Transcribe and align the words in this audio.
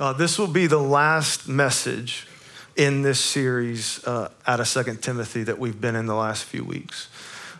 Uh, 0.00 0.14
this 0.14 0.38
will 0.38 0.46
be 0.46 0.66
the 0.66 0.78
last 0.78 1.46
message 1.46 2.26
in 2.74 3.02
this 3.02 3.20
series 3.20 4.02
uh, 4.06 4.30
out 4.46 4.58
of 4.58 4.66
Second 4.66 5.02
Timothy 5.02 5.42
that 5.42 5.58
we've 5.58 5.78
been 5.78 5.94
in 5.94 6.06
the 6.06 6.14
last 6.14 6.44
few 6.44 6.64
weeks. 6.64 7.10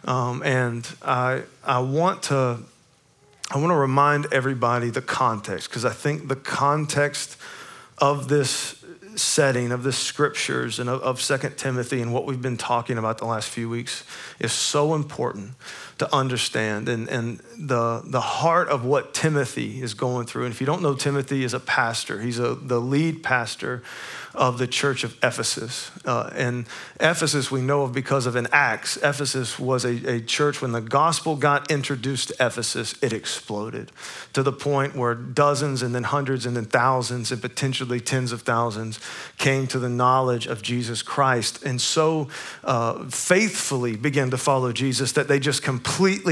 Um, 0.06 0.42
and 0.42 0.88
I, 1.02 1.42
I 1.62 1.80
want 1.80 2.22
to 2.24 2.60
I 3.50 3.58
want 3.58 3.72
to 3.72 3.76
remind 3.76 4.32
everybody 4.32 4.88
the 4.88 5.02
context 5.02 5.68
because 5.68 5.84
I 5.84 5.90
think 5.90 6.28
the 6.28 6.36
context 6.36 7.36
of 7.98 8.28
this 8.28 8.82
setting 9.16 9.70
of 9.70 9.82
the 9.82 9.92
scriptures 9.92 10.78
and 10.78 10.88
of, 10.88 11.02
of 11.02 11.20
2 11.20 11.50
Timothy 11.56 12.00
and 12.00 12.14
what 12.14 12.24
we've 12.24 12.40
been 12.40 12.56
talking 12.56 12.96
about 12.96 13.18
the 13.18 13.26
last 13.26 13.50
few 13.50 13.68
weeks 13.68 14.04
is 14.38 14.52
so 14.52 14.94
important 14.94 15.50
to 16.00 16.14
understand 16.14 16.88
and, 16.88 17.08
and 17.10 17.40
the, 17.58 18.00
the 18.06 18.22
heart 18.22 18.68
of 18.68 18.86
what 18.86 19.12
Timothy 19.12 19.82
is 19.82 19.92
going 19.92 20.26
through. 20.26 20.46
And 20.46 20.52
if 20.54 20.58
you 20.58 20.66
don't 20.66 20.80
know 20.80 20.94
Timothy 20.94 21.44
is 21.44 21.52
a 21.52 21.60
pastor, 21.60 22.22
he's 22.22 22.38
a, 22.38 22.54
the 22.54 22.80
lead 22.80 23.22
pastor 23.22 23.82
of 24.34 24.56
the 24.56 24.66
church 24.66 25.04
of 25.04 25.14
Ephesus. 25.22 25.90
Uh, 26.06 26.30
and 26.34 26.64
Ephesus 27.00 27.50
we 27.50 27.60
know 27.60 27.82
of 27.82 27.92
because 27.92 28.24
of 28.24 28.34
an 28.34 28.46
Acts. 28.50 28.96
Ephesus 28.98 29.58
was 29.58 29.84
a, 29.84 30.14
a 30.14 30.20
church 30.20 30.62
when 30.62 30.72
the 30.72 30.80
gospel 30.80 31.36
got 31.36 31.70
introduced 31.70 32.28
to 32.28 32.34
Ephesus, 32.34 32.94
it 33.02 33.12
exploded 33.12 33.92
to 34.32 34.42
the 34.42 34.52
point 34.52 34.96
where 34.96 35.14
dozens 35.14 35.82
and 35.82 35.94
then 35.94 36.04
hundreds 36.04 36.46
and 36.46 36.56
then 36.56 36.64
thousands 36.64 37.30
and 37.30 37.42
potentially 37.42 38.00
tens 38.00 38.32
of 38.32 38.40
thousands 38.42 39.00
came 39.36 39.66
to 39.66 39.78
the 39.78 39.88
knowledge 39.88 40.46
of 40.46 40.62
Jesus 40.62 41.02
Christ 41.02 41.62
and 41.62 41.78
so 41.78 42.28
uh, 42.64 43.04
faithfully 43.10 43.96
began 43.96 44.30
to 44.30 44.38
follow 44.38 44.72
Jesus 44.72 45.12
that 45.12 45.28
they 45.28 45.38
just 45.38 45.62
completely 45.62 45.89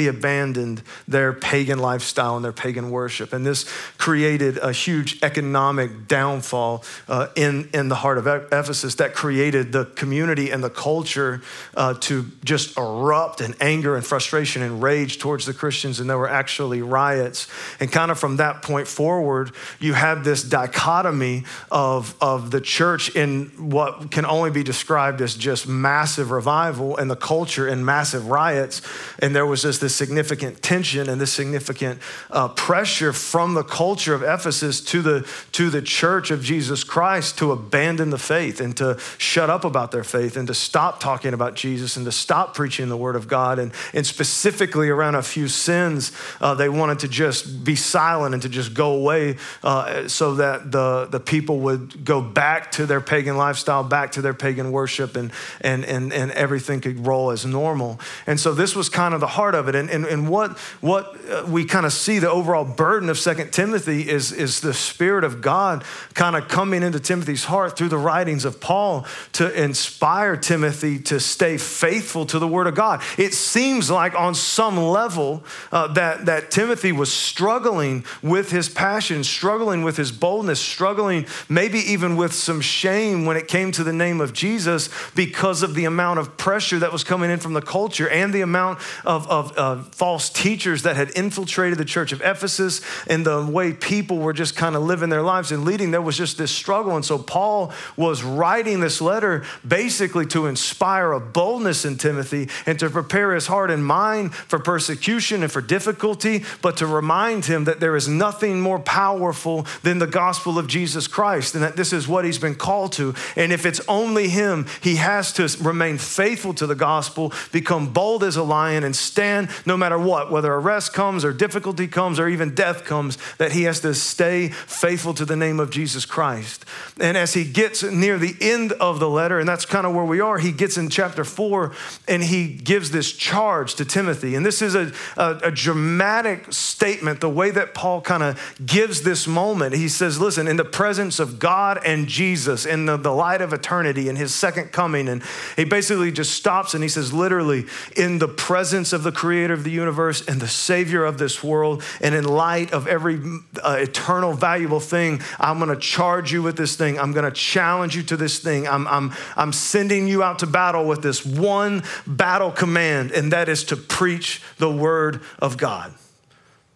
abandoned 0.08 0.82
their 1.06 1.32
pagan 1.32 1.78
lifestyle 1.78 2.36
and 2.36 2.44
their 2.44 2.52
pagan 2.52 2.90
worship. 2.90 3.32
And 3.32 3.44
this 3.44 3.64
created 3.98 4.58
a 4.58 4.72
huge 4.72 5.22
economic 5.22 6.06
downfall 6.06 6.84
uh, 7.08 7.28
in, 7.36 7.68
in 7.74 7.88
the 7.88 7.94
heart 7.96 8.18
of 8.18 8.26
Ephesus 8.26 8.96
that 8.96 9.14
created 9.14 9.72
the 9.72 9.84
community 9.84 10.50
and 10.50 10.62
the 10.62 10.70
culture 10.70 11.42
uh, 11.76 11.94
to 11.94 12.26
just 12.44 12.76
erupt 12.76 13.40
in 13.40 13.54
anger 13.60 13.96
and 13.96 14.04
frustration 14.06 14.62
and 14.62 14.82
rage 14.82 15.18
towards 15.18 15.46
the 15.46 15.54
Christians. 15.54 16.00
And 16.00 16.08
there 16.08 16.18
were 16.18 16.28
actually 16.28 16.82
riots. 16.82 17.48
And 17.80 17.90
kind 17.90 18.10
of 18.10 18.18
from 18.18 18.36
that 18.36 18.62
point 18.62 18.86
forward, 18.86 19.52
you 19.80 19.94
had 19.94 20.24
this 20.24 20.42
dichotomy 20.42 21.44
of, 21.70 22.14
of 22.20 22.50
the 22.50 22.60
church 22.60 23.14
in 23.16 23.46
what 23.70 24.10
can 24.10 24.24
only 24.24 24.50
be 24.50 24.62
described 24.62 25.20
as 25.20 25.34
just 25.34 25.66
massive 25.66 26.30
revival 26.30 26.96
and 26.96 27.10
the 27.10 27.16
culture 27.16 27.66
in 27.66 27.84
massive 27.84 28.28
riots. 28.28 28.82
And 29.18 29.34
there 29.34 29.46
was 29.48 29.62
just 29.62 29.80
this 29.80 29.94
significant 29.94 30.62
tension 30.62 31.08
and 31.08 31.20
this 31.20 31.32
significant 31.32 32.00
uh, 32.30 32.48
pressure 32.48 33.12
from 33.12 33.54
the 33.54 33.64
culture 33.64 34.14
of 34.14 34.22
Ephesus 34.22 34.80
to 34.82 35.02
the, 35.02 35.28
to 35.52 35.70
the 35.70 35.82
church 35.82 36.30
of 36.30 36.42
Jesus 36.42 36.84
Christ 36.84 37.38
to 37.38 37.52
abandon 37.52 38.10
the 38.10 38.18
faith 38.18 38.60
and 38.60 38.76
to 38.76 38.98
shut 39.18 39.50
up 39.50 39.64
about 39.64 39.90
their 39.90 40.04
faith 40.04 40.36
and 40.36 40.46
to 40.48 40.54
stop 40.54 41.00
talking 41.00 41.34
about 41.34 41.54
Jesus 41.54 41.96
and 41.96 42.06
to 42.06 42.12
stop 42.12 42.54
preaching 42.54 42.88
the 42.88 42.96
word 42.96 43.16
of 43.16 43.28
God. 43.28 43.58
And, 43.58 43.72
and 43.92 44.06
specifically 44.06 44.88
around 44.88 45.14
a 45.14 45.22
few 45.22 45.48
sins, 45.48 46.12
uh, 46.40 46.54
they 46.54 46.68
wanted 46.68 47.00
to 47.00 47.08
just 47.08 47.64
be 47.64 47.76
silent 47.76 48.34
and 48.34 48.42
to 48.42 48.48
just 48.48 48.74
go 48.74 48.92
away 48.92 49.36
uh, 49.62 50.08
so 50.08 50.34
that 50.36 50.70
the, 50.72 51.06
the 51.10 51.20
people 51.20 51.60
would 51.60 52.04
go 52.04 52.20
back 52.20 52.72
to 52.72 52.86
their 52.86 53.00
pagan 53.00 53.36
lifestyle, 53.36 53.84
back 53.84 54.12
to 54.12 54.22
their 54.22 54.34
pagan 54.34 54.72
worship, 54.72 55.16
and, 55.16 55.32
and, 55.60 55.84
and, 55.84 56.12
and 56.12 56.30
everything 56.32 56.80
could 56.80 57.06
roll 57.06 57.30
as 57.30 57.44
normal. 57.44 58.00
And 58.26 58.38
so 58.38 58.52
this 58.52 58.74
was 58.74 58.88
kind 58.88 59.14
of 59.14 59.20
the 59.20 59.27
heart 59.28 59.54
of 59.54 59.68
it. 59.68 59.74
And, 59.74 59.90
and, 59.90 60.04
and 60.04 60.28
what, 60.28 60.58
what 60.80 61.16
uh, 61.30 61.44
we 61.46 61.64
kind 61.64 61.86
of 61.86 61.92
see 61.92 62.18
the 62.18 62.30
overall 62.30 62.64
burden 62.64 63.08
of 63.08 63.18
Second 63.18 63.52
Timothy 63.52 64.08
is, 64.08 64.32
is 64.32 64.60
the 64.60 64.74
Spirit 64.74 65.24
of 65.24 65.40
God 65.40 65.84
kind 66.14 66.36
of 66.36 66.48
coming 66.48 66.82
into 66.82 67.00
Timothy's 67.00 67.44
heart 67.44 67.76
through 67.76 67.88
the 67.88 67.98
writings 67.98 68.44
of 68.44 68.60
Paul 68.60 69.06
to 69.34 69.52
inspire 69.62 70.36
Timothy 70.36 70.98
to 71.00 71.20
stay 71.20 71.56
faithful 71.58 72.26
to 72.26 72.38
the 72.38 72.48
Word 72.48 72.66
of 72.66 72.74
God. 72.74 73.02
It 73.16 73.34
seems 73.34 73.90
like 73.90 74.14
on 74.14 74.34
some 74.34 74.76
level 74.76 75.44
uh, 75.72 75.88
that, 75.94 76.26
that 76.26 76.50
Timothy 76.50 76.92
was 76.92 77.12
struggling 77.12 78.04
with 78.22 78.50
his 78.50 78.68
passion, 78.68 79.24
struggling 79.24 79.82
with 79.82 79.96
his 79.96 80.12
boldness, 80.12 80.60
struggling 80.60 81.26
maybe 81.48 81.78
even 81.78 82.16
with 82.16 82.32
some 82.32 82.60
shame 82.60 83.24
when 83.26 83.36
it 83.36 83.48
came 83.48 83.72
to 83.72 83.84
the 83.84 83.92
name 83.92 84.20
of 84.20 84.32
Jesus 84.32 84.90
because 85.14 85.62
of 85.62 85.74
the 85.74 85.84
amount 85.84 86.18
of 86.18 86.36
pressure 86.36 86.78
that 86.78 86.92
was 86.92 87.04
coming 87.04 87.30
in 87.30 87.38
from 87.38 87.52
the 87.52 87.62
culture 87.62 88.08
and 88.08 88.32
the 88.32 88.40
amount 88.40 88.78
of, 89.04 89.17
of 89.26 89.56
uh, 89.58 89.82
false 89.84 90.30
teachers 90.30 90.82
that 90.82 90.96
had 90.96 91.10
infiltrated 91.16 91.78
the 91.78 91.84
church 91.84 92.12
of 92.12 92.20
Ephesus 92.20 92.80
and 93.06 93.24
the 93.24 93.44
way 93.44 93.72
people 93.72 94.18
were 94.18 94.32
just 94.32 94.56
kind 94.56 94.76
of 94.76 94.82
living 94.82 95.08
their 95.08 95.22
lives 95.22 95.50
and 95.50 95.64
leading. 95.64 95.90
There 95.90 96.02
was 96.02 96.16
just 96.16 96.38
this 96.38 96.50
struggle. 96.50 96.94
And 96.94 97.04
so 97.04 97.18
Paul 97.18 97.72
was 97.96 98.22
writing 98.22 98.80
this 98.80 99.00
letter 99.00 99.44
basically 99.66 100.26
to 100.26 100.46
inspire 100.46 101.12
a 101.12 101.20
boldness 101.20 101.84
in 101.84 101.96
Timothy 101.96 102.48
and 102.66 102.78
to 102.78 102.90
prepare 102.90 103.34
his 103.34 103.46
heart 103.46 103.70
and 103.70 103.84
mind 103.84 104.34
for 104.34 104.58
persecution 104.58 105.42
and 105.42 105.50
for 105.50 105.60
difficulty, 105.60 106.44
but 106.62 106.76
to 106.76 106.86
remind 106.86 107.46
him 107.46 107.64
that 107.64 107.80
there 107.80 107.96
is 107.96 108.08
nothing 108.08 108.60
more 108.60 108.78
powerful 108.78 109.66
than 109.82 109.98
the 109.98 110.06
gospel 110.06 110.58
of 110.58 110.66
Jesus 110.66 111.06
Christ 111.06 111.54
and 111.54 111.62
that 111.62 111.76
this 111.76 111.92
is 111.92 112.06
what 112.06 112.24
he's 112.24 112.38
been 112.38 112.54
called 112.54 112.92
to. 112.92 113.14
And 113.36 113.52
if 113.52 113.64
it's 113.64 113.80
only 113.88 114.28
him, 114.28 114.66
he 114.82 114.96
has 114.96 115.32
to 115.34 115.48
remain 115.62 115.98
faithful 115.98 116.54
to 116.54 116.66
the 116.66 116.74
gospel, 116.74 117.32
become 117.52 117.92
bold 117.92 118.24
as 118.24 118.36
a 118.36 118.42
lion, 118.42 118.84
and 118.84 118.94
stand 119.08 119.48
no 119.66 119.76
matter 119.76 119.98
what, 119.98 120.30
whether 120.30 120.52
arrest 120.52 120.92
comes 120.92 121.24
or 121.24 121.32
difficulty 121.32 121.88
comes 121.88 122.20
or 122.20 122.28
even 122.28 122.54
death 122.54 122.84
comes, 122.84 123.18
that 123.38 123.52
he 123.52 123.64
has 123.64 123.80
to 123.80 123.94
stay 123.94 124.48
faithful 124.48 125.14
to 125.14 125.24
the 125.24 125.36
name 125.36 125.60
of 125.60 125.70
Jesus 125.70 126.04
Christ. 126.04 126.64
And 127.00 127.16
as 127.16 127.34
he 127.34 127.44
gets 127.44 127.82
near 127.82 128.18
the 128.18 128.36
end 128.40 128.72
of 128.72 129.00
the 129.00 129.08
letter, 129.08 129.38
and 129.38 129.48
that's 129.48 129.64
kind 129.64 129.86
of 129.86 129.94
where 129.94 130.04
we 130.04 130.20
are, 130.20 130.38
he 130.38 130.52
gets 130.52 130.76
in 130.76 130.88
chapter 130.88 131.24
four 131.24 131.72
and 132.06 132.22
he 132.22 132.48
gives 132.48 132.90
this 132.90 133.12
charge 133.12 133.74
to 133.76 133.84
Timothy. 133.84 134.34
And 134.34 134.44
this 134.44 134.62
is 134.62 134.74
a, 134.74 134.92
a, 135.16 135.40
a 135.44 135.50
dramatic 135.50 136.52
statement, 136.52 137.20
the 137.20 137.28
way 137.28 137.50
that 137.50 137.74
Paul 137.74 138.00
kind 138.00 138.22
of 138.22 138.54
gives 138.64 139.02
this 139.02 139.26
moment. 139.26 139.74
He 139.74 139.88
says, 139.88 140.20
Listen, 140.20 140.46
in 140.46 140.56
the 140.56 140.64
presence 140.64 141.18
of 141.18 141.38
God 141.38 141.80
and 141.84 142.06
Jesus, 142.06 142.66
in 142.66 142.86
the, 142.86 142.96
the 142.96 143.12
light 143.12 143.40
of 143.40 143.52
eternity, 143.52 144.08
in 144.08 144.16
his 144.16 144.34
second 144.34 144.72
coming, 144.72 145.08
and 145.08 145.22
he 145.56 145.64
basically 145.64 146.12
just 146.12 146.34
stops 146.34 146.74
and 146.74 146.82
he 146.82 146.88
says, 146.88 147.12
literally, 147.12 147.66
in 147.96 148.18
the 148.18 148.28
presence 148.28 148.92
of 148.92 148.97
the 149.02 149.12
creator 149.12 149.54
of 149.54 149.64
the 149.64 149.70
universe 149.70 150.26
and 150.26 150.40
the 150.40 150.48
savior 150.48 151.04
of 151.04 151.18
this 151.18 151.42
world, 151.42 151.82
and 152.00 152.14
in 152.14 152.24
light 152.24 152.72
of 152.72 152.86
every 152.86 153.20
uh, 153.62 153.76
eternal, 153.80 154.32
valuable 154.32 154.80
thing, 154.80 155.20
I'm 155.38 155.58
going 155.58 155.70
to 155.70 155.80
charge 155.80 156.32
you 156.32 156.42
with 156.42 156.56
this 156.56 156.76
thing. 156.76 156.98
I'm 156.98 157.12
going 157.12 157.24
to 157.24 157.30
challenge 157.30 157.96
you 157.96 158.02
to 158.04 158.16
this 158.16 158.38
thing. 158.38 158.66
I'm, 158.66 158.86
I'm, 158.88 159.12
I'm 159.36 159.52
sending 159.52 160.08
you 160.08 160.22
out 160.22 160.40
to 160.40 160.46
battle 160.46 160.86
with 160.86 161.02
this 161.02 161.24
one 161.24 161.82
battle 162.06 162.50
command, 162.50 163.12
and 163.12 163.32
that 163.32 163.48
is 163.48 163.64
to 163.64 163.76
preach 163.76 164.42
the 164.58 164.70
word 164.70 165.20
of 165.38 165.56
God. 165.56 165.94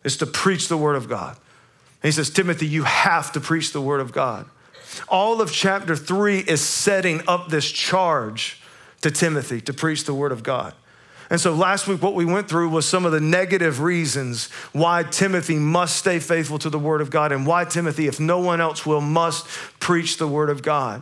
Is 0.05 0.17
to 0.17 0.27
preach 0.27 0.69
the 0.69 0.77
word 0.77 0.97
of 0.97 1.09
God. 1.09 1.37
And 2.03 2.09
he 2.09 2.13
says, 2.13 2.29
Timothy, 2.31 2.67
you 2.67 2.83
have 2.83 3.31
to 3.33 3.41
preach 3.41 3.73
the 3.73 3.81
word 3.81 4.01
of 4.01 4.13
God. 4.13 4.47
All 5.09 5.41
of 5.41 5.53
chapter 5.53 5.95
three 5.95 6.41
is 6.41 6.61
setting 6.61 7.23
up 7.29 7.49
this 7.49 7.71
charge 7.71 8.61
to 9.03 9.11
Timothy 9.11 9.61
to 9.61 9.73
preach 9.73 10.05
the 10.05 10.15
word 10.15 10.33
of 10.33 10.43
God. 10.43 10.75
And 11.33 11.41
so 11.41 11.55
last 11.55 11.89
week, 11.89 12.03
what 12.03 12.15
we 12.15 12.27
went 12.27 12.47
through 12.47 12.69
was 12.69 12.87
some 12.87 13.07
of 13.07 13.13
the 13.13 13.19
negative 13.19 13.81
reasons 13.81 14.51
why 14.73 15.03
Timothy 15.03 15.57
must 15.57 15.97
stay 15.97 16.19
faithful 16.19 16.59
to 16.59 16.69
the 16.69 16.79
Word 16.79 17.01
of 17.01 17.09
God 17.09 17.33
and 17.33 17.47
why 17.47 17.65
Timothy, 17.65 18.07
if 18.07 18.21
no 18.21 18.39
one 18.39 18.61
else 18.61 18.85
will, 18.85 19.01
must 19.01 19.47
preach 19.81 20.19
the 20.19 20.29
Word 20.29 20.51
of 20.51 20.63
God. 20.63 21.01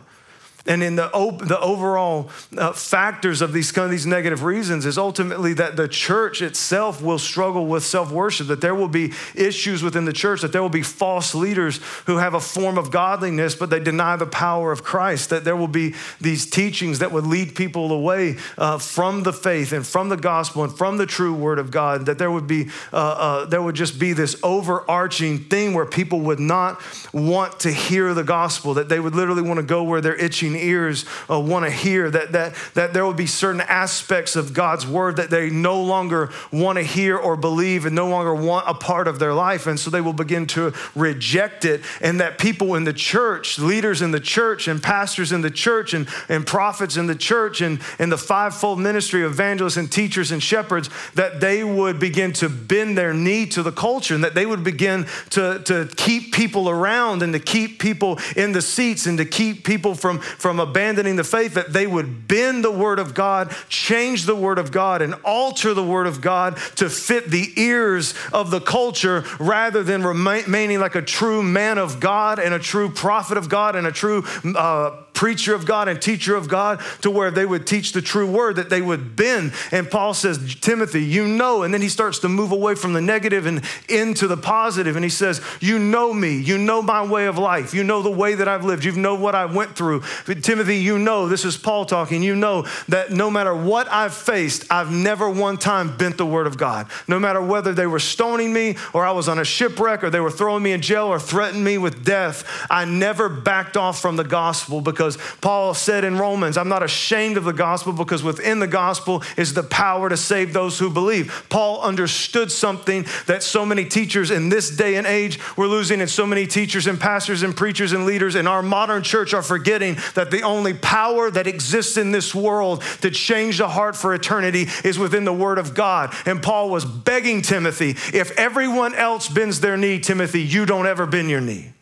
And 0.65 0.83
in 0.83 0.95
the, 0.95 1.09
the 1.43 1.59
overall 1.59 2.29
uh, 2.57 2.73
factors 2.73 3.41
of 3.41 3.53
these 3.53 3.71
kind 3.71 3.85
of 3.85 3.91
these 3.91 4.05
negative 4.05 4.43
reasons 4.43 4.85
is 4.85 4.97
ultimately 4.97 5.53
that 5.53 5.75
the 5.75 5.87
church 5.87 6.41
itself 6.41 7.01
will 7.01 7.17
struggle 7.17 7.65
with 7.65 7.83
self-worship, 7.83 8.47
that 8.47 8.61
there 8.61 8.75
will 8.75 8.87
be 8.87 9.13
issues 9.33 9.81
within 9.81 10.05
the 10.05 10.13
church, 10.13 10.41
that 10.41 10.51
there 10.51 10.61
will 10.61 10.69
be 10.69 10.83
false 10.83 11.33
leaders 11.33 11.79
who 12.05 12.17
have 12.17 12.33
a 12.33 12.39
form 12.39 12.77
of 12.77 12.91
godliness, 12.91 13.55
but 13.55 13.69
they 13.69 13.79
deny 13.79 14.15
the 14.15 14.25
power 14.25 14.71
of 14.71 14.83
Christ, 14.83 15.31
that 15.31 15.43
there 15.43 15.55
will 15.55 15.67
be 15.67 15.95
these 16.19 16.47
teachings 16.49 16.99
that 16.99 17.11
would 17.11 17.25
lead 17.25 17.55
people 17.55 17.91
away 17.91 18.37
uh, 18.57 18.77
from 18.77 19.23
the 19.23 19.33
faith 19.33 19.73
and 19.73 19.85
from 19.85 20.09
the 20.09 20.17
gospel 20.17 20.63
and 20.63 20.77
from 20.77 20.97
the 20.97 21.05
true 21.05 21.33
word 21.33 21.57
of 21.57 21.71
God, 21.71 22.05
that 22.05 22.19
there 22.19 22.31
would 22.31 22.47
be, 22.47 22.69
uh, 22.93 22.95
uh 22.95 23.45
there 23.45 23.61
would 23.61 23.75
just 23.75 23.99
be 23.99 24.13
this 24.13 24.35
overarching 24.43 25.39
thing 25.39 25.73
where 25.73 25.85
people 25.85 26.21
would 26.21 26.39
not 26.39 26.81
want 27.13 27.59
to 27.61 27.71
hear 27.71 28.13
the 28.13 28.23
gospel, 28.23 28.75
that 28.75 28.89
they 28.89 28.99
would 28.99 29.15
literally 29.15 29.41
want 29.41 29.57
to 29.57 29.65
go 29.65 29.83
where 29.83 30.01
they're 30.01 30.15
itching 30.15 30.50
ears 30.55 31.05
uh, 31.29 31.39
want 31.39 31.65
to 31.65 31.71
hear, 31.71 32.09
that, 32.09 32.31
that, 32.31 32.55
that 32.73 32.93
there 32.93 33.05
will 33.05 33.13
be 33.13 33.27
certain 33.27 33.61
aspects 33.61 34.35
of 34.35 34.53
God's 34.53 34.85
word 34.85 35.17
that 35.17 35.29
they 35.29 35.49
no 35.49 35.81
longer 35.81 36.31
want 36.51 36.77
to 36.77 36.83
hear 36.83 37.17
or 37.17 37.35
believe 37.35 37.85
and 37.85 37.95
no 37.95 38.09
longer 38.09 38.33
want 38.33 38.67
a 38.67 38.73
part 38.73 39.07
of 39.07 39.19
their 39.19 39.33
life. 39.33 39.67
And 39.67 39.79
so 39.79 39.89
they 39.89 40.01
will 40.01 40.13
begin 40.13 40.47
to 40.47 40.73
reject 40.95 41.65
it. 41.65 41.81
And 42.01 42.19
that 42.19 42.37
people 42.37 42.75
in 42.75 42.83
the 42.83 42.93
church, 42.93 43.59
leaders 43.59 44.01
in 44.01 44.11
the 44.11 44.19
church, 44.19 44.67
and 44.67 44.81
pastors 44.81 45.31
in 45.31 45.41
the 45.41 45.51
church, 45.51 45.93
and, 45.93 46.07
and 46.29 46.45
prophets 46.45 46.97
in 46.97 47.07
the 47.07 47.15
church, 47.15 47.61
and, 47.61 47.79
and 47.99 48.11
the 48.11 48.17
fivefold 48.17 48.79
ministry 48.79 49.23
of 49.23 49.31
evangelists 49.31 49.77
and 49.77 49.91
teachers 49.91 50.31
and 50.31 50.41
shepherds, 50.41 50.89
that 51.15 51.39
they 51.39 51.63
would 51.63 51.99
begin 51.99 52.33
to 52.33 52.49
bend 52.49 52.97
their 52.97 53.13
knee 53.13 53.45
to 53.47 53.63
the 53.63 53.71
culture 53.71 54.15
and 54.15 54.23
that 54.23 54.35
they 54.35 54.45
would 54.45 54.63
begin 54.63 55.05
to, 55.29 55.59
to 55.65 55.87
keep 55.95 56.33
people 56.33 56.69
around 56.69 57.23
and 57.23 57.33
to 57.33 57.39
keep 57.39 57.79
people 57.79 58.19
in 58.35 58.51
the 58.51 58.61
seats 58.61 59.05
and 59.05 59.17
to 59.17 59.25
keep 59.25 59.63
people 59.65 59.95
from, 59.95 60.19
from 60.41 60.59
abandoning 60.59 61.15
the 61.15 61.23
faith, 61.23 61.53
that 61.53 61.71
they 61.71 61.85
would 61.85 62.27
bend 62.27 62.63
the 62.63 62.71
word 62.71 62.97
of 62.97 63.13
God, 63.13 63.55
change 63.69 64.25
the 64.25 64.35
word 64.35 64.57
of 64.57 64.71
God, 64.71 65.01
and 65.01 65.13
alter 65.23 65.73
the 65.73 65.83
word 65.83 66.07
of 66.07 66.19
God 66.19 66.57
to 66.75 66.89
fit 66.89 67.29
the 67.29 67.53
ears 67.55 68.15
of 68.33 68.49
the 68.49 68.59
culture 68.59 69.23
rather 69.39 69.83
than 69.83 70.03
remaining 70.03 70.79
like 70.79 70.95
a 70.95 71.01
true 71.01 71.43
man 71.43 71.77
of 71.77 71.99
God 71.99 72.39
and 72.39 72.53
a 72.53 72.59
true 72.59 72.89
prophet 72.89 73.37
of 73.37 73.49
God 73.49 73.75
and 73.75 73.85
a 73.85 73.91
true 73.91 74.23
uh, 74.43 74.97
preacher 75.21 75.53
of 75.53 75.67
God 75.67 75.87
and 75.87 76.01
teacher 76.01 76.35
of 76.35 76.49
God 76.49 76.81
to 77.01 77.11
where 77.11 77.29
they 77.29 77.45
would 77.45 77.67
teach 77.67 77.91
the 77.91 78.01
true 78.01 78.25
word, 78.25 78.55
that 78.55 78.71
they 78.71 78.81
would 78.81 79.15
bend. 79.15 79.53
And 79.71 79.87
Paul 79.87 80.15
says, 80.15 80.55
Timothy, 80.55 81.03
you 81.03 81.27
know. 81.27 81.61
And 81.61 81.71
then 81.71 81.83
he 81.83 81.89
starts 81.89 82.17
to 82.19 82.27
move 82.27 82.51
away 82.51 82.73
from 82.73 82.93
the 82.93 83.01
negative 83.01 83.45
and 83.45 83.61
into 83.87 84.25
the 84.25 84.35
positive. 84.35 84.95
And 84.95 85.05
he 85.05 85.11
says, 85.11 85.39
You 85.59 85.77
know 85.77 86.11
me. 86.11 86.39
You 86.39 86.57
know 86.57 86.81
my 86.81 87.05
way 87.05 87.27
of 87.27 87.37
life. 87.37 87.71
You 87.71 87.83
know 87.83 88.01
the 88.01 88.09
way 88.09 88.33
that 88.33 88.47
I've 88.47 88.65
lived. 88.65 88.83
You 88.83 88.93
know 88.93 89.13
what 89.13 89.35
I 89.35 89.45
went 89.45 89.75
through. 89.75 90.01
But 90.25 90.43
Timothy, 90.43 90.77
you 90.77 90.97
know, 90.97 91.27
this 91.27 91.45
is 91.45 91.55
Paul 91.55 91.85
talking. 91.85 92.23
You 92.23 92.35
know 92.35 92.65
that 92.87 93.11
no 93.11 93.29
matter 93.29 93.53
what 93.53 93.87
I've 93.91 94.15
faced, 94.15 94.71
I've 94.71 94.91
never 94.91 95.29
one 95.29 95.57
time 95.57 95.95
bent 95.97 96.17
the 96.17 96.25
word 96.25 96.47
of 96.47 96.57
God. 96.57 96.87
No 97.07 97.19
matter 97.19 97.43
whether 97.43 97.75
they 97.75 97.85
were 97.85 97.99
stoning 97.99 98.51
me 98.51 98.75
or 98.91 99.05
I 99.05 99.11
was 99.11 99.29
on 99.29 99.37
a 99.37 99.45
shipwreck 99.45 100.03
or 100.03 100.09
they 100.09 100.19
were 100.19 100.31
throwing 100.31 100.63
me 100.63 100.71
in 100.71 100.81
jail 100.81 101.05
or 101.05 101.19
threatening 101.19 101.63
me 101.63 101.77
with 101.77 102.03
death, 102.03 102.43
I 102.71 102.85
never 102.85 103.29
backed 103.29 103.77
off 103.77 104.01
from 104.01 104.15
the 104.15 104.23
gospel 104.23 104.81
because 104.81 105.10
because 105.11 105.37
Paul 105.41 105.73
said 105.73 106.03
in 106.03 106.17
Romans, 106.17 106.57
I'm 106.57 106.69
not 106.69 106.83
ashamed 106.83 107.37
of 107.37 107.43
the 107.43 107.53
gospel 107.53 107.93
because 107.93 108.23
within 108.23 108.59
the 108.59 108.67
gospel 108.67 109.23
is 109.37 109.53
the 109.53 109.63
power 109.63 110.09
to 110.09 110.17
save 110.17 110.53
those 110.53 110.79
who 110.79 110.89
believe. 110.89 111.45
Paul 111.49 111.81
understood 111.81 112.51
something 112.51 113.05
that 113.27 113.43
so 113.43 113.65
many 113.65 113.85
teachers 113.85 114.31
in 114.31 114.49
this 114.49 114.69
day 114.75 114.95
and 114.95 115.07
age 115.07 115.39
we're 115.57 115.67
losing, 115.67 116.01
and 116.01 116.09
so 116.09 116.25
many 116.25 116.47
teachers 116.47 116.87
and 116.87 116.99
pastors 116.99 117.43
and 117.43 117.55
preachers 117.55 117.91
and 117.93 118.05
leaders 118.05 118.35
in 118.35 118.47
our 118.47 118.61
modern 118.61 119.03
church 119.03 119.33
are 119.33 119.41
forgetting 119.41 119.97
that 120.15 120.31
the 120.31 120.41
only 120.41 120.73
power 120.73 121.29
that 121.31 121.47
exists 121.47 121.97
in 121.97 122.11
this 122.11 122.33
world 122.33 122.81
to 123.01 123.11
change 123.11 123.57
the 123.57 123.67
heart 123.67 123.95
for 123.95 124.13
eternity 124.13 124.67
is 124.83 124.97
within 124.97 125.25
the 125.25 125.33
Word 125.33 125.57
of 125.57 125.73
God. 125.73 126.13
And 126.25 126.41
Paul 126.41 126.69
was 126.69 126.85
begging 126.85 127.41
Timothy, 127.41 127.91
if 128.13 128.31
everyone 128.37 128.95
else 128.95 129.27
bends 129.27 129.59
their 129.59 129.77
knee, 129.77 129.99
Timothy, 129.99 130.41
you 130.41 130.65
don't 130.65 130.87
ever 130.87 131.05
bend 131.05 131.29
your 131.29 131.41
knee. 131.41 131.73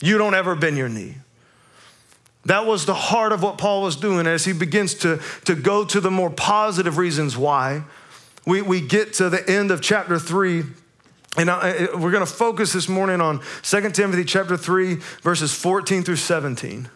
You 0.00 0.16
don't 0.16 0.34
ever 0.34 0.54
bend 0.54 0.76
your 0.76 0.88
knee. 0.88 1.16
That 2.48 2.64
was 2.64 2.86
the 2.86 2.94
heart 2.94 3.32
of 3.32 3.42
what 3.42 3.58
Paul 3.58 3.82
was 3.82 3.94
doing 3.94 4.26
as 4.26 4.46
he 4.46 4.54
begins 4.54 4.94
to, 4.94 5.20
to 5.44 5.54
go 5.54 5.84
to 5.84 6.00
the 6.00 6.10
more 6.10 6.30
positive 6.30 6.96
reasons 6.96 7.36
why. 7.36 7.84
We, 8.46 8.62
we 8.62 8.80
get 8.80 9.12
to 9.14 9.28
the 9.28 9.46
end 9.46 9.70
of 9.70 9.82
chapter 9.82 10.18
three, 10.18 10.64
and 11.36 11.50
I, 11.50 11.88
we're 11.94 12.10
going 12.10 12.24
to 12.24 12.32
focus 12.32 12.72
this 12.72 12.88
morning 12.88 13.20
on 13.20 13.42
2 13.64 13.90
Timothy 13.90 14.24
chapter 14.24 14.56
3, 14.56 14.94
verses 15.20 15.52
14 15.52 16.02
through 16.02 16.16
17. 16.16 16.88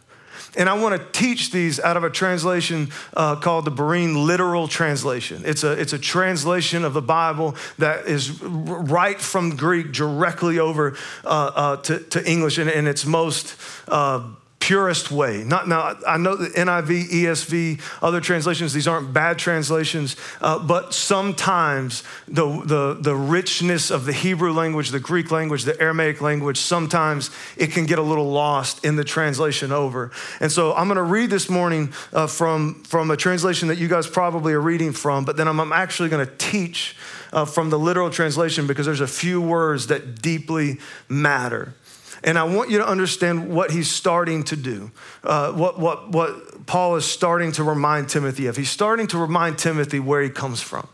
And 0.57 0.69
I 0.71 0.75
want 0.81 0.99
to 0.99 1.21
teach 1.21 1.51
these 1.51 1.79
out 1.79 1.99
of 1.99 2.05
a 2.05 2.11
translation 2.11 2.89
uh, 3.15 3.37
called 3.37 3.67
the 3.67 3.71
Berean 3.71 4.25
Literal 4.25 4.69
Translation. 4.69 5.43
It's 5.45 5.65
a, 5.65 5.73
it's 5.73 5.93
a 5.93 5.99
translation 5.99 6.83
of 6.83 6.95
the 6.95 7.03
Bible 7.03 7.57
that 7.77 8.07
is 8.07 8.41
right 8.43 9.21
from 9.21 9.57
Greek 9.57 9.93
directly 9.93 10.59
over 10.59 10.97
uh, 11.25 11.29
uh, 11.55 11.77
to, 11.83 11.99
to 12.01 12.31
English 12.31 12.59
in, 12.59 12.71
in 12.71 12.87
its 12.87 13.05
most 13.05 13.57
uh, 13.89 14.23
purest 14.63 15.11
way. 15.11 15.43
Not 15.43 15.67
now, 15.67 15.97
I 16.07 16.19
know 16.19 16.37
the 16.37 16.49
NIV, 16.51 17.09
ESV, 17.09 17.81
other 18.01 18.21
translations, 18.21 18.73
these 18.73 18.87
aren't 18.87 19.13
bad 19.13 19.37
translations, 19.37 20.15
uh, 20.41 20.61
but 20.61 20.95
sometimes 20.95 22.05
the, 22.29 22.63
the, 22.65 22.97
the 23.01 23.17
richness 23.17 23.91
of 23.91 24.05
the 24.05 24.13
Hebrew 24.13 24.53
language, 24.53 24.91
the 24.91 25.01
Greek 25.01 25.33
language, 25.33 25.65
the 25.65 25.79
Aramaic 25.83 26.21
language, 26.21 26.59
sometimes 26.59 27.33
it 27.57 27.73
can 27.73 27.87
get 27.87 27.99
a 27.99 28.03
little 28.03 28.31
lost 28.31 28.85
in 28.85 28.95
the 28.95 29.03
translation 29.03 29.73
over. 29.73 30.13
And 30.39 30.53
so 30.53 30.73
I'm 30.75 30.87
going 30.87 30.95
to 30.95 31.03
read 31.03 31.29
this 31.29 31.51
morning 31.51 31.93
uh, 32.13 32.29
from, 32.29 32.85
from 32.85 33.11
a 33.11 33.17
translation 33.17 33.67
that 33.67 33.79
you 33.79 33.89
guys 33.89 34.07
probably 34.07 34.53
are 34.53 34.61
reading 34.61 34.93
from, 34.93 35.25
but 35.25 35.37
then 35.37 35.49
I'm, 35.49 35.59
I'm 35.59 35.73
actually 35.73 36.09
going 36.09 36.25
to 36.25 36.33
teach 36.37 36.95
uh, 37.33 37.47
from 37.47 37.71
the 37.71 37.79
literal 37.81 38.11
translation 38.11 38.69
because 38.69 38.87
there's 38.87 39.01
a 39.01 39.09
few 39.09 39.41
words 39.41 39.89
that 39.89 40.23
deeply 40.23 40.79
matter. 41.09 41.75
And 42.25 42.39
I 42.39 42.45
want 42.45 42.71
you 42.71 42.79
to 42.79 42.87
understand 42.87 43.51
what 43.53 43.73
he's 43.73 43.91
starting 43.91 44.45
to 44.45 44.57
do, 44.57 44.93
uh, 45.25 45.53
what, 45.53 45.79
what, 45.79 46.11
what 46.11 46.67
Paul 46.67 46.97
is 46.97 47.05
starting 47.05 47.53
to 47.53 47.65
remind 47.65 48.09
Timothy 48.09 48.47
of. 48.47 48.57
He's 48.57 48.71
starting 48.71 49.09
to 49.09 49.19
remind 49.19 49.59
Timothy 49.59 49.99
where 49.99 50.23
he 50.23 50.31
comes 50.31 50.61
from. 50.61 50.87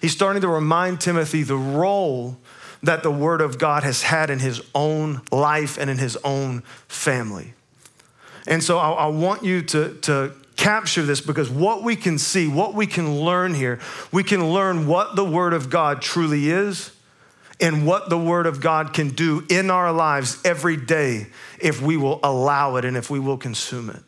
He's 0.00 0.12
starting 0.12 0.42
to 0.42 0.48
remind 0.48 1.00
Timothy 1.00 1.42
the 1.42 1.56
role 1.56 2.38
that 2.82 3.02
the 3.02 3.10
Word 3.10 3.40
of 3.40 3.58
God 3.58 3.82
has 3.82 4.02
had 4.02 4.30
in 4.30 4.38
his 4.38 4.62
own 4.74 5.22
life 5.32 5.76
and 5.76 5.90
in 5.90 5.98
his 5.98 6.16
own 6.18 6.62
family. 6.86 7.54
And 8.46 8.62
so 8.62 8.78
I, 8.78 8.90
I 8.90 9.06
want 9.08 9.42
you 9.44 9.62
to, 9.62 9.94
to 10.02 10.32
capture 10.56 11.02
this 11.02 11.20
because 11.20 11.50
what 11.50 11.82
we 11.82 11.96
can 11.96 12.16
see, 12.16 12.46
what 12.46 12.74
we 12.74 12.86
can 12.86 13.20
learn 13.20 13.54
here, 13.54 13.80
we 14.12 14.22
can 14.22 14.52
learn 14.52 14.86
what 14.86 15.16
the 15.16 15.24
Word 15.24 15.52
of 15.52 15.68
God 15.68 16.00
truly 16.00 16.50
is 16.50 16.92
in 17.60 17.84
what 17.84 18.08
the 18.08 18.18
Word 18.18 18.46
of 18.46 18.60
God 18.60 18.92
can 18.92 19.10
do 19.10 19.44
in 19.48 19.70
our 19.70 19.92
lives 19.92 20.40
every 20.44 20.76
day 20.76 21.26
if 21.60 21.80
we 21.80 21.96
will 21.96 22.18
allow 22.22 22.76
it 22.76 22.84
and 22.84 22.96
if 22.96 23.10
we 23.10 23.20
will 23.20 23.36
consume 23.36 23.90
it. 23.90 24.02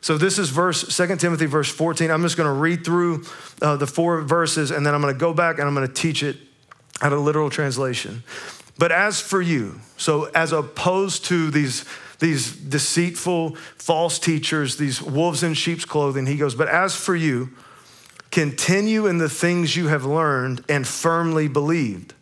So 0.00 0.16
this 0.16 0.38
is 0.38 0.48
verse 0.48 0.96
2 0.96 1.16
Timothy 1.16 1.46
verse 1.46 1.70
14. 1.70 2.10
I'm 2.10 2.22
just 2.22 2.36
going 2.36 2.46
to 2.46 2.58
read 2.58 2.84
through 2.84 3.24
uh, 3.60 3.76
the 3.76 3.86
four 3.86 4.22
verses 4.22 4.70
and 4.70 4.86
then 4.86 4.94
I'm 4.94 5.02
going 5.02 5.12
to 5.12 5.18
go 5.18 5.34
back 5.34 5.58
and 5.58 5.68
I'm 5.68 5.74
going 5.74 5.86
to 5.86 5.92
teach 5.92 6.22
it 6.22 6.36
out 7.02 7.12
of 7.12 7.20
literal 7.20 7.50
translation. 7.50 8.22
But 8.78 8.92
as 8.92 9.20
for 9.20 9.42
you, 9.42 9.80
so 9.98 10.24
as 10.26 10.52
opposed 10.52 11.26
to 11.26 11.50
these 11.50 11.84
these 12.20 12.54
deceitful 12.54 13.56
false 13.76 14.18
teachers, 14.18 14.76
these 14.76 15.00
wolves 15.00 15.42
in 15.42 15.54
sheep's 15.54 15.86
clothing, 15.86 16.26
he 16.26 16.36
goes, 16.36 16.54
but 16.54 16.68
as 16.68 16.94
for 16.94 17.16
you, 17.16 17.48
continue 18.30 19.06
in 19.06 19.16
the 19.16 19.28
things 19.28 19.74
you 19.74 19.88
have 19.88 20.04
learned 20.04 20.62
and 20.68 20.86
firmly 20.86 21.48
believed 21.48 22.12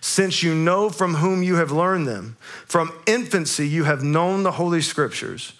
since 0.00 0.42
you 0.42 0.54
know 0.54 0.90
from 0.90 1.16
whom 1.16 1.42
you 1.42 1.56
have 1.56 1.72
learned 1.72 2.06
them. 2.06 2.36
From 2.66 2.92
infancy, 3.06 3.66
you 3.68 3.84
have 3.84 4.02
known 4.02 4.42
the 4.42 4.52
Holy 4.52 4.80
Scriptures, 4.80 5.52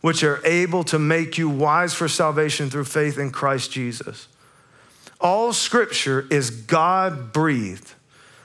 which 0.00 0.22
are 0.22 0.44
able 0.44 0.84
to 0.84 0.98
make 0.98 1.38
you 1.38 1.48
wise 1.48 1.94
for 1.94 2.08
salvation 2.08 2.70
through 2.70 2.84
faith 2.84 3.18
in 3.18 3.30
Christ 3.30 3.72
Jesus. 3.72 4.28
All 5.20 5.52
Scripture 5.52 6.26
is 6.30 6.50
God 6.50 7.32
breathed 7.32 7.94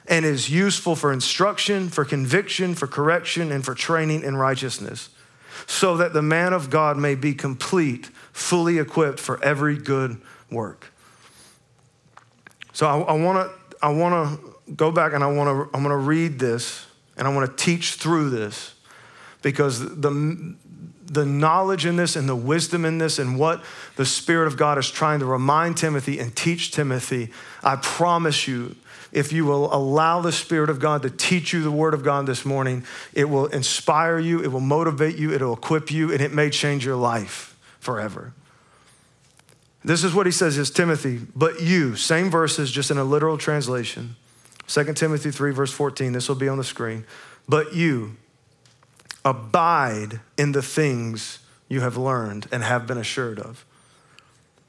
and 0.08 0.26
is 0.26 0.50
useful 0.50 0.96
for 0.96 1.12
instruction, 1.12 1.90
for 1.90 2.06
conviction, 2.06 2.76
for 2.76 2.88
correction, 2.88 3.52
and 3.52 3.64
for 3.64 3.74
training 3.74 4.24
in 4.24 4.36
righteousness, 4.36 5.10
so 5.66 5.98
that 5.98 6.14
the 6.14 6.22
man 6.22 6.54
of 6.54 6.70
God 6.70 6.98
may 6.98 7.16
be 7.16 7.34
complete, 7.34 8.08
fully 8.32 8.78
equipped 8.78 9.20
for 9.20 9.44
every 9.44 9.78
good 9.78 10.22
work. 10.52 10.92
So 12.74 12.88
I, 12.88 13.14
want 13.14 13.50
to 13.50 13.78
I 13.82 13.90
want 13.90 14.42
to 14.42 14.55
go 14.74 14.92
back 14.92 15.14
and 15.14 15.24
I 15.24 15.28
want 15.28 15.48
to 15.50 15.76
I'm 15.76 15.84
going 15.84 15.96
to 15.96 15.98
read 15.98 16.40
this 16.40 16.86
and 17.18 17.28
I 17.28 17.34
want 17.34 17.50
to 17.50 17.64
teach 17.64 17.94
through 17.94 18.30
this 18.30 18.74
because 19.42 19.80
the 19.80 20.56
the 21.08 21.26
knowledge 21.26 21.86
in 21.86 21.98
this 21.98 22.16
and 22.16 22.28
the 22.28 22.36
wisdom 22.36 22.84
in 22.84 22.98
this 22.98 23.20
and 23.20 23.38
what 23.38 23.64
the 23.96 24.06
Spirit 24.06 24.48
of 24.48 24.58
God 24.58 24.78
is 24.78 24.90
trying 24.90 25.20
to 25.20 25.26
remind 25.26 25.78
Timothy 25.78 26.20
and 26.20 26.36
teach 26.36 26.72
Timothy, 26.72 27.32
I 27.64 27.76
promise 27.76 28.48
you, 28.48 28.76
if 29.12 29.32
you 29.32 29.46
will 29.46 29.74
allow 29.74 30.22
the 30.22 30.32
Spirit 30.32 30.70
of 30.70 30.80
God 30.80 31.04
to 31.04 31.10
teach 31.10 31.54
you 31.54 31.62
the 31.62 31.72
Word 31.72 31.94
of 31.94 32.04
God 32.04 32.26
this 32.26 32.44
morning, 32.44 32.84
it 33.14 33.26
will 33.26 33.46
inspire 33.46 34.20
you, 34.20 34.44
it 34.44 34.48
will 34.48 34.60
motivate 34.60 35.18
you, 35.18 35.32
it'll 35.32 35.54
equip 35.54 35.92
you, 35.92 36.12
and 36.12 36.22
it 36.22 36.34
may 36.34 36.50
change 36.50 36.86
your 36.86 36.98
life 36.98 37.56
forever. 37.80 38.34
This 39.84 40.04
is 40.04 40.14
what 40.16 40.26
he 40.26 40.32
says 40.32 40.58
is 40.58 40.72
Timothy, 40.72 41.22
but 41.36 41.62
you, 41.62 41.96
same 41.96 42.32
verses, 42.32 42.72
just 42.72 42.90
in 42.90 42.98
a 42.98 43.04
literal 43.04 43.38
translation. 43.38 44.16
2 44.68 44.94
Timothy 44.94 45.32
3, 45.32 45.52
verse 45.52 45.72
14, 45.72 46.14
this 46.14 46.28
will 46.28 46.36
be 46.36 46.48
on 46.48 46.58
the 46.58 46.64
screen. 46.64 47.06
But 47.48 47.76
you 47.76 48.18
abide 49.24 50.20
in 50.38 50.52
the 50.52 50.62
things 50.62 51.40
you 51.68 51.82
have 51.82 51.98
learned 51.98 52.48
and 52.52 52.64
have 52.64 52.88
been 52.88 52.98
assured 52.98 53.40
of, 53.40 53.66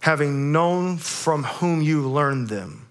having 0.00 0.52
known 0.52 0.96
from 0.98 1.44
whom 1.44 1.82
you 1.82 2.08
learned 2.08 2.48
them, 2.48 2.88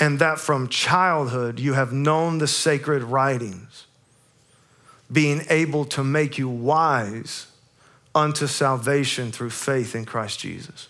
and 0.00 0.18
that 0.18 0.38
from 0.38 0.68
childhood 0.68 1.58
you 1.58 1.74
have 1.74 1.92
known 1.92 2.38
the 2.38 2.48
sacred 2.48 3.02
writings, 3.02 3.86
being 5.10 5.42
able 5.48 5.84
to 5.84 6.02
make 6.02 6.36
you 6.38 6.48
wise 6.48 7.46
unto 8.14 8.46
salvation 8.46 9.30
through 9.30 9.50
faith 9.50 9.94
in 9.94 10.04
Christ 10.04 10.40
Jesus. 10.40 10.88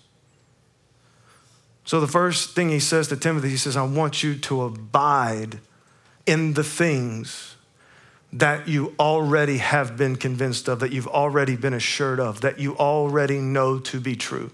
So, 1.86 2.00
the 2.00 2.08
first 2.08 2.50
thing 2.50 2.68
he 2.68 2.80
says 2.80 3.08
to 3.08 3.16
Timothy, 3.16 3.48
he 3.48 3.56
says, 3.56 3.76
I 3.76 3.84
want 3.84 4.22
you 4.22 4.34
to 4.36 4.62
abide 4.62 5.60
in 6.26 6.54
the 6.54 6.64
things 6.64 7.54
that 8.32 8.66
you 8.66 8.92
already 8.98 9.58
have 9.58 9.96
been 9.96 10.16
convinced 10.16 10.68
of, 10.68 10.80
that 10.80 10.92
you've 10.92 11.06
already 11.06 11.56
been 11.56 11.72
assured 11.72 12.18
of, 12.18 12.40
that 12.40 12.58
you 12.58 12.76
already 12.76 13.38
know 13.38 13.78
to 13.78 14.00
be 14.00 14.16
true. 14.16 14.50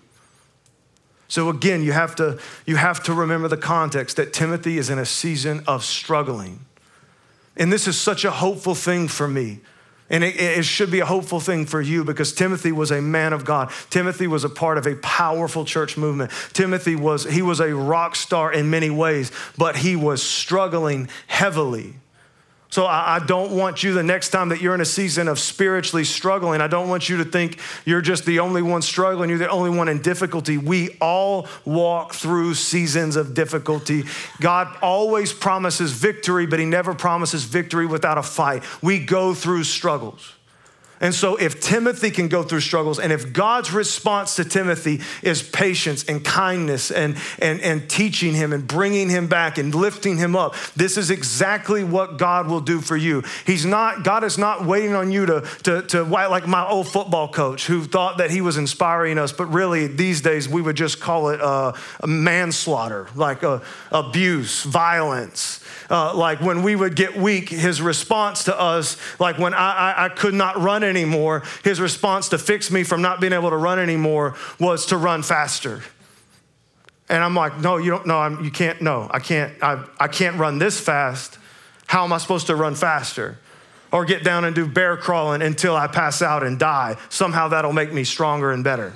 So 1.27 1.49
again, 1.49 1.83
you 1.83 1.93
have 1.93 2.15
to 2.17 2.39
you 2.67 2.77
have 2.77 3.03
to 3.05 3.15
remember 3.15 3.49
the 3.49 3.57
context 3.57 4.19
that 4.19 4.35
Timothy 4.35 4.77
is 4.77 4.91
in 4.91 4.99
a 4.99 5.07
season 5.07 5.63
of 5.67 5.83
struggling. 5.83 6.67
And 7.57 7.73
this 7.73 7.89
is 7.89 7.99
such 7.99 8.27
a 8.27 8.31
hopeful 8.31 8.75
thing 8.75 9.09
for 9.09 9.27
me. 9.27 9.61
And 10.13 10.23
it, 10.23 10.37
it, 10.37 10.65
should 10.67 10.91
be 10.91 11.01
a 11.01 11.07
hopeful 11.07 11.41
thing 11.41 11.65
for 11.65 11.81
you 11.81 12.05
because 12.05 12.35
Timothy 12.35 12.71
was 12.71 12.91
a 12.91 13.01
man 13.01 13.33
of 13.33 13.47
God. 13.47 13.73
Timothy 13.89 14.27
was 14.27 14.45
a 14.45 14.51
part 14.51 14.77
of 14.77 14.87
a 14.87 14.95
powerful 14.97 15.65
church 15.65 15.97
movement. 15.97 16.31
Timothy 16.53 16.95
was, 16.95 17.25
he 17.25 17.41
was 17.41 17.61
a 17.61 17.75
rock 17.75 18.15
star 18.15 18.53
in 18.53 18.69
many 18.69 18.91
ways, 18.91 19.33
but 19.57 19.75
he 19.75 19.97
was 19.97 20.23
struggling 20.23 21.09
heavily. 21.29 21.95
So 22.73 22.87
I, 22.87 23.19
don't 23.19 23.51
want 23.51 23.83
you 23.83 23.93
the 23.93 24.03
next 24.03 24.31
time 24.31 24.49
that 24.49 24.63
you're 24.63 24.75
in 24.75 24.81
a 24.81 24.87
season 24.87 25.29
of 25.29 25.39
spiritually 25.39 26.05
struggling, 26.05 26.63
I 26.63 26.69
don't 26.69 26.89
want 26.89 27.07
you 27.07 27.19
to 27.19 27.25
think 27.25 27.59
you're 27.85 28.01
just 28.01 28.25
the 28.25 28.39
only 28.39 28.63
one 28.63 28.81
struggling, 28.81 29.29
you're 29.29 29.39
the 29.39 29.51
only 29.51 29.69
one 29.69 29.91
in 29.91 30.01
difficulty. 30.01 30.57
We 30.57 30.97
all 30.99 31.49
walk 31.67 32.15
through 32.15 32.55
seasons 32.55 33.17
of 33.17 33.35
difficulty. 33.35 34.05
God 34.41 34.75
always 34.81 35.35
promises 35.35 35.93
victory, 35.93 36.47
but 36.47 36.61
He 36.61 36.65
never 36.65 36.95
promises 36.95 37.45
victory 37.45 37.85
without 37.85 38.17
a 38.17 38.23
fight. 38.23 38.63
We 38.81 39.05
go 39.05 39.35
through 39.35 39.65
struggles. 39.65 40.33
And 41.03 41.13
so, 41.13 41.35
if 41.35 41.61
Timothy 41.61 42.13
can 42.13 42.29
go 42.29 42.45
through 42.45 42.61
struggles, 42.61 43.01
and 43.01 43.13
if 43.13 43.33
God's 43.33 43.73
response 43.73 44.37
to 44.37 44.45
Timothy 44.45 45.01
is 45.21 45.43
patience 45.43 46.05
and 46.05 46.25
kindness 46.25 46.93
and, 46.93 47.17
and, 47.41 47.61
and 47.61 47.91
teaching 47.91 48.35
him 48.35 48.53
and 48.53 48.67
bringing 48.67 49.11
him 49.11 49.27
back 49.27 49.59
and 49.59 49.75
lifting 49.75 50.17
him 50.17 50.37
up, 50.37 50.55
this 50.77 50.97
is 50.97 51.11
exactly 51.11 51.83
what 51.83 52.19
God 52.19 52.47
will 52.47 52.61
do 52.61 52.81
for 52.81 52.97
you. 52.97 53.25
He's 53.45 53.67
not, 53.67 54.05
God 54.05 54.23
is 54.23 54.39
not 54.39 54.65
waiting 54.65 54.95
on 54.95 55.11
you 55.11 55.27
to, 55.27 55.41
to, 55.65 55.83
to 55.83 56.05
like 56.05 56.47
my 56.47 56.65
old 56.65 56.87
football 56.87 57.27
coach 57.27 57.67
who 57.67 57.83
thought 57.83 58.19
that 58.19 58.31
he 58.31 58.41
was 58.41 58.57
inspiring 58.57 59.19
us, 59.19 59.33
but 59.33 59.47
really 59.47 59.89
these 59.89 60.21
days 60.21 60.49
we 60.49 60.63
would 60.63 60.77
just 60.77 61.01
call 61.01 61.31
it 61.31 61.41
uh, 61.41 61.73
manslaughter, 62.07 63.09
like 63.17 63.43
uh, 63.43 63.59
abuse, 63.91 64.63
violence 64.63 65.62
uh, 65.93 66.15
like 66.15 66.41
when 66.41 66.63
we 66.63 66.75
would 66.75 66.97
get 66.97 67.15
weak, 67.15 67.51
his 67.51 67.83
response 67.83 68.45
to 68.45 68.59
us, 68.59 68.97
like 69.21 69.39
when 69.39 69.53
I, 69.53 69.93
I, 69.93 70.05
I 70.07 70.09
could 70.09 70.33
not 70.33 70.59
run 70.59 70.83
anymore, 70.83 71.43
his 71.63 71.81
response 71.81 72.31
to 72.31 72.39
fix 72.39 72.71
me 72.71 72.83
from 72.83 73.03
not 73.03 73.21
being 73.21 73.35
able 73.35 73.51
to 73.51 73.57
run 73.59 73.79
anymore 73.79 74.35
was 74.59 74.87
to 74.87 74.97
run 74.97 75.23
faster. 75.23 75.83
And 77.11 77.23
I'm 77.23 77.35
like, 77.35 77.59
no, 77.59 77.77
you 77.77 77.91
don't 77.91 78.07
know, 78.07 78.19
I'm, 78.19 78.43
you 78.43 78.51
can't, 78.51 78.81
no, 78.81 79.07
I 79.11 79.19
can't, 79.19 79.53
I, 79.63 79.85
I 80.01 80.09
can't 80.09 80.39
run 80.39 80.59
this 80.59 80.81
fast. 80.81 81.39
How 81.87 82.05
am 82.05 82.13
I 82.15 82.19
supposed 82.19 82.47
to 82.47 82.57
run 82.57 82.75
faster? 82.75 83.39
Or 83.93 84.07
get 84.07 84.25
down 84.25 84.47
and 84.47 84.55
do 84.55 84.67
bear 84.67 84.97
crawling 84.97 85.43
until 85.43 85.77
I 85.77 85.89
pass 85.89 86.23
out 86.23 86.43
and 86.43 86.59
die. 86.59 86.97
Somehow 87.11 87.49
that'll 87.49 87.75
make 87.75 87.93
me 87.93 88.05
stronger 88.05 88.51
and 88.51 88.65
better. 88.65 88.95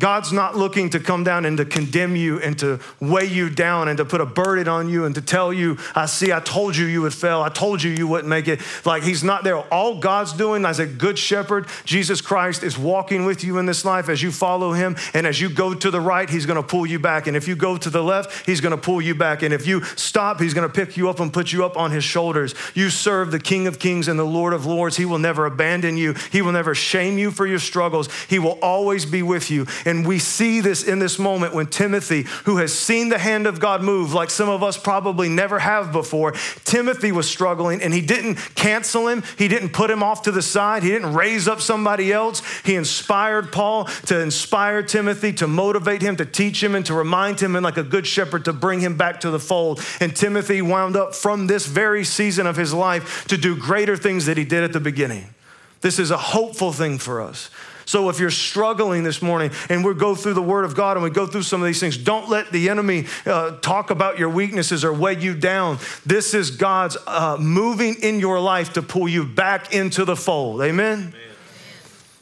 God's 0.00 0.32
not 0.32 0.56
looking 0.56 0.90
to 0.90 1.00
come 1.00 1.24
down 1.24 1.44
and 1.44 1.56
to 1.56 1.64
condemn 1.64 2.14
you 2.14 2.38
and 2.38 2.56
to 2.60 2.78
weigh 3.00 3.26
you 3.26 3.50
down 3.50 3.88
and 3.88 3.98
to 3.98 4.04
put 4.04 4.20
a 4.20 4.26
burden 4.26 4.68
on 4.68 4.88
you 4.88 5.04
and 5.04 5.14
to 5.16 5.20
tell 5.20 5.52
you, 5.52 5.76
I 5.92 6.06
see, 6.06 6.32
I 6.32 6.38
told 6.38 6.76
you 6.76 6.86
you 6.86 7.02
would 7.02 7.14
fail. 7.14 7.42
I 7.42 7.48
told 7.48 7.82
you 7.82 7.90
you 7.90 8.06
wouldn't 8.06 8.28
make 8.28 8.46
it. 8.46 8.60
Like, 8.84 9.02
He's 9.02 9.24
not 9.24 9.42
there. 9.42 9.56
All 9.56 9.98
God's 9.98 10.32
doing 10.32 10.64
as 10.64 10.78
a 10.78 10.86
good 10.86 11.18
shepherd, 11.18 11.66
Jesus 11.84 12.20
Christ 12.20 12.62
is 12.62 12.78
walking 12.78 13.24
with 13.24 13.42
you 13.42 13.58
in 13.58 13.66
this 13.66 13.84
life 13.84 14.08
as 14.08 14.22
you 14.22 14.30
follow 14.30 14.72
Him. 14.72 14.96
And 15.14 15.26
as 15.26 15.40
you 15.40 15.50
go 15.50 15.74
to 15.74 15.90
the 15.90 16.00
right, 16.00 16.30
He's 16.30 16.46
going 16.46 16.62
to 16.62 16.66
pull 16.66 16.86
you 16.86 17.00
back. 17.00 17.26
And 17.26 17.36
if 17.36 17.48
you 17.48 17.56
go 17.56 17.76
to 17.76 17.90
the 17.90 18.02
left, 18.02 18.46
He's 18.46 18.60
going 18.60 18.76
to 18.76 18.80
pull 18.80 19.02
you 19.02 19.16
back. 19.16 19.42
And 19.42 19.52
if 19.52 19.66
you 19.66 19.82
stop, 19.96 20.40
He's 20.40 20.54
going 20.54 20.68
to 20.68 20.72
pick 20.72 20.96
you 20.96 21.10
up 21.10 21.18
and 21.18 21.32
put 21.32 21.52
you 21.52 21.64
up 21.64 21.76
on 21.76 21.90
His 21.90 22.04
shoulders. 22.04 22.54
You 22.72 22.90
serve 22.90 23.32
the 23.32 23.40
King 23.40 23.66
of 23.66 23.80
Kings 23.80 24.06
and 24.06 24.16
the 24.16 24.24
Lord 24.24 24.52
of 24.52 24.64
Lords. 24.64 24.96
He 24.96 25.04
will 25.04 25.18
never 25.18 25.44
abandon 25.44 25.96
you, 25.96 26.14
He 26.30 26.40
will 26.40 26.52
never 26.52 26.76
shame 26.76 27.18
you 27.18 27.32
for 27.32 27.48
your 27.48 27.58
struggles. 27.58 28.08
He 28.28 28.38
will 28.38 28.60
always 28.62 29.04
be 29.04 29.24
with 29.24 29.50
you. 29.50 29.66
And 29.88 30.06
we 30.06 30.18
see 30.18 30.60
this 30.60 30.84
in 30.84 30.98
this 30.98 31.18
moment 31.18 31.54
when 31.54 31.66
Timothy, 31.66 32.26
who 32.44 32.58
has 32.58 32.78
seen 32.78 33.08
the 33.08 33.16
hand 33.16 33.46
of 33.46 33.58
God 33.58 33.80
move 33.80 34.12
like 34.12 34.28
some 34.28 34.50
of 34.50 34.62
us 34.62 34.76
probably 34.76 35.30
never 35.30 35.58
have 35.58 35.92
before, 35.92 36.32
Timothy 36.64 37.10
was 37.10 37.26
struggling 37.26 37.80
and 37.80 37.94
he 37.94 38.02
didn't 38.02 38.34
cancel 38.54 39.08
him. 39.08 39.22
He 39.38 39.48
didn't 39.48 39.70
put 39.70 39.90
him 39.90 40.02
off 40.02 40.24
to 40.24 40.30
the 40.30 40.42
side. 40.42 40.82
He 40.82 40.90
didn't 40.90 41.14
raise 41.14 41.48
up 41.48 41.62
somebody 41.62 42.12
else. 42.12 42.42
He 42.66 42.74
inspired 42.74 43.50
Paul 43.50 43.86
to 44.04 44.20
inspire 44.20 44.82
Timothy, 44.82 45.32
to 45.32 45.46
motivate 45.46 46.02
him, 46.02 46.16
to 46.16 46.26
teach 46.26 46.62
him, 46.62 46.74
and 46.74 46.84
to 46.84 46.92
remind 46.92 47.40
him, 47.40 47.56
and 47.56 47.64
like 47.64 47.78
a 47.78 47.82
good 47.82 48.06
shepherd, 48.06 48.44
to 48.44 48.52
bring 48.52 48.80
him 48.80 48.98
back 48.98 49.20
to 49.20 49.30
the 49.30 49.40
fold. 49.40 49.82
And 50.00 50.14
Timothy 50.14 50.60
wound 50.60 50.96
up 50.96 51.14
from 51.14 51.46
this 51.46 51.64
very 51.64 52.04
season 52.04 52.46
of 52.46 52.56
his 52.56 52.74
life 52.74 53.26
to 53.28 53.38
do 53.38 53.56
greater 53.56 53.96
things 53.96 54.26
that 54.26 54.36
he 54.36 54.44
did 54.44 54.64
at 54.64 54.74
the 54.74 54.80
beginning. 54.80 55.32
This 55.80 55.98
is 55.98 56.10
a 56.10 56.18
hopeful 56.18 56.72
thing 56.72 56.98
for 56.98 57.22
us. 57.22 57.48
So 57.88 58.10
if 58.10 58.20
you're 58.20 58.30
struggling 58.30 59.02
this 59.02 59.22
morning 59.22 59.50
and 59.70 59.82
we 59.82 59.94
go 59.94 60.14
through 60.14 60.34
the 60.34 60.42
Word 60.42 60.66
of 60.66 60.74
God 60.74 60.98
and 60.98 61.02
we 61.02 61.08
go 61.08 61.26
through 61.26 61.44
some 61.44 61.62
of 61.62 61.66
these 61.66 61.80
things, 61.80 61.96
don't 61.96 62.28
let 62.28 62.52
the 62.52 62.68
enemy 62.68 63.06
uh, 63.24 63.52
talk 63.60 63.88
about 63.88 64.18
your 64.18 64.28
weaknesses 64.28 64.84
or 64.84 64.92
weigh 64.92 65.18
you 65.18 65.32
down. 65.32 65.78
This 66.04 66.34
is 66.34 66.50
God's 66.50 66.98
uh, 67.06 67.38
moving 67.40 67.94
in 68.02 68.20
your 68.20 68.40
life 68.40 68.74
to 68.74 68.82
pull 68.82 69.08
you 69.08 69.24
back 69.24 69.72
into 69.72 70.04
the 70.04 70.16
fold. 70.16 70.60
Amen? 70.60 70.98
Amen. 70.98 71.14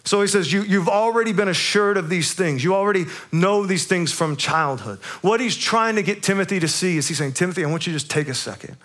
So 0.05 0.21
he 0.21 0.29
says, 0.29 0.53
you, 0.53 0.63
You've 0.63 0.89
already 0.89 1.33
been 1.33 1.49
assured 1.49 1.97
of 1.97 2.09
these 2.09 2.33
things. 2.33 2.63
You 2.63 2.77
already 2.77 3.07
know 3.33 3.67
these 3.67 3.89
things 3.89 4.13
from 4.13 4.37
childhood. 4.37 5.01
What 5.21 5.41
he's 5.41 5.57
trying 5.57 5.97
to 5.97 6.03
get 6.05 6.23
Timothy 6.23 6.61
to 6.61 6.69
see 6.69 6.97
is 6.97 7.09
he's 7.09 7.19
saying, 7.19 7.33
Timothy, 7.33 7.65
I 7.65 7.69
want 7.69 7.89
you 7.89 7.93
to 7.93 7.99
just 7.99 8.09
take 8.09 8.29
a 8.29 8.35
second. 8.35 8.77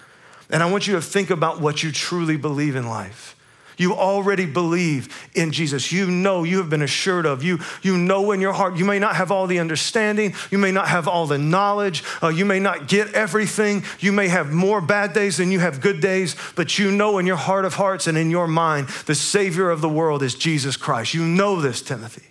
And 0.50 0.64
I 0.64 0.72
want 0.72 0.88
you 0.88 0.96
to 0.96 1.02
think 1.04 1.30
about 1.30 1.62
what 1.62 1.84
you 1.84 1.92
truly 1.92 2.38
believe 2.38 2.76
in 2.76 2.90
life. 2.90 3.36
You 3.78 3.94
already 3.94 4.46
believe 4.46 5.30
in 5.34 5.52
Jesus. 5.52 5.92
You 5.92 6.10
know 6.10 6.44
you 6.44 6.58
have 6.58 6.70
been 6.70 6.82
assured 6.82 7.26
of. 7.26 7.44
You, 7.44 7.60
you 7.82 7.98
know 7.98 8.32
in 8.32 8.42
your 8.42 8.54
heart. 8.54 8.78
You 8.78 8.86
may 8.86 9.00
not 9.00 9.16
have 9.16 9.32
all 9.32 9.48
the 9.48 9.60
understanding. 9.60 10.34
You 10.50 10.58
may 10.58 10.72
not 10.72 10.88
have 10.88 11.08
all 11.08 11.28
the 11.28 11.38
knowledge. 11.38 12.04
Uh, 12.22 12.30
you 12.30 12.46
may 12.46 12.60
not 12.60 12.88
get 12.88 13.14
everything. 13.14 13.84
You 14.00 14.12
may 14.12 14.28
have 14.28 14.52
more 14.52 14.82
bad 14.82 15.14
days 15.14 15.38
than 15.38 15.52
you 15.52 15.60
have 15.60 15.82
good 15.82 16.02
days, 16.02 16.36
but 16.56 16.80
you 16.80 16.92
know 16.92 17.18
in 17.18 17.26
your 17.26 17.38
heart 17.38 17.66
of 17.66 17.76
hearts 17.76 18.08
and 18.08 18.18
in 18.18 18.30
your 18.30 18.48
mind, 18.48 18.88
the 19.06 19.16
Savior 19.16 19.70
of 19.70 19.82
the 19.82 19.90
world 19.90 20.24
is 20.24 20.36
Jesus 20.36 20.78
Christ. 20.78 21.14
You 21.14 21.26
know 21.26 21.62
this, 21.62 21.82
Timothy. 21.82 22.31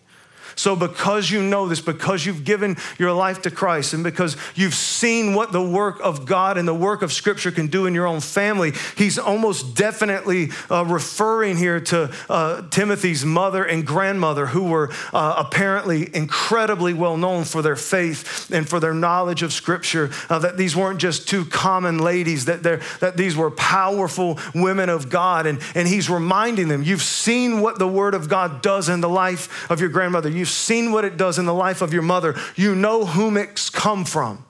So, 0.61 0.77
because 0.77 1.31
you 1.31 1.43
know 1.43 1.69
this, 1.69 1.81
because 1.81 2.27
you've 2.27 2.45
given 2.45 2.77
your 2.99 3.15
life 3.15 3.41
to 3.43 3.51
Christ, 3.51 3.95
and 3.95 4.05
because 4.05 4.37
you've 4.55 4.75
seen 4.75 5.33
what 5.33 5.53
the 5.53 5.63
work 5.63 5.99
of 6.03 6.27
God 6.27 6.59
and 6.59 6.69
the 6.69 6.75
work 6.75 7.01
of 7.01 7.15
Scripture 7.15 7.51
can 7.51 7.69
do 7.69 7.87
in 7.87 7.95
your 7.95 8.07
own 8.07 8.21
family, 8.21 8.75
he's 8.95 9.19
almost 9.19 9.75
definitely 9.75 10.51
uh, 10.71 10.85
referring 10.85 11.57
here 11.57 11.81
to 11.81 12.15
uh, 12.29 12.69
Timothy's 12.69 13.25
mother 13.25 13.65
and 13.65 13.87
grandmother, 13.87 14.45
who 14.45 14.65
were 14.65 14.91
uh, 15.15 15.37
apparently 15.39 16.15
incredibly 16.15 16.93
well 16.93 17.17
known 17.17 17.45
for 17.45 17.63
their 17.63 17.75
faith 17.75 18.51
and 18.51 18.69
for 18.69 18.81
their 18.81 18.93
knowledge 18.93 19.43
of 19.43 19.55
Scripture. 19.55 20.11
Uh, 20.29 20.41
that 20.41 20.59
these 20.59 20.77
weren't 20.77 21.01
just 21.01 21.27
two 21.27 21.47
common 21.47 22.01
ladies, 22.01 22.45
that, 22.45 22.63
that 22.63 23.17
these 23.17 23.35
were 23.35 23.51
powerful 23.51 24.39
women 24.55 24.91
of 24.91 25.09
God. 25.09 25.47
And, 25.47 25.59
and 25.75 25.89
he's 25.89 26.11
reminding 26.11 26.69
them, 26.69 26.83
You've 26.83 27.01
seen 27.01 27.63
what 27.63 27.79
the 27.79 27.89
Word 27.89 28.13
of 28.13 28.29
God 28.29 28.61
does 28.61 28.91
in 28.91 29.01
the 29.01 29.09
life 29.09 29.71
of 29.71 29.81
your 29.81 29.89
grandmother. 29.89 30.29
You've 30.29 30.50
seen 30.51 30.93
what 30.93 31.05
it 31.05 31.17
does 31.17 31.39
in 31.39 31.47
the 31.47 31.55
life 31.55 31.83
of 31.83 31.93
your 31.93 32.03
mother. 32.03 32.35
You 32.57 32.75
know 32.75 33.05
whom 33.05 33.37
it's 33.37 33.71
come 33.71 34.05
from. 34.05 34.45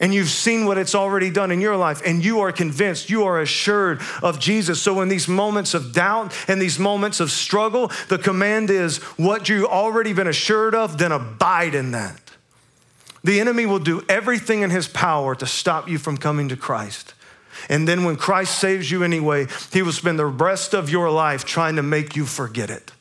And 0.00 0.14
you've 0.14 0.28
seen 0.28 0.64
what 0.64 0.78
it's 0.78 0.94
already 0.94 1.28
done 1.28 1.50
in 1.50 1.60
your 1.60 1.76
life, 1.76 2.02
and 2.06 2.24
you 2.24 2.40
are 2.40 2.52
convinced, 2.52 3.10
you 3.10 3.24
are 3.24 3.40
assured 3.40 4.00
of 4.22 4.38
Jesus. 4.38 4.80
So, 4.80 5.00
in 5.00 5.08
these 5.08 5.26
moments 5.26 5.74
of 5.74 5.92
doubt 5.92 6.32
and 6.48 6.62
these 6.62 6.78
moments 6.78 7.18
of 7.18 7.32
struggle, 7.32 7.90
the 8.08 8.18
command 8.18 8.70
is 8.70 8.98
what 9.16 9.48
you've 9.48 9.64
already 9.64 10.12
been 10.12 10.28
assured 10.28 10.76
of, 10.76 10.98
then 10.98 11.10
abide 11.10 11.74
in 11.74 11.90
that. 11.92 12.20
The 13.24 13.40
enemy 13.40 13.66
will 13.66 13.80
do 13.80 14.04
everything 14.08 14.62
in 14.62 14.70
his 14.70 14.86
power 14.86 15.34
to 15.34 15.46
stop 15.46 15.88
you 15.88 15.98
from 15.98 16.16
coming 16.16 16.48
to 16.50 16.56
Christ. 16.56 17.14
And 17.68 17.88
then, 17.88 18.04
when 18.04 18.14
Christ 18.14 18.56
saves 18.56 18.92
you 18.92 19.02
anyway, 19.02 19.48
he 19.72 19.82
will 19.82 19.90
spend 19.90 20.16
the 20.16 20.26
rest 20.26 20.74
of 20.74 20.88
your 20.88 21.10
life 21.10 21.44
trying 21.44 21.74
to 21.74 21.82
make 21.82 22.14
you 22.14 22.24
forget 22.24 22.70
it 22.70 22.92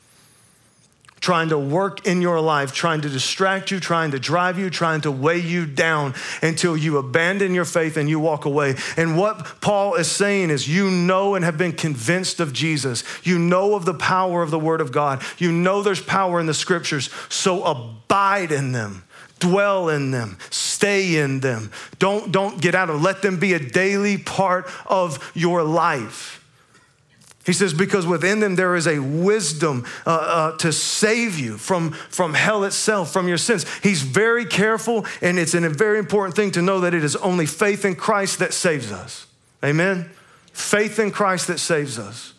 trying 1.28 1.50
to 1.50 1.60
work 1.60 2.08
in 2.08 2.22
your 2.22 2.40
life, 2.40 2.72
trying 2.72 3.02
to 3.02 3.10
distract 3.10 3.70
you, 3.70 3.82
trying 3.82 4.12
to 4.12 4.18
drive 4.18 4.58
you, 4.58 4.70
trying 4.70 5.02
to 5.02 5.12
weigh 5.12 5.38
you 5.38 5.66
down 5.66 6.14
until 6.42 6.78
you 6.78 6.96
abandon 6.96 7.54
your 7.54 7.66
faith 7.66 7.98
and 7.98 8.08
you 8.08 8.18
walk 8.18 8.46
away. 8.46 8.74
And 8.96 9.18
what 9.18 9.60
Paul 9.60 9.96
is 9.96 10.10
saying 10.10 10.52
is, 10.52 10.70
you 10.70 10.90
know 10.90 11.36
and 11.36 11.44
have 11.44 11.58
been 11.58 11.74
convinced 11.74 12.40
of 12.40 12.54
Jesus. 12.54 13.04
You 13.26 13.38
know 13.40 13.76
of 13.76 13.84
the 13.84 13.94
power 13.94 14.42
of 14.42 14.52
the 14.52 14.58
Word 14.58 14.80
of 14.80 14.94
God. 14.94 15.22
You 15.38 15.52
know 15.52 15.82
there's 15.82 16.02
power 16.02 16.40
in 16.40 16.46
the 16.46 16.54
Scriptures. 16.54 17.10
So 17.28 17.62
abide 17.66 18.54
in 18.54 18.72
them. 18.72 19.04
Dwell 19.40 19.90
in 19.90 20.12
them, 20.12 20.38
stay 20.50 21.18
in 21.18 21.42
them. 21.42 21.72
Don't, 22.00 22.32
don't 22.32 22.62
get 22.62 22.74
out 22.74 22.90
of. 22.90 23.02
Let 23.02 23.22
them 23.22 23.38
be 23.38 23.54
a 23.54 23.60
daily 23.60 24.18
part 24.18 24.66
of 24.86 25.30
your 25.36 25.62
life. 25.62 26.37
He 27.48 27.54
says, 27.54 27.74
because 27.74 28.06
within 28.06 28.42
them 28.42 28.58
there 28.58 28.76
is 28.76 28.88
a 28.88 29.00
wisdom 29.00 29.86
uh, 30.06 30.10
uh, 30.10 30.58
to 30.58 30.74
save 30.74 31.40
you 31.40 31.58
from, 31.58 31.92
from 31.92 32.34
hell 32.34 32.66
itself, 32.66 33.14
from 33.14 33.30
your 33.30 33.38
sins. 33.38 33.66
He's 33.82 34.02
very 34.02 34.46
careful, 34.46 35.06
and 35.22 35.40
it's 35.40 35.54
a 35.54 35.70
very 35.70 35.98
important 35.98 36.36
thing 36.36 36.52
to 36.52 36.62
know 36.62 36.82
that 36.82 36.94
it 36.94 37.06
is 37.06 37.16
only 37.16 37.46
faith 37.46 37.86
in 37.86 37.96
Christ 37.96 38.40
that 38.40 38.54
saves 38.54 38.92
us. 38.92 39.28
Amen? 39.64 40.12
Faith 40.52 41.00
in 41.00 41.10
Christ 41.10 41.48
that 41.48 41.60
saves 41.60 41.98
us. 41.98 42.34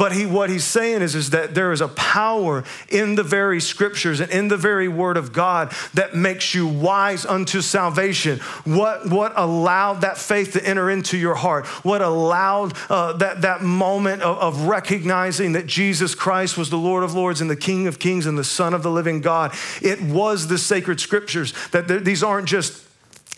But 0.00 0.12
he, 0.12 0.24
what 0.24 0.48
he's 0.48 0.64
saying 0.64 1.02
is, 1.02 1.14
is 1.14 1.28
that 1.30 1.54
there 1.54 1.72
is 1.72 1.82
a 1.82 1.88
power 1.88 2.64
in 2.88 3.16
the 3.16 3.22
very 3.22 3.60
scriptures 3.60 4.18
and 4.18 4.32
in 4.32 4.48
the 4.48 4.56
very 4.56 4.88
word 4.88 5.18
of 5.18 5.34
God 5.34 5.74
that 5.92 6.14
makes 6.14 6.54
you 6.54 6.66
wise 6.66 7.26
unto 7.26 7.60
salvation. 7.60 8.38
What, 8.64 9.10
what 9.10 9.34
allowed 9.36 10.00
that 10.00 10.16
faith 10.16 10.54
to 10.54 10.66
enter 10.66 10.88
into 10.88 11.18
your 11.18 11.34
heart? 11.34 11.66
What 11.84 12.00
allowed 12.00 12.72
uh, 12.88 13.12
that, 13.18 13.42
that 13.42 13.60
moment 13.60 14.22
of, 14.22 14.38
of 14.38 14.68
recognizing 14.68 15.52
that 15.52 15.66
Jesus 15.66 16.14
Christ 16.14 16.56
was 16.56 16.70
the 16.70 16.78
Lord 16.78 17.04
of 17.04 17.12
Lords 17.12 17.42
and 17.42 17.50
the 17.50 17.54
King 17.54 17.86
of 17.86 17.98
Kings 17.98 18.24
and 18.24 18.38
the 18.38 18.42
Son 18.42 18.72
of 18.72 18.82
the 18.82 18.90
living 18.90 19.20
God? 19.20 19.52
It 19.82 20.00
was 20.00 20.46
the 20.46 20.56
sacred 20.56 20.98
scriptures, 20.98 21.52
that 21.72 22.06
these 22.06 22.22
aren't 22.22 22.48
just 22.48 22.89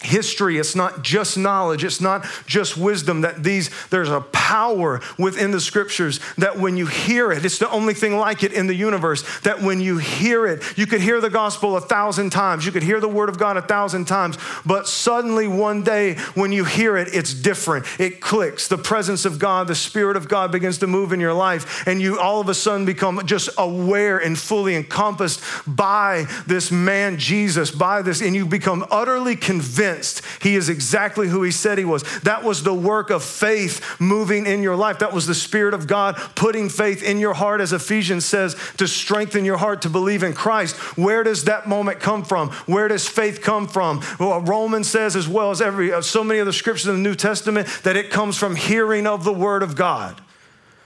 history. 0.03 0.59
It's 0.59 0.75
not 0.75 1.03
just 1.03 1.39
knowledge. 1.39 1.85
It's 1.85 2.01
not 2.01 2.27
just 2.47 2.77
wisdom 2.77 3.23
that 3.23 3.43
these 3.43 3.71
there's 3.91 4.11
a 4.11 4.21
power 4.21 5.01
within 5.19 5.51
the 5.51 5.61
scriptures 5.61 6.21
that 6.39 6.59
when 6.59 6.77
you 6.77 6.87
hear 6.87 7.33
it 7.33 7.45
it's 7.45 7.59
the 7.59 7.71
only 7.71 7.95
thing 7.95 8.17
like 8.17 8.43
it 8.43 8.53
in 8.53 8.67
the 8.67 8.75
universe 8.75 9.23
that 9.41 9.63
when 9.63 9.81
you 9.81 9.99
hear 9.99 10.47
it 10.47 10.63
you 10.77 10.87
could 10.87 11.01
hear 11.01 11.21
the 11.21 11.31
gospel 11.31 11.77
a 11.77 11.81
thousand 11.81 12.31
times. 12.31 12.67
You 12.67 12.73
could 12.73 12.83
hear 12.83 13.01
the 13.01 13.09
word 13.09 13.29
of 13.29 13.39
god 13.39 13.57
a 13.57 13.63
thousand 13.63 14.07
times. 14.07 14.39
But 14.67 14.89
suddenly 14.89 15.49
one 15.49 15.83
day 15.83 16.15
when 16.35 16.53
you 16.53 16.65
hear 16.65 16.97
it 16.97 17.09
it's 17.15 17.35
different. 17.35 17.87
It 17.99 18.21
clicks. 18.21 18.69
The 18.69 18.79
presence 18.79 19.25
of 19.25 19.39
god 19.39 19.69
the 19.69 19.75
spirit 19.75 20.17
of 20.17 20.29
god 20.29 20.53
begins 20.53 20.79
to 20.79 20.87
move 20.87 21.13
in 21.13 21.21
your 21.21 21.35
life 21.35 21.87
and 21.87 22.01
you 22.01 22.19
all 22.19 22.41
of 22.41 22.49
a 22.49 22.55
sudden 22.55 22.85
become 22.85 23.21
just 23.27 23.49
aware 23.59 24.19
and 24.19 24.39
fully 24.39 24.75
encompassed 24.75 25.41
by 25.67 26.27
this 26.47 26.71
man 26.71 27.19
jesus 27.19 27.71
by 27.71 28.03
this 28.03 28.21
and 28.21 28.35
you 28.35 28.45
become 28.47 28.85
utterly 28.91 29.37
convinced 29.37 29.92
convinced 29.93 30.23
he 30.43 30.55
is 30.57 30.69
exactly 30.69 31.29
who 31.29 31.43
he 31.43 31.51
said 31.51 31.79
he 31.79 31.85
was. 31.85 32.03
That 32.21 32.43
was 32.43 32.63
the 32.63 32.75
work 32.75 33.11
of 33.11 33.23
faith 33.23 34.01
moving 34.01 34.47
in 34.47 34.63
your 34.63 34.77
life. 34.77 34.99
That 34.99 35.13
was 35.13 35.27
the 35.27 35.35
Spirit 35.35 35.75
of 35.75 35.87
God 35.87 36.17
putting 36.35 36.69
faith 36.69 37.03
in 37.03 37.19
your 37.19 37.35
heart, 37.35 37.61
as 37.61 37.73
Ephesians 37.73 38.25
says, 38.25 38.57
to 38.79 38.89
strengthen 38.89 39.45
your 39.45 39.57
heart 39.57 39.83
to 39.83 39.91
believe 39.91 40.23
in 40.23 40.33
Christ. 40.33 40.77
Where 40.97 41.23
does 41.23 41.45
that 41.45 41.69
moment 41.69 42.01
come 42.01 42.25
from? 42.25 42.51
Where 42.67 42.89
does 42.89 43.09
faith 43.09 43.41
come 43.43 43.69
from? 43.69 44.03
Well, 44.19 44.41
Romans 44.41 44.89
says, 44.89 45.17
as 45.17 45.29
well 45.29 45.51
as 45.51 45.61
every 45.61 45.93
uh, 45.93 46.03
so 46.03 46.25
many 46.25 46.41
of 46.41 46.47
the 46.47 46.53
scriptures 46.53 46.87
in 46.87 46.95
the 46.95 47.09
New 47.09 47.15
Testament, 47.15 47.69
that 47.85 47.97
it 47.97 48.11
comes 48.11 48.37
from 48.37 48.57
hearing 48.57 49.07
of 49.07 49.25
the 49.25 49.33
Word 49.33 49.63
of 49.63 49.77
God. 49.77 50.21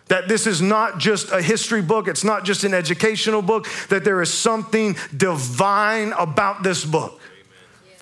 That 0.09 0.29
this 0.29 0.47
is 0.47 0.63
not 0.63 0.99
just 0.99 1.33
a 1.33 1.43
history 1.43 1.83
book, 1.83 2.07
it's 2.07 2.23
not 2.23 2.45
just 2.45 2.63
an 2.63 2.75
educational 2.75 3.43
book, 3.43 3.67
that 3.89 4.05
there 4.05 4.23
is 4.23 4.33
something 4.33 4.97
divine 5.17 6.13
about 6.13 6.63
this 6.63 6.85
book 6.85 7.21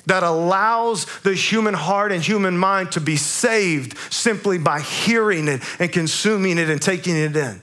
that 0.06 0.23
allows 0.23 1.06
the 1.20 1.34
human 1.34 1.75
heart 1.75 2.12
and 2.12 2.23
human 2.23 2.56
mind 2.56 2.92
to 2.92 3.00
be 3.00 3.16
saved 3.16 3.96
simply 4.11 4.58
by 4.58 4.80
hearing 4.80 5.49
it 5.49 5.62
and 5.78 5.92
consuming 5.92 6.58
it 6.58 6.68
and 6.68 6.80
taking 6.80 7.16
it 7.16 7.37
in. 7.37 7.62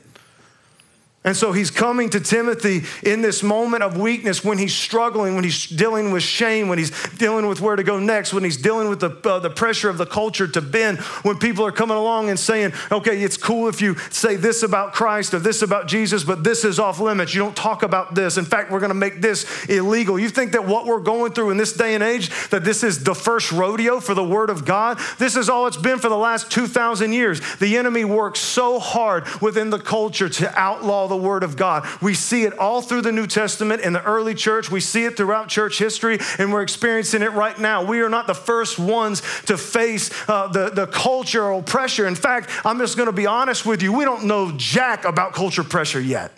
And 1.24 1.38
so 1.38 1.52
he's 1.52 1.70
coming 1.70 2.10
to 2.12 2.20
Timothy 2.20 2.82
in 3.08 3.22
this 3.22 3.44
moment 3.44 3.84
of 3.84 3.96
weakness 3.96 4.44
when 4.44 4.58
he's 4.58 4.74
struggling, 4.74 5.36
when 5.36 5.44
he's 5.44 5.68
dealing 5.68 6.12
with 6.12 6.24
shame, 6.24 6.68
when 6.68 6.80
he's 6.80 6.90
dealing 7.10 7.46
with 7.46 7.62
where 7.62 7.76
to 7.76 7.84
go 7.84 8.00
next, 8.00 8.34
when 8.34 8.44
he's 8.44 8.58
dealing 8.58 8.90
with 8.90 9.02
the, 9.02 9.12
uh, 9.30 9.38
the 9.38 9.52
pressure 9.52 9.88
of 9.88 10.00
the 10.00 10.06
culture 10.08 10.48
to 10.48 10.62
bend, 10.62 10.98
when 11.22 11.38
people 11.38 11.64
are 11.64 11.72
coming 11.72 11.96
along 11.96 12.30
and 12.30 12.40
saying, 12.40 12.74
okay, 12.92 13.22
it's 13.22 13.38
cool 13.38 13.68
if 13.68 13.84
you 13.84 13.96
say 14.10 14.36
this 14.36 14.64
about 14.64 14.94
Christ 14.94 15.36
or 15.36 15.40
this 15.40 15.62
about 15.62 15.88
Jesus, 15.88 16.24
but 16.24 16.44
this 16.44 16.66
is 16.66 16.80
off 16.80 17.00
limits. 17.00 17.36
You 17.36 17.42
don't 17.42 17.56
talk 17.56 17.84
about 17.84 18.16
this. 18.16 18.38
In 18.38 18.46
fact, 18.46 18.72
we're 18.72 18.80
going 18.80 18.90
to 18.90 18.96
make 18.96 19.22
this 19.22 19.66
illegal. 19.66 20.18
You 20.18 20.30
think 20.30 20.54
that 20.54 20.66
what 20.66 20.88
we're 20.88 21.02
going 21.02 21.34
through 21.34 21.52
in 21.52 21.58
this 21.58 21.74
day 21.74 21.94
and 21.94 22.04
age, 22.04 22.32
that 22.50 22.64
this 22.64 22.84
is 22.84 23.04
the 23.04 23.14
first 23.14 23.52
rodeo 23.52 24.00
for 24.00 24.16
the 24.16 24.24
Word 24.24 24.50
of 24.50 24.66
God? 24.66 25.00
This 25.20 25.36
is 25.36 25.50
all 25.50 25.68
it's 25.68 25.78
been 25.78 26.00
for 26.00 26.10
the 26.10 26.18
last 26.18 26.50
2,000 26.50 27.14
years. 27.14 27.42
The 27.58 27.78
enemy 27.78 28.06
works 28.06 28.40
so 28.40 28.80
hard 28.80 29.28
within 29.40 29.70
the 29.70 29.78
culture 29.78 30.28
to 30.28 30.60
outlaw 30.60 31.11
the 31.12 31.18
Word 31.18 31.44
of 31.44 31.56
God. 31.56 31.88
We 32.02 32.16
see 32.16 32.44
it 32.46 32.58
all 32.58 32.82
through 32.82 33.04
the 33.04 33.12
New 33.12 33.28
Testament 33.28 33.82
in 33.82 33.94
the 33.94 34.04
early 34.04 34.34
church. 34.34 34.72
We 34.72 34.80
see 34.80 35.06
it 35.06 35.18
throughout 35.18 35.50
church 35.50 35.78
history, 35.78 36.18
and 36.40 36.52
we're 36.52 36.64
experiencing 36.64 37.22
it 37.22 37.34
right 37.34 37.60
now. 37.60 37.84
We 37.84 38.02
are 38.02 38.10
not 38.10 38.26
the 38.26 38.34
first 38.34 38.80
ones 38.80 39.22
to 39.46 39.58
face 39.58 40.10
uh, 40.28 40.48
the, 40.48 40.70
the 40.70 40.88
cultural 40.88 41.62
pressure. 41.62 42.08
In 42.08 42.16
fact, 42.16 42.50
I'm 42.66 42.80
just 42.80 42.98
going 42.98 43.08
to 43.08 43.14
be 43.14 43.28
honest 43.28 43.66
with 43.66 43.84
you. 43.84 43.94
We 43.94 44.06
don't 44.06 44.26
know 44.26 44.52
jack 44.58 45.06
about 45.06 45.34
culture 45.34 45.64
pressure 45.64 46.02
yet. 46.02 46.32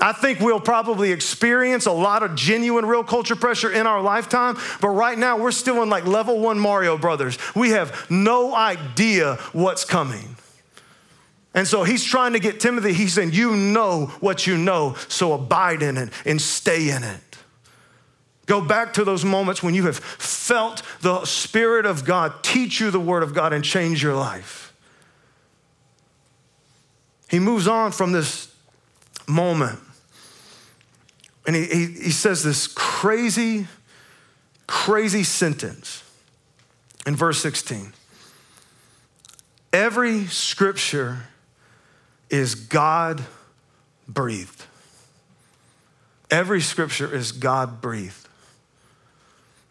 I 0.00 0.12
think 0.12 0.40
we'll 0.40 0.60
probably 0.60 1.12
experience 1.12 1.86
a 1.86 1.92
lot 1.92 2.22
of 2.22 2.34
genuine, 2.34 2.84
real 2.84 3.04
culture 3.04 3.36
pressure 3.36 3.70
in 3.70 3.86
our 3.86 4.02
lifetime, 4.02 4.56
but 4.80 4.88
right 4.88 5.16
now 5.16 5.38
we're 5.38 5.52
still 5.52 5.82
in 5.82 5.88
like 5.88 6.04
level 6.04 6.40
one 6.40 6.58
Mario 6.58 6.98
Brothers. 6.98 7.38
We 7.54 7.70
have 7.70 8.10
no 8.10 8.54
idea 8.54 9.36
what's 9.52 9.84
coming. 9.84 10.33
And 11.54 11.68
so 11.68 11.84
he's 11.84 12.02
trying 12.02 12.32
to 12.32 12.40
get 12.40 12.58
Timothy, 12.58 12.92
he's 12.92 13.14
saying, 13.14 13.32
You 13.32 13.56
know 13.56 14.06
what 14.20 14.46
you 14.46 14.58
know, 14.58 14.96
so 15.08 15.32
abide 15.32 15.82
in 15.82 15.96
it 15.96 16.10
and 16.26 16.42
stay 16.42 16.90
in 16.90 17.04
it. 17.04 17.20
Go 18.46 18.60
back 18.60 18.92
to 18.94 19.04
those 19.04 19.24
moments 19.24 19.62
when 19.62 19.74
you 19.74 19.86
have 19.86 19.96
felt 19.98 20.82
the 21.00 21.24
Spirit 21.24 21.86
of 21.86 22.04
God 22.04 22.42
teach 22.42 22.80
you 22.80 22.90
the 22.90 23.00
Word 23.00 23.22
of 23.22 23.32
God 23.32 23.52
and 23.52 23.64
change 23.64 24.02
your 24.02 24.14
life. 24.14 24.74
He 27.30 27.38
moves 27.38 27.66
on 27.66 27.92
from 27.92 28.12
this 28.12 28.54
moment 29.26 29.78
and 31.46 31.56
he, 31.56 31.64
he, 31.64 31.86
he 31.86 32.10
says 32.10 32.42
this 32.42 32.66
crazy, 32.66 33.66
crazy 34.66 35.24
sentence 35.24 36.02
in 37.06 37.16
verse 37.16 37.40
16. 37.40 37.92
Every 39.72 40.26
scripture 40.26 41.24
is 42.30 42.54
God 42.54 43.22
breathed. 44.08 44.64
Every 46.30 46.60
scripture 46.60 47.12
is 47.12 47.32
God 47.32 47.80
breathed. 47.80 48.28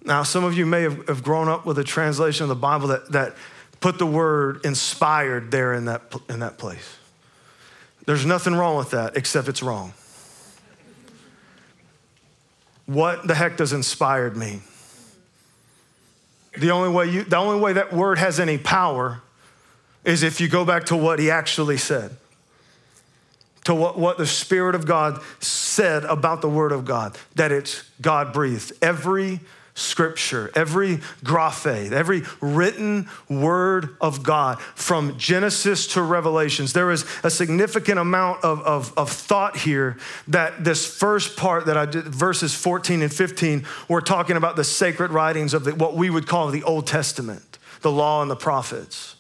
Now, 0.06 0.24
some 0.24 0.44
of 0.44 0.58
you 0.58 0.66
may 0.66 0.82
have, 0.82 1.24
grown 1.24 1.48
up 1.48 1.66
with 1.66 1.80
a 1.80 1.84
translation 1.84 2.44
of 2.44 2.50
the 2.50 2.56
Bible 2.56 2.90
that, 2.90 3.12
that 3.12 3.36
put 3.80 4.00
the 4.00 4.06
word 4.06 4.62
inspired 4.66 5.52
there 5.52 5.74
in 5.74 5.86
that, 5.86 6.02
in 6.30 6.40
that 6.40 6.58
place. 6.58 6.98
There's 8.06 8.26
nothing 8.26 8.54
wrong 8.54 8.78
with 8.78 8.92
that 8.92 9.16
except 9.16 9.48
it's 9.48 9.64
wrong. 9.64 9.94
What 12.86 13.28
the 13.28 13.36
heck 13.36 13.56
does 13.56 13.72
inspired 13.72 14.36
mean? 14.36 14.62
The 16.58 16.72
only 16.72 16.90
way, 16.90 17.10
you, 17.10 17.24
the 17.24 17.38
only 17.38 17.60
way 17.60 17.74
that 17.74 17.94
word 17.94 18.20
has 18.20 18.40
any 18.40 18.58
power 18.58 19.22
is 20.04 20.22
if 20.22 20.42
you 20.42 20.50
go 20.50 20.66
back 20.66 20.86
to 20.86 20.98
what 20.98 21.18
he 21.18 21.32
actually 21.32 21.78
said 21.78 22.16
to 23.66 23.74
what, 23.76 23.98
what 23.98 24.18
the 24.18 24.28
Spirit 24.28 24.76
of 24.76 24.86
God 24.86 25.22
said 25.40 26.04
about 26.06 26.42
the 26.42 26.50
Word 26.50 26.72
of 26.72 26.86
God, 26.86 27.18
that 27.36 27.52
it's 27.52 27.84
God 28.02 28.34
breathed. 28.34 28.74
Every 28.82 29.40
scripture, 29.76 30.52
every 30.56 30.98
graphe, 31.24 31.92
every 31.92 32.22
written 32.42 33.10
word 33.28 33.96
of 34.00 34.22
God 34.22 34.62
from 34.62 35.18
Genesis 35.18 35.88
to 35.88 36.02
Revelations. 36.02 36.74
There 36.74 36.92
is 36.92 37.06
a 37.24 37.30
significant 37.32 37.98
amount 37.98 38.44
of, 38.44 38.62
of, 38.62 38.96
of, 38.98 39.10
thought 39.10 39.58
here 39.58 39.98
that 40.28 40.64
this 40.64 40.86
first 40.86 41.36
part 41.38 41.66
that 41.66 41.78
I 41.78 41.86
did, 41.88 42.06
verses 42.06 42.54
14 42.54 43.02
and 43.02 43.12
15, 43.12 43.66
we're 43.88 44.02
talking 44.02 44.38
about 44.38 44.56
the 44.56 44.64
sacred 44.64 45.12
writings 45.12 45.54
of 45.54 45.64
the, 45.64 45.74
what 45.74 45.96
we 45.96 46.10
would 46.10 46.28
call 46.28 46.50
the 46.50 46.64
Old 46.64 46.86
Testament, 46.86 47.58
the 47.82 47.92
law 47.92 48.22
and 48.22 48.30
the 48.30 48.36
prophets. 48.36 49.16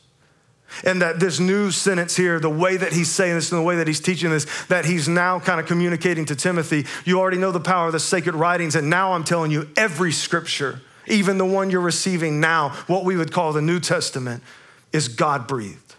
And 0.84 1.02
that 1.02 1.20
this 1.20 1.40
new 1.40 1.72
sentence 1.72 2.16
here, 2.16 2.40
the 2.40 2.50
way 2.50 2.78
that 2.78 2.94
he's 2.94 3.12
saying 3.12 3.36
this 3.36 3.52
and 3.52 3.60
the 3.60 3.66
way 3.66 3.76
that 3.78 3.88
he's 3.88 4.00
teaching 4.00 4.30
this, 4.30 4.46
that 4.66 4.86
he's 4.86 5.08
now 5.08 5.40
kind 5.40 5.60
of 5.60 5.66
communicating 5.66 6.26
to 6.26 6.36
Timothy, 6.36 6.86
you 7.06 7.20
already 7.20 7.38
know 7.38 7.52
the 7.52 7.60
power 7.60 7.88
of 7.88 7.94
the 7.94 8.00
sacred 8.00 8.36
writings. 8.36 8.76
And 8.76 8.90
now 8.90 9.14
I'm 9.14 9.24
telling 9.24 9.52
you, 9.52 9.70
every 9.78 10.12
scripture, 10.12 10.82
even 11.08 11.38
the 11.38 11.46
one 11.46 11.70
you're 11.70 11.82
receiving 11.82 12.40
now, 12.40 12.70
what 12.88 13.06
we 13.06 13.16
would 13.16 13.32
call 13.32 13.54
the 13.54 13.62
New 13.62 13.80
Testament, 13.80 14.44
is 14.92 15.08
God 15.08 15.48
breathed. 15.48 15.96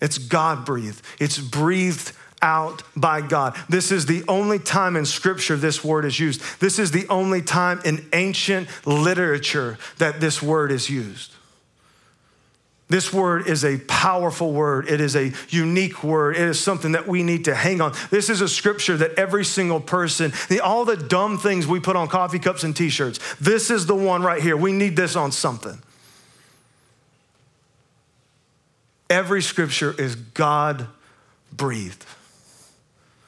It's 0.00 0.18
God 0.18 0.64
breathed. 0.64 1.02
It's 1.20 1.38
breathed 1.38 2.12
out 2.42 2.82
by 2.96 3.20
God. 3.20 3.56
This 3.68 3.92
is 3.92 4.06
the 4.06 4.24
only 4.26 4.58
time 4.58 4.96
in 4.96 5.06
scripture 5.06 5.56
this 5.56 5.84
word 5.84 6.04
is 6.04 6.18
used. 6.18 6.42
This 6.60 6.78
is 6.78 6.90
the 6.90 7.06
only 7.08 7.40
time 7.40 7.80
in 7.84 8.04
ancient 8.12 8.68
literature 8.84 9.78
that 9.98 10.20
this 10.20 10.42
word 10.42 10.72
is 10.72 10.90
used. 10.90 11.32
This 12.92 13.12
word 13.12 13.48
is 13.48 13.64
a 13.64 13.78
powerful 13.78 14.52
word. 14.52 14.88
It 14.88 15.00
is 15.00 15.16
a 15.16 15.32
unique 15.48 16.04
word. 16.04 16.36
It 16.36 16.42
is 16.42 16.60
something 16.60 16.92
that 16.92 17.08
we 17.08 17.24
need 17.24 17.46
to 17.46 17.54
hang 17.54 17.80
on. 17.80 17.94
This 18.10 18.30
is 18.30 18.40
a 18.40 18.48
scripture 18.48 18.96
that 18.98 19.18
every 19.18 19.44
single 19.44 19.80
person, 19.80 20.32
the, 20.48 20.60
all 20.60 20.84
the 20.84 20.96
dumb 20.96 21.38
things 21.38 21.66
we 21.66 21.80
put 21.80 21.96
on 21.96 22.06
coffee 22.06 22.38
cups 22.38 22.62
and 22.62 22.76
t 22.76 22.88
shirts, 22.88 23.18
this 23.40 23.70
is 23.70 23.86
the 23.86 23.94
one 23.94 24.22
right 24.22 24.40
here. 24.40 24.56
We 24.56 24.72
need 24.72 24.94
this 24.94 25.16
on 25.16 25.32
something. 25.32 25.82
every 29.12 29.42
scripture 29.42 29.94
is 29.96 30.16
God 30.16 30.88
breathed. 31.52 32.04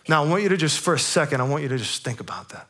Now, 0.09 0.25
I 0.25 0.29
want 0.29 0.43
you 0.43 0.49
to 0.49 0.57
just, 0.57 0.81
for 0.81 0.95
a 0.95 0.99
second, 0.99 1.41
I 1.41 1.45
want 1.45 1.63
you 1.63 1.69
to 1.69 1.79
just 1.79 2.03
think 2.03 2.21
about 2.21 2.49
that. 2.51 2.67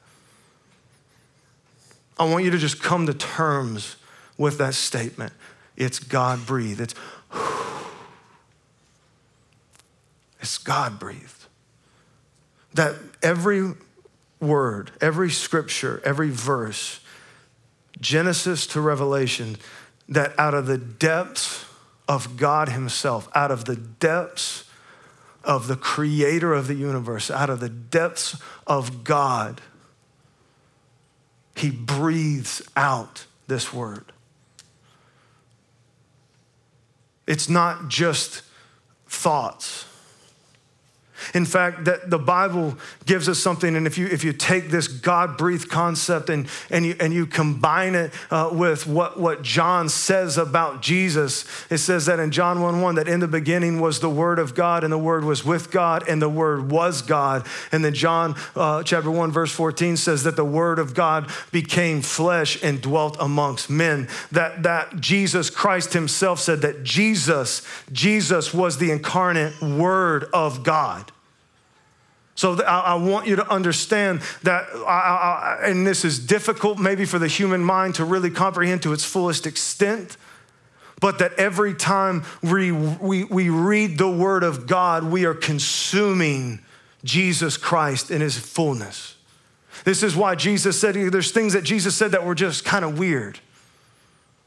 I 2.19 2.25
want 2.25 2.45
you 2.45 2.51
to 2.51 2.59
just 2.59 2.83
come 2.83 3.07
to 3.07 3.15
terms 3.15 3.97
with 4.37 4.59
that 4.59 4.75
statement. 4.75 5.33
It's 5.77 5.99
God 5.99 6.47
breathed. 6.47 6.81
It's, 6.81 6.95
it's 10.41 10.59
God 10.59 10.99
breathed. 10.99 11.47
That 12.75 12.97
every 13.23 13.73
word, 14.41 14.91
every 15.01 15.31
scripture, 15.31 16.03
every 16.05 16.31
verse, 16.31 17.01
Genesis 18.01 18.67
to 18.69 18.81
Revelation, 18.81 19.57
that 20.09 20.39
out 20.39 20.55
of 20.55 20.67
the 20.67 20.79
depths 20.79 21.65
of 22.09 22.37
God 22.37 22.69
Himself, 22.69 23.29
out 23.35 23.51
of 23.51 23.65
the 23.65 23.77
depths 23.77 24.65
of 25.43 25.67
the 25.69 25.77
creator 25.77 26.53
of 26.53 26.67
the 26.67 26.75
universe, 26.75 27.31
out 27.31 27.51
of 27.51 27.61
the 27.61 27.69
depths 27.69 28.41
of 28.67 29.05
God, 29.05 29.61
He 31.55 31.71
breathes 31.71 32.63
out 32.77 33.27
this 33.47 33.73
word. 33.73 34.14
It's 37.27 37.49
not 37.49 37.89
just 37.89 38.43
thoughts. 39.07 39.87
In 41.33 41.45
fact, 41.45 41.85
that 41.85 42.11
the 42.11 42.19
Bible 42.19 42.77
gives 43.07 43.29
us 43.29 43.39
something, 43.39 43.77
and 43.77 43.87
if 43.87 43.97
you, 43.97 44.07
if 44.07 44.25
you 44.25 44.33
take 44.33 44.71
this 44.71 44.89
God 44.89 45.37
breathed 45.37 45.71
concept 45.71 46.29
and, 46.29 46.49
and, 46.71 46.85
you, 46.85 46.97
and 47.01 47.13
you 47.13 47.27
combine 47.27 47.95
it 47.95 48.13
uh, 48.31 48.51
with 48.53 48.87
what, 48.87 49.19
what 49.19 49.43
John 49.43 49.89
says 49.89 50.39
about 50.39 50.83
Jesus, 50.83 51.45
it 51.71 51.79
says 51.79 52.07
that 52.07 52.21
in 52.21 52.31
John 52.31 52.61
1 52.61 52.81
1 52.81 52.95
that 52.97 53.09
in 53.09 53.21
the 53.21 53.29
beginning 53.29 53.81
was 53.81 54.01
the 54.01 54.11
Word 54.11 54.39
of 54.39 54.55
God, 54.55 54.85
and 54.85 54.93
the 54.93 54.99
Word 54.99 55.25
was 55.25 55.45
with 55.45 55.71
God, 55.71 56.09
and 56.09 56.21
the 56.21 56.29
Word 56.29 56.71
was 56.71 57.03
God. 57.03 57.47
And 57.73 57.85
then 57.85 57.95
John 57.95 58.35
uh, 58.55 58.83
chapter 58.83 59.11
1, 59.11 59.33
verse 59.33 59.53
14 59.53 59.97
says 59.97 60.25
that 60.25 60.37
the 60.37 60.45
Word 60.45 60.79
of 60.79 60.95
God 60.95 61.31
became 61.53 62.03
flesh 62.03 62.63
and 62.63 62.81
dwelt 62.81 63.17
amongst 63.21 63.71
men. 63.71 64.09
That, 64.33 64.63
that 64.63 65.01
Jesus 65.01 65.51
Christ 65.51 65.93
Himself 65.93 66.41
said 66.41 66.61
that 66.63 66.85
Jesus, 66.85 67.63
Jesus 67.93 68.53
was 68.53 68.79
the 68.79 68.91
incarnate 68.91 69.61
Word 69.61 70.25
of 70.33 70.63
God. 70.63 71.11
So 72.37 72.61
I, 72.65 72.95
want 72.97 73.29
you 73.29 73.37
to 73.37 73.49
understand 73.49 74.21
that, 74.43 74.67
I, 74.75 75.59
I, 75.63 75.69
and 75.69 75.87
this 75.87 76.05
is 76.05 76.19
difficult 76.19 76.79
maybe 76.79 77.05
for 77.05 77.21
the 77.21 77.29
human 77.29 77.63
mind 77.63 77.95
to 77.97 78.05
really 78.05 78.31
comprehend 78.31 78.83
to 78.83 78.93
its 78.93 79.05
fullest 79.05 79.47
extent, 79.47 80.17
but 81.01 81.21
that 81.21 81.35
every 81.35 81.75
time 81.75 82.25
we, 82.43 82.73
we, 82.73 83.25
we 83.25 83.51
read 83.51 83.99
the 83.99 84.11
Word 84.11 84.43
of 84.43 84.67
God, 84.67 85.05
we 85.05 85.27
are 85.27 85.35
consuming 85.35 86.59
Jesus 87.05 87.57
Christ 87.57 88.11
in 88.11 88.21
His 88.21 88.37
fullness. 88.37 89.17
This 89.85 90.03
is 90.03 90.17
why 90.17 90.35
Jesus 90.35 90.81
said, 90.81 90.95
there's 90.95 91.31
things 91.31 91.53
that 91.53 91.63
Jesus 91.63 91.95
said 91.95 92.13
that 92.13 92.25
were 92.27 92.35
just 92.35 92.65
kind 92.65 92.85
of 92.85 92.99
weird, 92.99 93.39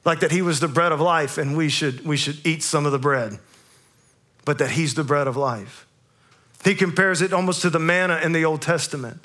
like 0.04 0.20
that 0.20 0.32
He 0.32 0.42
was 0.42 0.60
the 0.60 0.68
bread 0.68 0.92
of 0.92 1.00
life 1.00 1.38
and 1.38 1.56
we 1.56 1.70
should, 1.70 2.06
we 2.06 2.18
should 2.18 2.46
eat 2.46 2.64
some 2.64 2.86
of 2.86 2.92
the 2.92 3.00
bread, 3.00 3.40
but 4.44 4.58
that 4.58 4.72
He's 4.72 4.94
the 4.94 5.06
bread 5.06 5.28
of 5.28 5.38
life. 5.38 5.87
He 6.68 6.76
compares 6.76 7.22
it 7.22 7.32
almost 7.32 7.62
to 7.62 7.70
the 7.70 7.80
manna 7.80 8.18
in 8.18 8.34
the 8.34 8.44
Old 8.44 8.62
Testament. 8.62 9.24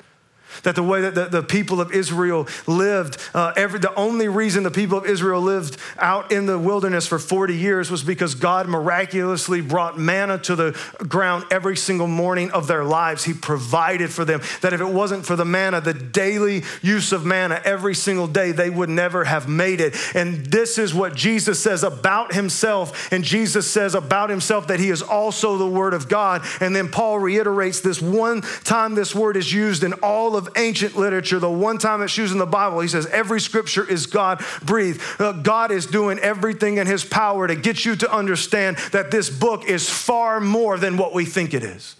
That 0.63 0.75
the 0.75 0.83
way 0.83 1.01
that 1.01 1.15
the, 1.15 1.25
the 1.25 1.43
people 1.43 1.81
of 1.81 1.91
Israel 1.91 2.47
lived, 2.67 3.17
uh, 3.33 3.53
every, 3.55 3.79
the 3.79 3.93
only 3.95 4.27
reason 4.27 4.63
the 4.63 4.71
people 4.71 4.97
of 4.97 5.05
Israel 5.05 5.41
lived 5.41 5.77
out 5.97 6.31
in 6.31 6.45
the 6.45 6.59
wilderness 6.59 7.07
for 7.07 7.19
40 7.19 7.55
years 7.55 7.89
was 7.89 8.03
because 8.03 8.35
God 8.35 8.67
miraculously 8.67 9.61
brought 9.61 9.97
manna 9.97 10.37
to 10.39 10.55
the 10.55 10.79
ground 11.07 11.45
every 11.51 11.75
single 11.75 12.07
morning 12.07 12.51
of 12.51 12.67
their 12.67 12.83
lives. 12.83 13.23
He 13.23 13.33
provided 13.33 14.11
for 14.11 14.25
them. 14.25 14.41
That 14.61 14.73
if 14.73 14.81
it 14.81 14.89
wasn't 14.89 15.25
for 15.25 15.35
the 15.35 15.45
manna, 15.45 15.81
the 15.81 15.93
daily 15.93 16.63
use 16.81 17.11
of 17.11 17.25
manna 17.25 17.61
every 17.65 17.95
single 17.95 18.27
day, 18.27 18.51
they 18.51 18.69
would 18.69 18.89
never 18.89 19.23
have 19.23 19.47
made 19.47 19.81
it. 19.81 19.95
And 20.15 20.45
this 20.45 20.77
is 20.77 20.93
what 20.93 21.15
Jesus 21.15 21.61
says 21.61 21.83
about 21.83 22.33
himself. 22.33 23.11
And 23.11 23.23
Jesus 23.23 23.69
says 23.69 23.95
about 23.95 24.29
himself 24.29 24.67
that 24.67 24.79
he 24.79 24.89
is 24.89 25.01
also 25.01 25.57
the 25.57 25.67
Word 25.67 25.93
of 25.93 26.07
God. 26.07 26.45
And 26.59 26.75
then 26.75 26.89
Paul 26.89 27.19
reiterates 27.19 27.81
this 27.81 28.01
one 28.01 28.41
time 28.63 28.95
this 28.95 29.15
word 29.15 29.37
is 29.37 29.51
used 29.51 29.83
in 29.83 29.93
all 29.93 30.35
of 30.35 30.42
of 30.47 30.57
ancient 30.57 30.95
literature, 30.95 31.39
the 31.39 31.49
one 31.49 31.77
time 31.77 32.01
it's 32.01 32.17
used 32.17 32.33
in 32.33 32.39
the 32.39 32.45
Bible, 32.45 32.79
he 32.79 32.87
says 32.87 33.05
every 33.07 33.39
scripture 33.39 33.87
is 33.87 34.05
God 34.05 34.43
breathed. 34.63 35.01
Uh, 35.19 35.31
God 35.31 35.71
is 35.71 35.85
doing 35.85 36.19
everything 36.19 36.77
in 36.77 36.87
his 36.87 37.03
power 37.03 37.47
to 37.47 37.55
get 37.55 37.85
you 37.85 37.95
to 37.97 38.13
understand 38.13 38.77
that 38.91 39.11
this 39.11 39.29
book 39.29 39.65
is 39.65 39.89
far 39.89 40.39
more 40.39 40.77
than 40.77 40.97
what 40.97 41.13
we 41.13 41.25
think 41.25 41.53
it 41.53 41.63
is. 41.63 41.95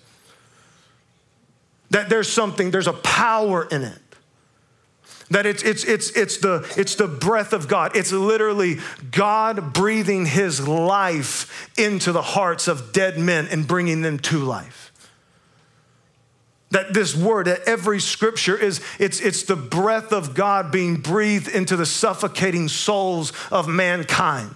That 1.92 2.10
there's 2.10 2.28
something, 2.28 2.72
there's 2.72 2.88
a 2.88 2.94
power 2.94 3.68
in 3.70 3.84
it 3.84 4.00
that 5.30 5.46
it's, 5.48 5.64
it's, 5.64 5.84
it's, 5.86 6.12
it's, 6.12 6.38
the, 6.38 6.72
it's 6.78 6.94
the 6.96 7.08
breath 7.08 7.54
of 7.54 7.68
God. 7.68 7.96
It's 7.96 8.12
literally 8.12 8.78
God 9.10 9.74
breathing 9.74 10.28
his 10.28 10.68
life 10.68 11.72
into 11.76 12.12
the 12.12 12.22
hearts 12.22 12.68
of 12.68 12.94
dead 12.94 13.18
men 13.18 13.48
and 13.48 13.68
bringing 13.68 14.04
them 14.04 14.20
to 14.20 14.40
life 14.40 14.83
that 16.74 16.94
this 16.94 17.16
word 17.16 17.48
that 17.48 17.62
every 17.66 18.00
scripture 18.00 18.58
is 18.58 18.82
it's, 19.00 19.20
it's 19.20 19.44
the 19.44 19.56
breath 19.56 20.12
of 20.12 20.36
god 20.36 20.72
being 20.72 20.98
breathed 20.98 21.48
into 21.48 21.76
the 21.76 21.86
suffocating 21.86 22.68
souls 22.68 23.32
of 23.52 23.68
mankind 23.68 24.56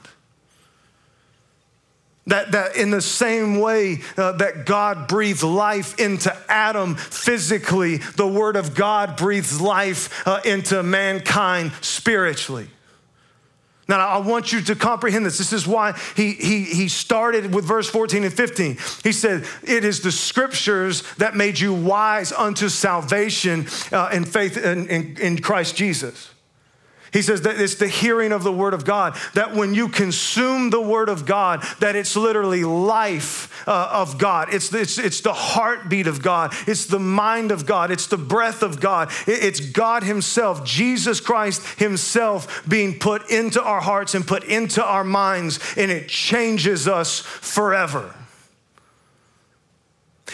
that, 2.27 2.51
that 2.51 2.75
in 2.75 2.91
the 2.91 3.01
same 3.01 3.59
way 3.59 4.01
uh, 4.17 4.33
that 4.33 4.65
God 4.65 5.07
breathed 5.07 5.43
life 5.43 5.97
into 5.97 6.35
Adam 6.49 6.95
physically, 6.95 7.97
the 7.97 8.27
Word 8.27 8.57
of 8.57 8.75
God 8.75 9.15
breathes 9.15 9.61
life 9.61 10.27
uh, 10.27 10.41
into 10.43 10.83
mankind 10.83 11.71
spiritually. 11.81 12.67
Now, 13.87 14.05
I 14.05 14.17
want 14.17 14.51
you 14.51 14.61
to 14.61 14.75
comprehend 14.75 15.25
this. 15.25 15.37
This 15.37 15.53
is 15.53 15.65
why 15.65 15.93
he, 16.15 16.33
he, 16.33 16.63
he 16.63 16.87
started 16.89 17.53
with 17.53 17.65
verse 17.65 17.89
14 17.89 18.23
and 18.23 18.33
15. 18.33 18.77
He 19.03 19.11
said, 19.11 19.45
It 19.63 19.85
is 19.85 20.01
the 20.01 20.11
scriptures 20.11 21.03
that 21.15 21.35
made 21.35 21.59
you 21.59 21.73
wise 21.73 22.31
unto 22.31 22.67
salvation 22.67 23.67
uh, 23.91 24.09
in 24.11 24.25
faith 24.25 24.57
in, 24.57 24.89
in, 24.89 25.17
in 25.17 25.37
Christ 25.39 25.75
Jesus. 25.75 26.29
He 27.13 27.21
says 27.21 27.41
that 27.43 27.59
it's 27.59 27.75
the 27.75 27.87
hearing 27.87 28.31
of 28.31 28.43
the 28.43 28.51
word 28.51 28.73
of 28.73 28.83
God, 28.83 29.17
that 29.33 29.53
when 29.53 29.73
you 29.73 29.87
consume 29.87 30.69
the 30.69 30.81
word 30.81 31.09
of 31.09 31.25
God, 31.25 31.63
that 31.79 31.95
it's 31.95 32.15
literally 32.15 32.63
life 32.63 33.65
uh, 33.67 33.89
of 33.91 34.17
God. 34.17 34.53
It's, 34.53 34.73
it's, 34.73 34.97
it's 34.97 35.21
the 35.21 35.33
heartbeat 35.33 36.07
of 36.07 36.21
God. 36.21 36.53
It's 36.67 36.85
the 36.85 36.99
mind 36.99 37.51
of 37.51 37.65
God. 37.65 37.91
It's 37.91 38.07
the 38.07 38.17
breath 38.17 38.61
of 38.61 38.79
God. 38.79 39.11
It's 39.25 39.59
God 39.59 40.03
Himself, 40.03 40.65
Jesus 40.65 41.19
Christ 41.19 41.79
Himself 41.79 42.63
being 42.67 42.99
put 42.99 43.29
into 43.29 43.61
our 43.61 43.81
hearts 43.81 44.13
and 44.13 44.27
put 44.27 44.43
into 44.43 44.83
our 44.83 45.03
minds, 45.03 45.59
and 45.77 45.91
it 45.91 46.09
changes 46.09 46.87
us 46.87 47.19
forever. 47.19 48.13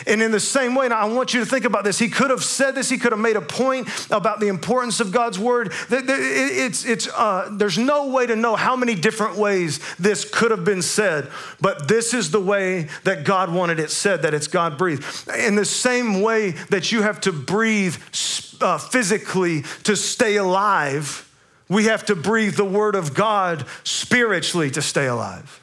And 0.07 0.21
in 0.21 0.31
the 0.31 0.39
same 0.39 0.75
way, 0.75 0.87
now 0.87 0.97
I 0.97 1.05
want 1.05 1.33
you 1.33 1.39
to 1.39 1.45
think 1.45 1.65
about 1.65 1.83
this. 1.83 1.99
He 1.99 2.09
could 2.09 2.29
have 2.29 2.43
said 2.43 2.75
this. 2.75 2.89
He 2.89 2.97
could 2.97 3.11
have 3.11 3.21
made 3.21 3.35
a 3.35 3.41
point 3.41 3.87
about 4.09 4.39
the 4.39 4.47
importance 4.47 4.99
of 4.99 5.11
God's 5.11 5.37
word. 5.37 5.71
It's, 5.89 6.85
it's, 6.85 7.07
uh, 7.07 7.49
there's 7.51 7.77
no 7.77 8.07
way 8.07 8.25
to 8.25 8.35
know 8.35 8.55
how 8.55 8.75
many 8.75 8.95
different 8.95 9.37
ways 9.37 9.79
this 9.97 10.25
could 10.25 10.51
have 10.51 10.65
been 10.65 10.81
said, 10.81 11.29
but 11.61 11.87
this 11.87 12.13
is 12.13 12.31
the 12.31 12.39
way 12.39 12.89
that 13.03 13.23
God 13.23 13.53
wanted 13.53 13.79
it 13.79 13.91
said, 13.91 14.23
that 14.23 14.33
it's 14.33 14.47
God 14.47 14.77
breathed. 14.77 15.03
In 15.37 15.55
the 15.55 15.65
same 15.65 16.21
way 16.21 16.51
that 16.69 16.91
you 16.91 17.03
have 17.03 17.21
to 17.21 17.31
breathe 17.31 17.95
uh, 18.61 18.77
physically 18.77 19.63
to 19.83 19.95
stay 19.95 20.37
alive, 20.37 21.29
we 21.69 21.85
have 21.85 22.05
to 22.05 22.15
breathe 22.15 22.55
the 22.55 22.65
word 22.65 22.95
of 22.95 23.13
God 23.13 23.65
spiritually 23.83 24.71
to 24.71 24.81
stay 24.81 25.07
alive. 25.07 25.59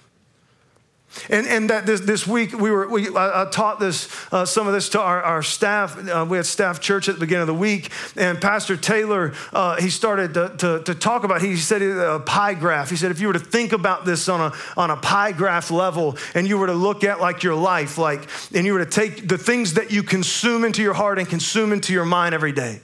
And, 1.29 1.47
and 1.47 1.71
that 1.71 1.87
this, 1.87 2.01
this 2.01 2.27
week 2.27 2.53
we 2.53 2.71
were 2.71 2.89
we 2.89 3.09
I, 3.09 3.47
taught 3.51 3.81
this 3.81 4.09
uh, 4.33 4.45
some 4.45 4.69
of 4.69 4.73
this 4.73 4.89
to 4.91 5.01
our, 5.01 5.21
our 5.23 5.43
staff. 5.43 5.97
Uh, 6.09 6.25
we 6.29 6.37
had 6.37 6.47
staff 6.47 6.81
church 6.81 7.09
at 7.09 7.17
the 7.17 7.21
beginning 7.21 7.43
of 7.43 7.47
the 7.49 7.55
week, 7.55 7.91
and 8.17 8.41
Pastor 8.41 8.77
Taylor 8.77 9.35
uh, 9.53 9.77
he 9.77 9.91
started 9.91 10.35
to, 10.35 10.55
to, 10.59 10.83
to, 10.85 10.95
talk 10.95 11.25
about. 11.25 11.43
He 11.43 11.57
said 11.57 11.83
a 11.83 12.21
pie 12.21 12.55
graph. 12.55 12.91
He 12.91 12.97
said 12.97 13.11
if 13.11 13.21
you 13.21 13.27
were 13.27 13.33
to 13.33 13.41
think 13.41 13.73
about 13.73 14.05
this 14.05 14.29
on 14.29 14.41
a 14.41 14.57
on 14.77 14.91
a 14.91 14.97
pie 14.97 15.33
graph 15.33 15.73
level, 15.73 16.17
and 16.35 16.47
you 16.47 16.57
were 16.59 16.69
to 16.69 16.75
look 16.75 17.03
at 17.03 17.21
like 17.21 17.43
your 17.43 17.57
life, 17.57 17.99
like 17.99 18.29
and 18.55 18.65
you 18.65 18.73
were 18.73 18.85
to 18.85 18.91
take 18.91 19.27
the 19.27 19.39
things 19.39 19.75
that 19.75 19.91
you 19.91 20.05
consume 20.05 20.65
into 20.65 20.81
your 20.81 20.95
heart 20.95 21.19
and 21.19 21.29
consume 21.29 21.73
into 21.73 21.93
your 21.93 22.05
mind 22.05 22.37
every 22.37 22.53
day. 22.53 22.81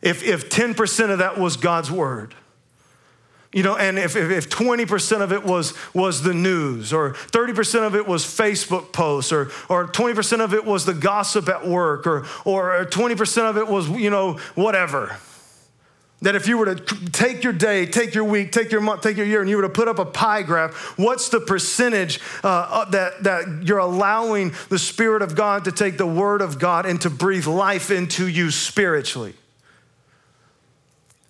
If 0.00 0.22
if 0.22 0.48
ten 0.48 0.74
percent 0.74 1.10
of 1.10 1.18
that 1.18 1.38
was 1.38 1.56
God's 1.56 1.90
word 1.90 2.34
you 3.56 3.62
know, 3.62 3.74
and 3.74 3.98
if, 3.98 4.16
if, 4.16 4.30
if 4.30 4.50
20% 4.50 5.22
of 5.22 5.32
it 5.32 5.42
was, 5.42 5.72
was 5.94 6.22
the 6.22 6.34
news, 6.34 6.92
or 6.92 7.14
30% 7.14 7.86
of 7.86 7.94
it 7.94 8.06
was 8.06 8.22
Facebook 8.22 8.92
posts, 8.92 9.32
or, 9.32 9.50
or 9.70 9.88
20% 9.88 10.44
of 10.44 10.52
it 10.52 10.66
was 10.66 10.84
the 10.84 10.92
gossip 10.92 11.48
at 11.48 11.66
work, 11.66 12.06
or, 12.06 12.26
or 12.44 12.84
20% 12.84 13.48
of 13.48 13.56
it 13.56 13.66
was, 13.66 13.88
you 13.88 14.10
know, 14.10 14.34
whatever. 14.56 15.16
That 16.20 16.34
if 16.34 16.46
you 16.46 16.58
were 16.58 16.74
to 16.74 17.10
take 17.12 17.44
your 17.44 17.54
day, 17.54 17.86
take 17.86 18.14
your 18.14 18.24
week, 18.24 18.52
take 18.52 18.70
your 18.70 18.82
month, 18.82 19.00
take 19.00 19.16
your 19.16 19.24
year, 19.24 19.40
and 19.40 19.48
you 19.48 19.56
were 19.56 19.62
to 19.62 19.70
put 19.70 19.88
up 19.88 19.98
a 19.98 20.04
pie 20.04 20.42
graph, 20.42 20.74
what's 20.98 21.30
the 21.30 21.40
percentage 21.40 22.20
uh, 22.44 22.84
that, 22.90 23.22
that 23.22 23.62
you're 23.62 23.78
allowing 23.78 24.52
the 24.68 24.78
Spirit 24.78 25.22
of 25.22 25.34
God 25.34 25.64
to 25.64 25.72
take 25.72 25.96
the 25.96 26.06
Word 26.06 26.42
of 26.42 26.58
God 26.58 26.84
and 26.84 27.00
to 27.00 27.08
breathe 27.08 27.46
life 27.46 27.90
into 27.90 28.28
you 28.28 28.50
spiritually? 28.50 29.32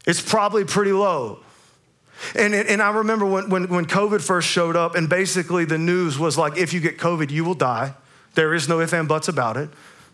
It's 0.08 0.20
probably 0.20 0.64
pretty 0.64 0.92
low. 0.92 1.38
And, 2.34 2.54
and 2.54 2.82
I 2.82 2.90
remember 2.90 3.26
when, 3.26 3.50
when, 3.50 3.68
when 3.68 3.86
COVID 3.86 4.22
first 4.22 4.48
showed 4.48 4.76
up, 4.76 4.94
and 4.94 5.08
basically 5.08 5.64
the 5.64 5.78
news 5.78 6.18
was 6.18 6.38
like, 6.38 6.56
if 6.56 6.72
you 6.72 6.80
get 6.80 6.98
COVID, 6.98 7.30
you 7.30 7.44
will 7.44 7.54
die. 7.54 7.94
There 8.34 8.54
is 8.54 8.68
no 8.68 8.80
ifs 8.80 8.92
and 8.92 9.08
buts 9.08 9.28
about 9.28 9.56
it. 9.56 9.70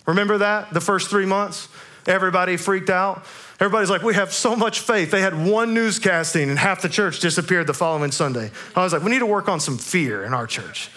Remember 0.07 0.38
that? 0.38 0.73
The 0.73 0.81
first 0.81 1.11
three 1.11 1.27
months? 1.27 1.69
Everybody 2.07 2.57
freaked 2.57 2.91
out. 2.91 3.25
Everybody's 3.61 3.91
like, 3.91 4.03
we 4.03 4.15
have 4.15 4.33
so 4.33 4.57
much 4.57 4.81
faith. 4.81 5.12
They 5.12 5.21
had 5.21 5.47
one 5.47 5.75
newscasting, 5.75 6.49
and 6.49 6.59
half 6.59 6.83
the 6.83 6.88
church 6.88 7.21
disappeared 7.21 7.69
the 7.69 7.75
following 7.75 8.11
Sunday. 8.11 8.51
I 8.75 8.83
was 8.83 8.93
like, 8.93 9.03
we 9.03 9.11
need 9.11 9.21
to 9.21 9.27
work 9.27 9.49
on 9.49 9.61
some 9.61 9.79
fear 9.79 10.25
in 10.25 10.35
our 10.35 10.49
church. 10.49 10.91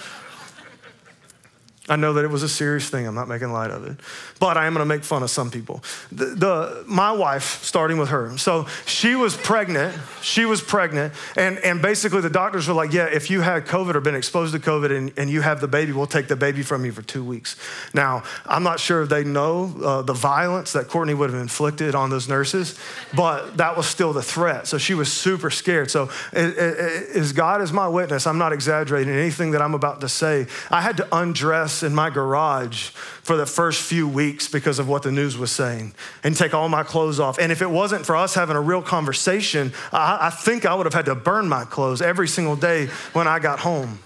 I 1.88 1.98
know 1.98 2.14
that 2.14 2.26
it 2.26 2.32
was 2.32 2.42
a 2.42 2.50
serious 2.50 2.90
thing. 2.90 3.06
I'm 3.06 3.14
not 3.14 3.28
making 3.28 3.52
light 3.52 3.70
of 3.70 3.86
it. 3.86 3.98
But 4.40 4.58
I 4.58 4.66
am 4.66 4.74
going 4.74 4.82
to 4.82 4.88
make 4.88 5.04
fun 5.04 5.22
of 5.22 5.30
some 5.30 5.52
people. 5.52 5.84
The, 6.12 6.26
the, 6.26 6.84
my 6.88 7.12
wife, 7.12 7.64
starting 7.64 8.00
with 8.00 8.10
her, 8.10 8.36
so 8.40 8.66
she 8.88 9.14
was 9.14 9.38
pregnant. 9.38 9.96
She 10.22 10.46
was 10.46 10.62
pregnant. 10.62 11.14
And, 11.38 11.60
and 11.60 11.84
basically, 11.84 12.22
the 12.22 12.30
doctors 12.30 12.68
were 12.68 12.74
like, 12.74 12.92
Yeah, 12.92 13.06
if 13.06 13.30
you 13.30 13.42
had 13.42 13.68
COVID 13.68 13.94
or 13.94 14.02
been 14.02 14.16
exposed 14.16 14.54
to 14.54 14.60
COVID 14.60 14.96
and, 14.96 15.14
and 15.16 15.30
you 15.30 15.42
have 15.42 15.62
the 15.62 15.68
baby, 15.68 15.92
we'll 15.92 16.08
take 16.08 16.28
the 16.28 16.36
baby 16.36 16.64
from 16.64 16.86
you 16.86 16.92
for 16.92 17.04
two 17.04 17.24
weeks. 17.24 17.56
Now, 17.94 18.24
I'm 18.48 18.64
not 18.64 18.80
sure 18.80 19.04
if 19.04 19.10
they 19.10 19.24
know 19.24 19.76
uh, 19.84 20.02
the 20.02 20.14
violence 20.14 20.74
that 20.74 20.88
Courtney 20.88 21.14
would 21.14 21.30
have 21.30 21.40
inflicted 21.40 21.94
on 21.94 22.10
those 22.10 22.28
nurses, 22.28 22.80
but 23.14 23.58
that 23.58 23.78
was 23.78 23.86
still 23.86 24.12
the 24.12 24.24
threat. 24.24 24.66
So 24.66 24.80
she 24.80 24.96
was 24.96 25.12
super 25.12 25.52
scared. 25.52 25.92
So, 25.92 26.10
as 26.34 27.32
God 27.32 27.62
is 27.62 27.72
my 27.72 27.88
witness, 27.88 28.26
I'm 28.26 28.40
not 28.40 28.54
exaggerating 28.54 29.14
anything 29.14 29.52
that 29.52 29.62
I'm 29.62 29.76
about 29.76 30.02
to 30.02 30.10
say. 30.10 30.48
I 30.72 30.82
had 30.82 30.98
to 30.98 31.16
undress 31.16 31.75
in 31.84 31.96
my 31.96 32.10
garage 32.10 32.90
for 32.90 33.36
the 33.38 33.46
first 33.46 33.82
few 33.82 34.08
weeks 34.08 34.48
because 34.48 34.80
of 34.80 34.88
what 34.88 35.04
the 35.04 35.12
news 35.12 35.38
was 35.38 35.52
saying 35.52 35.94
and 36.24 36.36
take 36.36 36.54
all 36.54 36.70
my 36.70 36.84
clothes 36.84 37.20
off. 37.20 37.38
And 37.40 37.52
if 37.52 37.62
it 37.62 37.70
wasn't 37.70 38.06
for 38.06 38.16
us 38.16 38.36
having 38.36 38.56
a 38.56 38.62
real 38.62 38.82
conversation, 38.82 39.74
I, 39.92 40.28
I 40.28 40.30
think 40.30 40.66
I 40.66 40.76
would 40.76 40.86
have 40.86 40.94
had 40.94 41.06
to 41.06 41.16
burn 41.16 41.48
my 41.48 41.66
clothes 41.66 42.02
every 42.02 42.28
single 42.28 42.56
day 42.56 42.88
when 43.14 43.28
I 43.28 43.40
got 43.40 43.60
home. 43.60 44.00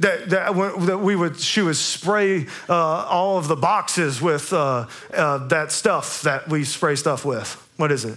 That, 0.00 0.30
that, 0.30 0.54
that, 0.54 1.00
we 1.00 1.16
would, 1.16 1.38
she 1.40 1.60
would 1.60 1.76
spray 1.76 2.46
uh, 2.68 2.74
all 2.74 3.36
of 3.38 3.48
the 3.48 3.56
boxes 3.56 4.22
with 4.22 4.52
uh, 4.52 4.86
uh, 5.12 5.48
that 5.48 5.72
stuff 5.72 6.22
that 6.22 6.48
we 6.48 6.62
spray 6.64 6.94
stuff 6.94 7.24
with. 7.24 7.54
What 7.76 7.90
is 7.90 8.04
it? 8.04 8.16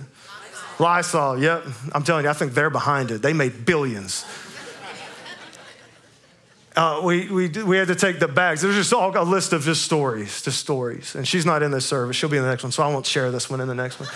Lysol. 0.79 1.35
Lysol. 1.35 1.39
Yep. 1.39 1.65
I'm 1.93 2.03
telling 2.03 2.25
you, 2.25 2.29
I 2.29 2.33
think 2.33 2.53
they're 2.53 2.69
behind 2.69 3.09
it. 3.09 3.23
They 3.23 3.33
made 3.33 3.65
billions 3.65 4.25
uh, 6.75 7.01
we, 7.03 7.27
we, 7.29 7.47
we 7.49 7.77
had 7.77 7.89
to 7.89 7.95
take 7.95 8.19
the 8.19 8.27
bags. 8.27 8.61
There's 8.61 8.75
just 8.75 8.93
all 8.93 9.15
a 9.17 9.23
list 9.23 9.53
of 9.53 9.63
just 9.63 9.83
stories, 9.83 10.41
just 10.41 10.59
stories. 10.59 11.15
And 11.15 11.27
she's 11.27 11.45
not 11.45 11.63
in 11.63 11.71
this 11.71 11.85
service. 11.85 12.15
She'll 12.15 12.29
be 12.29 12.37
in 12.37 12.43
the 12.43 12.49
next 12.49 12.63
one, 12.63 12.71
so 12.71 12.83
I 12.83 12.87
won't 12.87 13.05
share 13.05 13.31
this 13.31 13.49
one 13.49 13.59
in 13.59 13.67
the 13.67 13.75
next 13.75 13.99
one. 13.99 14.09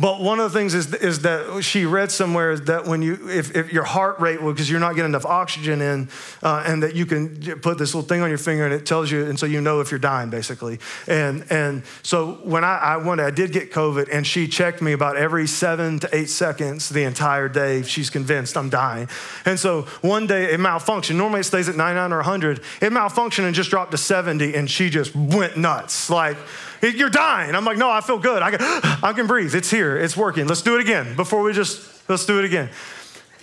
But 0.00 0.20
one 0.20 0.40
of 0.40 0.50
the 0.50 0.58
things 0.58 0.72
is, 0.72 0.94
is 0.94 1.20
that 1.20 1.62
she 1.62 1.84
read 1.84 2.10
somewhere 2.10 2.58
that 2.58 2.86
when 2.86 3.02
you, 3.02 3.28
if, 3.28 3.54
if 3.54 3.70
your 3.70 3.84
heart 3.84 4.18
rate, 4.18 4.40
because 4.40 4.70
you're 4.70 4.80
not 4.80 4.94
getting 4.94 5.10
enough 5.10 5.26
oxygen 5.26 5.82
in, 5.82 6.08
uh, 6.42 6.64
and 6.66 6.82
that 6.82 6.96
you 6.96 7.04
can 7.04 7.60
put 7.60 7.76
this 7.76 7.94
little 7.94 8.08
thing 8.08 8.22
on 8.22 8.30
your 8.30 8.38
finger 8.38 8.64
and 8.64 8.72
it 8.72 8.86
tells 8.86 9.10
you, 9.10 9.26
and 9.26 9.38
so 9.38 9.44
you 9.44 9.60
know 9.60 9.80
if 9.80 9.90
you're 9.90 10.00
dying, 10.00 10.30
basically. 10.30 10.78
And 11.06 11.44
and 11.50 11.82
so 12.02 12.38
when 12.44 12.64
I, 12.64 12.78
I 12.78 12.96
went, 12.96 13.20
I 13.20 13.30
did 13.30 13.52
get 13.52 13.72
COVID, 13.72 14.08
and 14.10 14.26
she 14.26 14.48
checked 14.48 14.80
me 14.80 14.92
about 14.92 15.16
every 15.16 15.46
seven 15.46 15.98
to 15.98 16.08
eight 16.16 16.30
seconds 16.30 16.88
the 16.88 17.02
entire 17.02 17.48
day. 17.48 17.82
She's 17.82 18.08
convinced 18.08 18.56
I'm 18.56 18.70
dying. 18.70 19.08
And 19.44 19.58
so 19.58 19.82
one 20.00 20.26
day 20.26 20.52
it 20.54 20.60
malfunctioned. 20.60 21.16
Normally 21.16 21.40
it 21.40 21.44
stays 21.44 21.68
at 21.68 21.76
99 21.76 22.12
or 22.12 22.16
100. 22.16 22.58
It 22.80 22.92
malfunctioned 22.92 23.44
and 23.44 23.54
just 23.54 23.70
dropped 23.70 23.90
to 23.90 23.98
70, 23.98 24.54
and 24.54 24.70
she 24.70 24.88
just 24.88 25.14
went 25.14 25.58
nuts. 25.58 26.08
Like, 26.08 26.38
you're 26.82 27.10
dying. 27.10 27.54
I'm 27.54 27.64
like, 27.64 27.78
no, 27.78 27.90
I 27.90 28.00
feel 28.00 28.18
good. 28.18 28.42
I 28.42 28.50
can, 28.50 28.58
I 29.02 29.12
can 29.12 29.26
breathe. 29.26 29.54
It's 29.54 29.70
here. 29.70 29.96
It's 29.96 30.16
working. 30.16 30.46
Let's 30.46 30.62
do 30.62 30.76
it 30.76 30.80
again 30.80 31.16
before 31.16 31.42
we 31.42 31.52
just, 31.52 32.08
let's 32.08 32.26
do 32.26 32.38
it 32.38 32.44
again. 32.44 32.70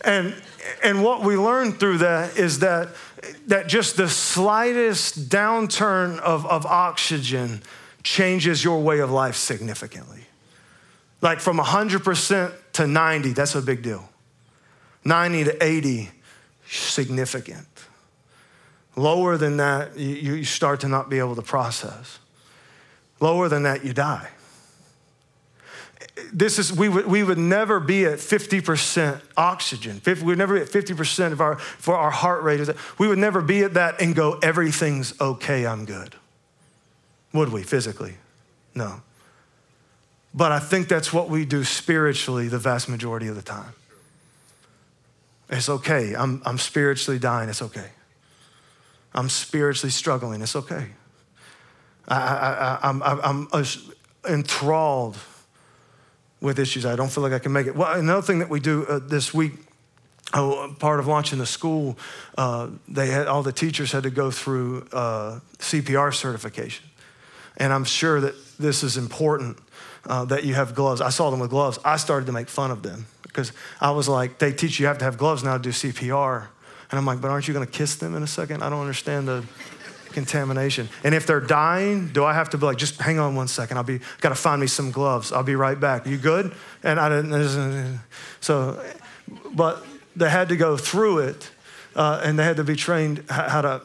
And, 0.03 0.35
and 0.83 1.03
what 1.03 1.21
we 1.21 1.37
learned 1.37 1.79
through 1.79 1.99
that 1.99 2.37
is 2.37 2.59
that, 2.59 2.89
that 3.47 3.67
just 3.67 3.97
the 3.97 4.09
slightest 4.09 5.29
downturn 5.29 6.19
of, 6.19 6.45
of 6.45 6.65
oxygen 6.65 7.61
changes 8.03 8.63
your 8.63 8.81
way 8.81 8.99
of 8.99 9.11
life 9.11 9.35
significantly. 9.35 10.25
Like 11.21 11.39
from 11.39 11.57
100% 11.57 12.53
to 12.73 12.87
90, 12.87 13.31
that's 13.33 13.55
a 13.55 13.61
big 13.61 13.81
deal. 13.81 14.07
90 15.03 15.45
to 15.45 15.63
80, 15.63 16.09
significant. 16.69 17.67
Lower 18.95 19.37
than 19.37 19.57
that, 19.57 19.97
you, 19.97 20.35
you 20.35 20.43
start 20.43 20.81
to 20.81 20.87
not 20.87 21.09
be 21.09 21.19
able 21.19 21.35
to 21.35 21.41
process. 21.41 22.19
Lower 23.19 23.49
than 23.49 23.63
that, 23.63 23.83
you 23.83 23.93
die. 23.93 24.29
This 26.31 26.59
is, 26.59 26.73
we 26.73 26.89
would, 26.89 27.05
we 27.07 27.23
would 27.23 27.37
never 27.37 27.79
be 27.79 28.05
at 28.05 28.19
50% 28.19 29.21
oxygen. 29.35 30.01
We 30.05 30.13
would 30.13 30.37
never 30.37 30.55
be 30.55 30.61
at 30.61 30.67
50% 30.67 31.31
of 31.31 31.41
our, 31.41 31.57
for 31.57 31.95
our 31.95 32.11
heart 32.11 32.43
rate. 32.43 32.67
We 32.97 33.07
would 33.07 33.17
never 33.17 33.41
be 33.41 33.63
at 33.63 33.75
that 33.75 34.01
and 34.01 34.15
go, 34.15 34.39
everything's 34.41 35.19
okay, 35.19 35.65
I'm 35.65 35.85
good. 35.85 36.15
Would 37.33 37.49
we 37.49 37.63
physically? 37.63 38.15
No. 38.73 39.01
But 40.33 40.51
I 40.51 40.59
think 40.59 40.87
that's 40.87 41.11
what 41.11 41.29
we 41.29 41.45
do 41.45 41.63
spiritually 41.63 42.47
the 42.47 42.59
vast 42.59 42.89
majority 42.89 43.27
of 43.27 43.35
the 43.35 43.41
time. 43.41 43.73
It's 45.49 45.69
okay. 45.69 46.13
I'm, 46.15 46.41
I'm 46.45 46.57
spiritually 46.57 47.19
dying. 47.19 47.49
It's 47.49 47.61
okay. 47.61 47.89
I'm 49.13 49.29
spiritually 49.29 49.91
struggling. 49.91 50.41
It's 50.41 50.55
okay. 50.55 50.87
I, 52.07 52.79
am 52.83 53.03
I'm, 53.03 53.47
I'm 53.53 53.65
enthralled 54.27 55.17
with 56.41 56.59
issues. 56.59 56.85
I 56.85 56.95
don't 56.95 57.11
feel 57.11 57.23
like 57.23 57.33
I 57.33 57.39
can 57.39 57.51
make 57.51 57.67
it. 57.67 57.75
Well, 57.75 57.91
another 57.97 58.21
thing 58.21 58.39
that 58.39 58.49
we 58.49 58.59
do 58.59 58.85
uh, 58.85 58.99
this 58.99 59.33
week, 59.33 59.53
oh, 60.33 60.73
part 60.79 60.99
of 60.99 61.07
launching 61.07 61.39
the 61.39 61.45
school, 61.45 61.97
uh, 62.37 62.69
they 62.87 63.07
had 63.07 63.27
all 63.27 63.43
the 63.43 63.51
teachers 63.51 63.91
had 63.91 64.03
to 64.03 64.09
go 64.09 64.31
through 64.31 64.87
uh, 64.91 65.39
CPR 65.57 66.13
certification, 66.13 66.85
and 67.57 67.73
I'm 67.73 67.85
sure 67.85 68.21
that 68.21 68.35
this 68.57 68.83
is 68.83 68.97
important 68.97 69.57
uh, 70.05 70.25
that 70.25 70.43
you 70.43 70.53
have 70.53 70.75
gloves. 70.75 71.01
I 71.01 71.09
saw 71.09 71.29
them 71.29 71.39
with 71.39 71.49
gloves. 71.49 71.79
I 71.83 71.97
started 71.97 72.27
to 72.27 72.31
make 72.31 72.49
fun 72.49 72.71
of 72.71 72.83
them 72.83 73.07
because 73.23 73.51
I 73.81 73.91
was 73.91 74.07
like, 74.07 74.39
they 74.39 74.51
teach 74.51 74.79
you 74.79 74.85
have 74.87 74.99
to 74.99 75.05
have 75.05 75.17
gloves 75.17 75.43
now 75.43 75.57
to 75.57 75.63
do 75.63 75.69
CPR, 75.69 76.47
and 76.91 76.97
I'm 76.97 77.05
like, 77.05 77.19
but 77.19 77.29
aren't 77.29 77.47
you 77.47 77.53
going 77.53 77.65
to 77.65 77.71
kiss 77.71 77.95
them 77.95 78.15
in 78.15 78.23
a 78.23 78.27
second? 78.27 78.63
I 78.63 78.69
don't 78.69 78.81
understand 78.81 79.27
the 79.27 79.43
contamination. 80.11 80.89
And 81.03 81.13
if 81.13 81.25
they're 81.25 81.39
dying, 81.39 82.09
do 82.09 82.23
I 82.23 82.33
have 82.33 82.49
to 82.51 82.57
be 82.57 82.65
like, 82.65 82.77
just 82.77 82.99
hang 82.99 83.19
on 83.19 83.35
one 83.35 83.47
second? 83.47 83.77
I'll 83.77 83.83
be, 83.83 83.99
got 84.21 84.29
to 84.29 84.35
find 84.35 84.61
me 84.61 84.67
some 84.67 84.91
gloves. 84.91 85.31
I'll 85.31 85.43
be 85.43 85.55
right 85.55 85.79
back. 85.79 86.05
You 86.05 86.17
good? 86.17 86.53
And 86.83 86.99
I 86.99 87.09
didn't, 87.09 87.99
so, 88.39 88.83
but 89.53 89.85
they 90.15 90.29
had 90.29 90.49
to 90.49 90.57
go 90.57 90.77
through 90.77 91.19
it 91.19 91.51
uh, 91.95 92.21
and 92.23 92.37
they 92.37 92.43
had 92.43 92.57
to 92.57 92.63
be 92.63 92.75
trained 92.75 93.23
how 93.29 93.61
to, 93.61 93.81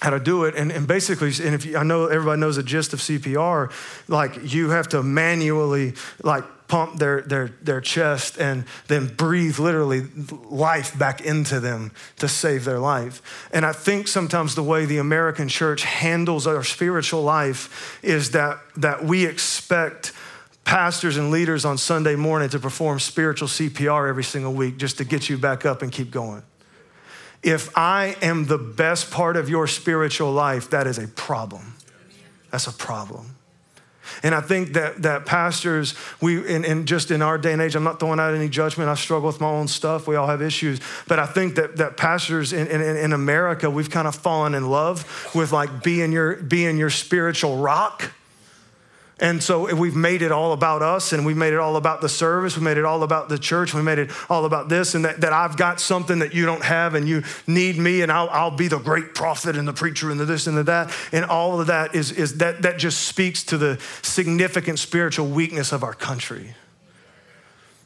how 0.00 0.10
to 0.10 0.20
do 0.20 0.44
it. 0.44 0.54
And, 0.54 0.70
and 0.70 0.86
basically, 0.86 1.32
and 1.44 1.54
if 1.54 1.64
you, 1.64 1.76
I 1.76 1.82
know 1.82 2.06
everybody 2.06 2.40
knows 2.40 2.56
the 2.56 2.62
gist 2.62 2.92
of 2.92 3.00
CPR, 3.00 3.72
like 4.08 4.52
you 4.52 4.70
have 4.70 4.88
to 4.90 5.02
manually 5.02 5.94
like 6.22 6.44
pump 6.68 6.98
their, 6.98 7.22
their, 7.22 7.48
their 7.62 7.80
chest 7.80 8.38
and 8.38 8.64
then 8.86 9.08
breathe 9.08 9.58
literally 9.58 10.02
life 10.50 10.96
back 10.98 11.22
into 11.22 11.58
them 11.58 11.90
to 12.18 12.28
save 12.28 12.64
their 12.64 12.78
life. 12.78 13.48
And 13.52 13.64
I 13.64 13.72
think 13.72 14.06
sometimes 14.06 14.54
the 14.54 14.62
way 14.62 14.84
the 14.84 14.98
American 14.98 15.48
church 15.48 15.82
handles 15.82 16.46
our 16.46 16.62
spiritual 16.62 17.22
life 17.22 17.98
is 18.02 18.32
that, 18.32 18.60
that 18.76 19.02
we 19.02 19.24
expect 19.26 20.12
pastors 20.64 21.16
and 21.16 21.30
leaders 21.30 21.64
on 21.64 21.78
Sunday 21.78 22.14
morning 22.14 22.50
to 22.50 22.58
perform 22.58 23.00
spiritual 23.00 23.48
CPR 23.48 24.06
every 24.06 24.24
single 24.24 24.52
week 24.52 24.76
just 24.76 24.98
to 24.98 25.04
get 25.04 25.30
you 25.30 25.38
back 25.38 25.64
up 25.64 25.80
and 25.80 25.90
keep 25.90 26.10
going. 26.10 26.42
If 27.42 27.76
I 27.76 28.16
am 28.20 28.46
the 28.46 28.58
best 28.58 29.10
part 29.10 29.36
of 29.36 29.48
your 29.48 29.66
spiritual 29.66 30.32
life, 30.32 30.70
that 30.70 30.86
is 30.86 30.98
a 30.98 31.06
problem. 31.08 31.74
That's 32.50 32.66
a 32.66 32.72
problem. 32.72 33.36
And 34.22 34.34
I 34.34 34.40
think 34.40 34.72
that, 34.72 35.02
that 35.02 35.26
pastors, 35.26 35.94
we, 36.20 36.38
and, 36.52 36.64
and 36.64 36.88
just 36.88 37.10
in 37.10 37.22
our 37.22 37.38
day 37.38 37.52
and 37.52 37.62
age, 37.62 37.76
I'm 37.76 37.84
not 37.84 38.00
throwing 38.00 38.18
out 38.18 38.34
any 38.34 38.48
judgment. 38.48 38.88
I 38.88 38.94
struggle 38.94 39.26
with 39.26 39.40
my 39.40 39.48
own 39.48 39.68
stuff. 39.68 40.06
We 40.08 40.16
all 40.16 40.26
have 40.26 40.42
issues. 40.42 40.80
But 41.06 41.18
I 41.18 41.26
think 41.26 41.54
that, 41.56 41.76
that 41.76 41.96
pastors 41.96 42.52
in, 42.52 42.66
in, 42.68 42.80
in 42.80 43.12
America, 43.12 43.70
we've 43.70 43.90
kind 43.90 44.08
of 44.08 44.14
fallen 44.14 44.54
in 44.54 44.70
love 44.70 45.30
with 45.34 45.52
like 45.52 45.82
being 45.82 46.10
your, 46.12 46.36
being 46.36 46.78
your 46.78 46.90
spiritual 46.90 47.58
rock 47.58 48.12
and 49.20 49.42
so 49.42 49.74
we've 49.74 49.96
made 49.96 50.22
it 50.22 50.30
all 50.30 50.52
about 50.52 50.80
us 50.80 51.12
and 51.12 51.26
we've 51.26 51.36
made 51.36 51.52
it 51.52 51.58
all 51.58 51.76
about 51.76 52.00
the 52.00 52.08
service. 52.08 52.56
We 52.56 52.62
made 52.62 52.78
it 52.78 52.84
all 52.84 53.02
about 53.02 53.28
the 53.28 53.38
church. 53.38 53.74
We 53.74 53.82
made 53.82 53.98
it 53.98 54.10
all 54.30 54.44
about 54.44 54.68
this 54.68 54.94
and 54.94 55.04
that, 55.04 55.22
that 55.22 55.32
I've 55.32 55.56
got 55.56 55.80
something 55.80 56.20
that 56.20 56.34
you 56.34 56.46
don't 56.46 56.62
have 56.62 56.94
and 56.94 57.08
you 57.08 57.24
need 57.46 57.78
me 57.78 58.02
and 58.02 58.12
I'll, 58.12 58.28
I'll 58.30 58.56
be 58.56 58.68
the 58.68 58.78
great 58.78 59.14
prophet 59.16 59.56
and 59.56 59.66
the 59.66 59.72
preacher 59.72 60.10
and 60.12 60.20
the 60.20 60.24
this 60.24 60.46
and 60.46 60.56
the 60.56 60.62
that. 60.64 60.94
And 61.10 61.24
all 61.24 61.60
of 61.60 61.66
that 61.66 61.96
is, 61.96 62.12
is 62.12 62.38
that, 62.38 62.62
that 62.62 62.78
just 62.78 63.08
speaks 63.08 63.42
to 63.44 63.58
the 63.58 63.80
significant 64.02 64.78
spiritual 64.78 65.26
weakness 65.26 65.72
of 65.72 65.82
our 65.82 65.94
country. 65.94 66.54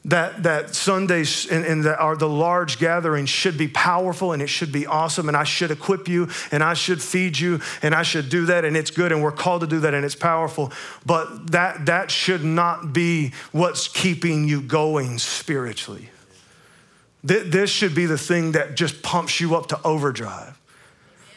That, 0.05 0.43
that 0.43 0.75
Sundays 0.75 1.47
and, 1.47 1.65
and 1.65 1.85
that 1.85 1.99
are 1.99 2.17
the 2.17 2.29
large 2.29 2.79
gatherings 2.79 3.29
should 3.29 3.57
be 3.57 3.69
powerful 3.69 4.33
and 4.33 4.43
it 4.43 4.49
should 4.49 4.73
be 4.73 4.87
awesome 4.87 5.29
and 5.29 5.37
I 5.37 5.45
should 5.45 5.71
equip 5.71 6.09
you 6.09 6.29
and 6.51 6.63
I 6.63 6.75
should 6.75 7.01
feed 7.01 7.39
you 7.39 7.61
and 7.83 7.95
I 7.95 8.03
should 8.03 8.29
do 8.29 8.47
that 8.47 8.65
and 8.65 8.77
it's 8.77 8.91
good 8.91 9.13
and 9.13 9.23
we're 9.23 9.31
called 9.31 9.61
to 9.61 9.67
do 9.69 9.81
that 9.81 9.95
and 9.95 10.05
it's 10.05 10.17
powerful. 10.17 10.73
But 11.07 11.53
that, 11.53 11.87
that 11.87 12.11
should 12.11 12.43
not 12.43 12.93
be 12.93 13.33
what's 13.53 13.87
keeping 13.87 14.49
you 14.49 14.61
going 14.61 15.19
spiritually. 15.19 16.11
This 17.23 17.71
should 17.71 17.95
be 17.95 18.07
the 18.07 18.19
thing 18.19 18.53
that 18.53 18.75
just 18.75 19.03
pumps 19.03 19.39
you 19.39 19.55
up 19.55 19.69
to 19.69 19.81
overdrive. 19.85 20.59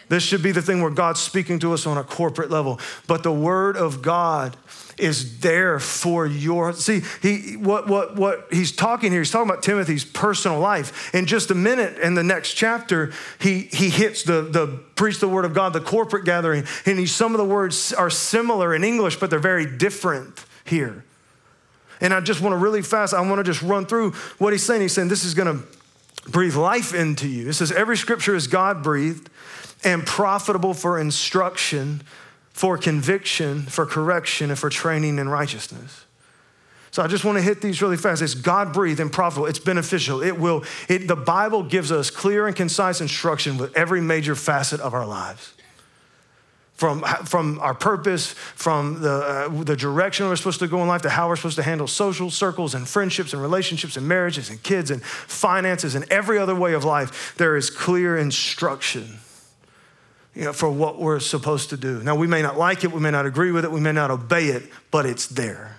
This 0.08 0.24
should 0.24 0.44
be 0.44 0.52
the 0.52 0.62
thing 0.62 0.82
where 0.82 0.91
God's 0.91 1.20
speaking 1.20 1.60
to 1.60 1.74
us 1.74 1.88
on 1.88 1.98
a 1.98 2.04
corporate 2.04 2.50
level. 2.50 2.80
But 3.08 3.24
the 3.24 3.32
Word 3.32 3.78
of 3.78 4.02
God 4.02 4.56
is 4.98 5.39
there 5.39 5.78
for 5.80 6.26
your 6.26 6.72
see 6.74 7.02
he 7.22 7.58
what 7.58 7.88
what 7.88 8.15
what 8.15 8.48
he's 8.50 8.72
talking 8.72 9.12
here 9.12 9.20
he's 9.20 9.32
talking 9.32 9.50
about 9.50 9.62
timothy's 9.62 10.06
personal 10.06 10.60
life. 10.60 11.13
In 11.13 11.26
just 11.26 11.52
a 11.52 11.56
minute 11.56 11.98
in 12.00 12.13
the 12.13 12.24
next 12.24 12.54
chapter 12.54 13.12
he 13.39 13.63
he 13.63 13.89
hits 13.89 14.24
the 14.24 14.41
the 14.41 14.68
preach 14.96 15.20
the 15.20 15.28
word 15.28 15.44
of 15.44 15.54
god 15.54 15.74
the 15.74 15.82
corporate 15.82 16.24
gathering 16.24 16.63
and 16.86 16.98
he, 16.98 17.06
some 17.06 17.34
of 17.34 17.39
the 17.39 17.46
words 17.46 17.91
are 17.94 18.10
similar 18.10 18.74
in 18.74 18.84
english 18.84 19.20
but 19.20 19.30
they're 19.30 19.39
very 19.39 19.65
different 19.65 20.46
here. 20.63 21.04
And 22.00 22.13
i 22.13 22.22
just 22.22 22.39
want 22.39 22.54
to 22.54 22.58
really 22.58 22.82
fast 22.82 23.13
i 23.13 23.22
want 23.22 23.39
to 23.39 23.44
just 23.44 23.62
run 23.62 23.86
through 23.86 24.12
what 24.38 24.54
he's 24.54 24.63
saying. 24.63 24.82
He's 24.82 24.94
saying 24.94 25.10
this 25.10 25.26
is 25.26 25.34
going 25.34 25.60
to 25.60 25.65
breathe 26.28 26.56
life 26.56 26.94
into 26.94 27.28
you 27.28 27.50
it 27.50 27.54
says 27.54 27.72
every 27.72 27.98
scripture 27.98 28.36
is 28.36 28.48
god 28.48 28.82
breathed 28.84 29.30
and 29.86 30.06
profitable 30.06 30.74
for 30.74 31.00
instruction, 31.00 32.02
for 32.50 32.78
conviction, 32.78 33.62
for 33.62 33.86
correction, 33.86 34.50
and 34.50 34.60
for 34.60 34.70
training 34.70 35.20
in 35.20 35.30
righteousness. 35.30 36.06
So 36.92 37.04
I 37.04 37.08
just 37.08 37.24
want 37.26 37.38
to 37.38 37.42
hit 37.42 37.62
these 37.62 37.82
really 37.82 37.98
fast. 37.98 38.22
It's 38.22 38.34
God 38.34 38.74
breathed 38.74 39.02
and 39.02 39.12
profitable. 39.12 39.48
It's 39.48 39.60
beneficial. 39.60 40.24
It 40.24 40.40
will. 40.40 40.64
It, 40.88 41.08
the 41.08 41.16
Bible 41.16 41.62
gives 41.62 41.92
us 41.92 42.10
clear 42.10 42.48
and 42.48 42.56
concise 42.56 43.02
instruction 43.02 43.58
with 43.58 43.76
every 43.76 44.02
major 44.02 44.34
facet 44.34 44.80
of 44.80 44.94
our 44.94 45.06
lives. 45.06 45.55
From, 46.76 47.04
from 47.04 47.60
our 47.62 47.74
purpose, 47.74 48.34
from 48.34 49.00
the, 49.00 49.10
uh, 49.50 49.64
the 49.64 49.78
direction 49.78 50.28
we're 50.28 50.36
supposed 50.36 50.60
to 50.60 50.68
go 50.68 50.82
in 50.82 50.90
life, 50.90 51.04
to 51.04 51.10
how 51.10 51.30
we're 51.30 51.38
supposed 51.38 51.56
to 51.56 51.64
handle 51.64 51.88
social 51.88 52.30
circles 52.30 52.76
and 52.76 52.86
friendships 52.86 53.32
and 53.32 53.42
relationships 53.42 53.96
and 53.96 54.06
marriages 54.06 54.50
and 54.50 54.62
kids 54.62 54.92
and 54.92 55.02
finances 55.02 55.96
and 55.96 56.06
every 56.12 56.38
other 56.38 56.54
way 56.54 56.74
of 56.74 56.84
life, 56.84 57.34
there 57.38 57.56
is 57.56 57.70
clear 57.70 58.18
instruction 58.18 59.20
you 60.36 60.44
know, 60.44 60.54
for 60.54 60.70
what 60.70 61.00
we're 61.00 61.22
supposed 61.22 61.70
to 61.70 61.78
do. 61.78 62.04
Now, 62.04 62.16
we 62.16 62.28
may 62.28 62.42
not 62.42 62.58
like 62.58 62.84
it, 62.84 62.92
we 62.92 63.00
may 63.00 63.12
not 63.12 63.26
agree 63.26 63.52
with 63.52 63.64
it, 63.64 63.72
we 63.72 63.80
may 63.80 63.94
not 63.94 64.12
obey 64.12 64.48
it, 64.48 64.64
but 64.92 65.06
it's 65.06 65.28
there. 65.28 65.78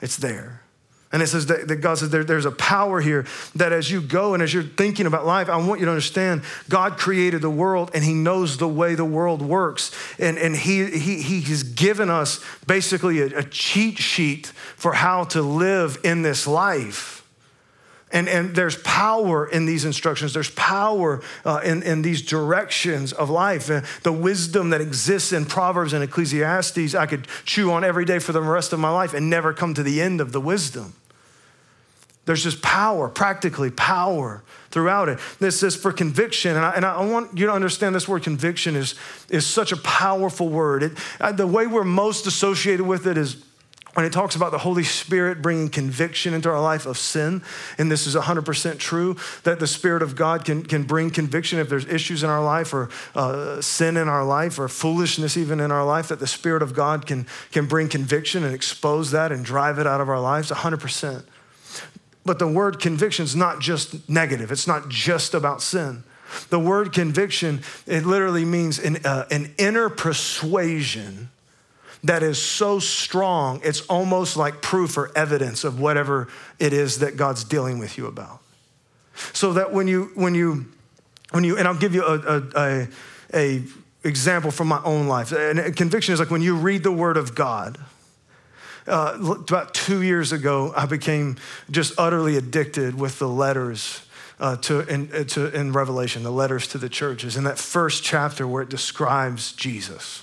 It's 0.00 0.16
there. 0.16 0.62
And 1.16 1.22
it 1.22 1.28
says 1.28 1.46
that, 1.46 1.66
that 1.68 1.76
God 1.76 1.96
says 1.96 2.10
there, 2.10 2.24
there's 2.24 2.44
a 2.44 2.50
power 2.50 3.00
here 3.00 3.24
that 3.54 3.72
as 3.72 3.90
you 3.90 4.02
go 4.02 4.34
and 4.34 4.42
as 4.42 4.52
you're 4.52 4.62
thinking 4.62 5.06
about 5.06 5.24
life, 5.24 5.48
I 5.48 5.56
want 5.56 5.80
you 5.80 5.86
to 5.86 5.90
understand 5.90 6.42
God 6.68 6.98
created 6.98 7.40
the 7.40 7.48
world 7.48 7.90
and 7.94 8.04
He 8.04 8.12
knows 8.12 8.58
the 8.58 8.68
way 8.68 8.94
the 8.94 9.04
world 9.06 9.40
works. 9.40 9.92
And, 10.18 10.36
and 10.36 10.54
he, 10.54 10.84
he, 10.84 11.22
he 11.22 11.40
has 11.40 11.62
given 11.62 12.10
us 12.10 12.44
basically 12.66 13.22
a, 13.22 13.38
a 13.38 13.42
cheat 13.44 13.96
sheet 13.96 14.48
for 14.76 14.92
how 14.92 15.24
to 15.24 15.40
live 15.40 15.96
in 16.04 16.20
this 16.20 16.46
life. 16.46 17.26
And, 18.12 18.28
and 18.28 18.54
there's 18.54 18.76
power 18.82 19.46
in 19.46 19.64
these 19.64 19.86
instructions. 19.86 20.34
There's 20.34 20.50
power 20.50 21.22
uh, 21.46 21.62
in, 21.64 21.82
in 21.82 22.02
these 22.02 22.20
directions 22.20 23.14
of 23.14 23.30
life. 23.30 23.70
Uh, 23.70 23.80
the 24.02 24.12
wisdom 24.12 24.68
that 24.68 24.82
exists 24.82 25.32
in 25.32 25.46
Proverbs 25.46 25.94
and 25.94 26.04
Ecclesiastes, 26.04 26.94
I 26.94 27.06
could 27.06 27.26
chew 27.46 27.72
on 27.72 27.84
every 27.84 28.04
day 28.04 28.18
for 28.18 28.32
the 28.32 28.42
rest 28.42 28.74
of 28.74 28.80
my 28.80 28.90
life 28.90 29.14
and 29.14 29.30
never 29.30 29.54
come 29.54 29.72
to 29.72 29.82
the 29.82 30.02
end 30.02 30.20
of 30.20 30.32
the 30.32 30.42
wisdom. 30.42 30.92
There's 32.26 32.42
just 32.42 32.60
power, 32.60 33.08
practically 33.08 33.70
power 33.70 34.42
throughout 34.70 35.08
it. 35.08 35.18
This 35.38 35.62
is 35.62 35.74
for 35.74 35.92
conviction. 35.92 36.56
And 36.56 36.64
I, 36.64 36.72
and 36.72 36.84
I 36.84 37.04
want 37.06 37.38
you 37.38 37.46
to 37.46 37.52
understand 37.52 37.94
this 37.94 38.08
word 38.08 38.24
conviction 38.24 38.76
is, 38.76 38.96
is 39.30 39.46
such 39.46 39.72
a 39.72 39.76
powerful 39.78 40.48
word. 40.48 40.82
It, 40.82 40.92
uh, 41.20 41.32
the 41.32 41.46
way 41.46 41.66
we're 41.66 41.84
most 41.84 42.26
associated 42.26 42.84
with 42.84 43.06
it 43.06 43.16
is 43.16 43.42
when 43.94 44.04
it 44.04 44.12
talks 44.12 44.36
about 44.36 44.50
the 44.50 44.58
Holy 44.58 44.82
Spirit 44.82 45.40
bringing 45.40 45.70
conviction 45.70 46.34
into 46.34 46.50
our 46.50 46.60
life 46.60 46.84
of 46.84 46.98
sin, 46.98 47.42
and 47.78 47.90
this 47.90 48.06
is 48.06 48.14
100% 48.14 48.78
true, 48.78 49.16
that 49.44 49.58
the 49.58 49.66
Spirit 49.66 50.02
of 50.02 50.14
God 50.14 50.44
can, 50.44 50.62
can 50.64 50.82
bring 50.82 51.08
conviction 51.08 51.58
if 51.58 51.70
there's 51.70 51.86
issues 51.86 52.22
in 52.22 52.28
our 52.28 52.44
life 52.44 52.74
or 52.74 52.90
uh, 53.14 53.62
sin 53.62 53.96
in 53.96 54.06
our 54.06 54.22
life 54.22 54.58
or 54.58 54.68
foolishness 54.68 55.38
even 55.38 55.60
in 55.60 55.70
our 55.70 55.86
life, 55.86 56.08
that 56.08 56.18
the 56.18 56.26
Spirit 56.26 56.62
of 56.62 56.74
God 56.74 57.06
can, 57.06 57.26
can 57.52 57.64
bring 57.64 57.88
conviction 57.88 58.44
and 58.44 58.54
expose 58.54 59.12
that 59.12 59.32
and 59.32 59.44
drive 59.46 59.78
it 59.78 59.86
out 59.86 60.02
of 60.02 60.10
our 60.10 60.20
lives 60.20 60.50
100%. 60.50 61.24
But 62.26 62.38
the 62.38 62.48
word 62.48 62.80
conviction 62.80 63.24
is 63.24 63.36
not 63.36 63.60
just 63.60 64.08
negative, 64.08 64.50
it's 64.50 64.66
not 64.66 64.88
just 64.88 65.32
about 65.32 65.62
sin. 65.62 66.02
The 66.50 66.58
word 66.58 66.92
conviction, 66.92 67.62
it 67.86 68.04
literally 68.04 68.44
means 68.44 68.80
an, 68.80 68.98
uh, 69.04 69.26
an 69.30 69.54
inner 69.58 69.88
persuasion 69.88 71.30
that 72.02 72.22
is 72.22 72.40
so 72.40 72.78
strong, 72.78 73.60
it's 73.64 73.80
almost 73.82 74.36
like 74.36 74.60
proof 74.60 74.98
or 74.98 75.10
evidence 75.16 75.64
of 75.64 75.80
whatever 75.80 76.28
it 76.58 76.72
is 76.72 76.98
that 76.98 77.16
God's 77.16 77.44
dealing 77.44 77.78
with 77.78 77.96
you 77.96 78.06
about. 78.06 78.40
So 79.32 79.52
that 79.54 79.72
when 79.72 79.88
you, 79.88 80.10
when 80.14 80.34
you, 80.34 80.66
when 81.30 81.44
you, 81.44 81.56
and 81.56 81.66
I'll 81.66 81.78
give 81.78 81.94
you 81.94 82.04
a, 82.04 82.18
a, 82.18 82.42
a, 82.56 82.88
a 83.32 83.62
example 84.04 84.50
from 84.50 84.68
my 84.68 84.80
own 84.84 85.08
life. 85.08 85.32
And 85.32 85.74
conviction 85.76 86.12
is 86.12 86.20
like 86.20 86.30
when 86.30 86.42
you 86.42 86.56
read 86.56 86.82
the 86.82 86.92
Word 86.92 87.16
of 87.16 87.34
God. 87.34 87.78
Uh, 88.86 89.36
about 89.38 89.74
two 89.74 90.02
years 90.02 90.32
ago, 90.32 90.72
I 90.76 90.86
became 90.86 91.36
just 91.70 91.94
utterly 91.98 92.36
addicted 92.36 92.98
with 92.98 93.18
the 93.18 93.28
letters 93.28 94.06
uh, 94.38 94.56
to, 94.56 94.80
in, 94.80 95.10
uh, 95.12 95.24
to, 95.24 95.54
in 95.58 95.72
Revelation, 95.72 96.22
the 96.22 96.30
letters 96.30 96.68
to 96.68 96.78
the 96.78 96.88
churches, 96.88 97.36
in 97.36 97.44
that 97.44 97.58
first 97.58 98.04
chapter 98.04 98.46
where 98.46 98.62
it 98.62 98.68
describes 98.68 99.52
Jesus. 99.52 100.22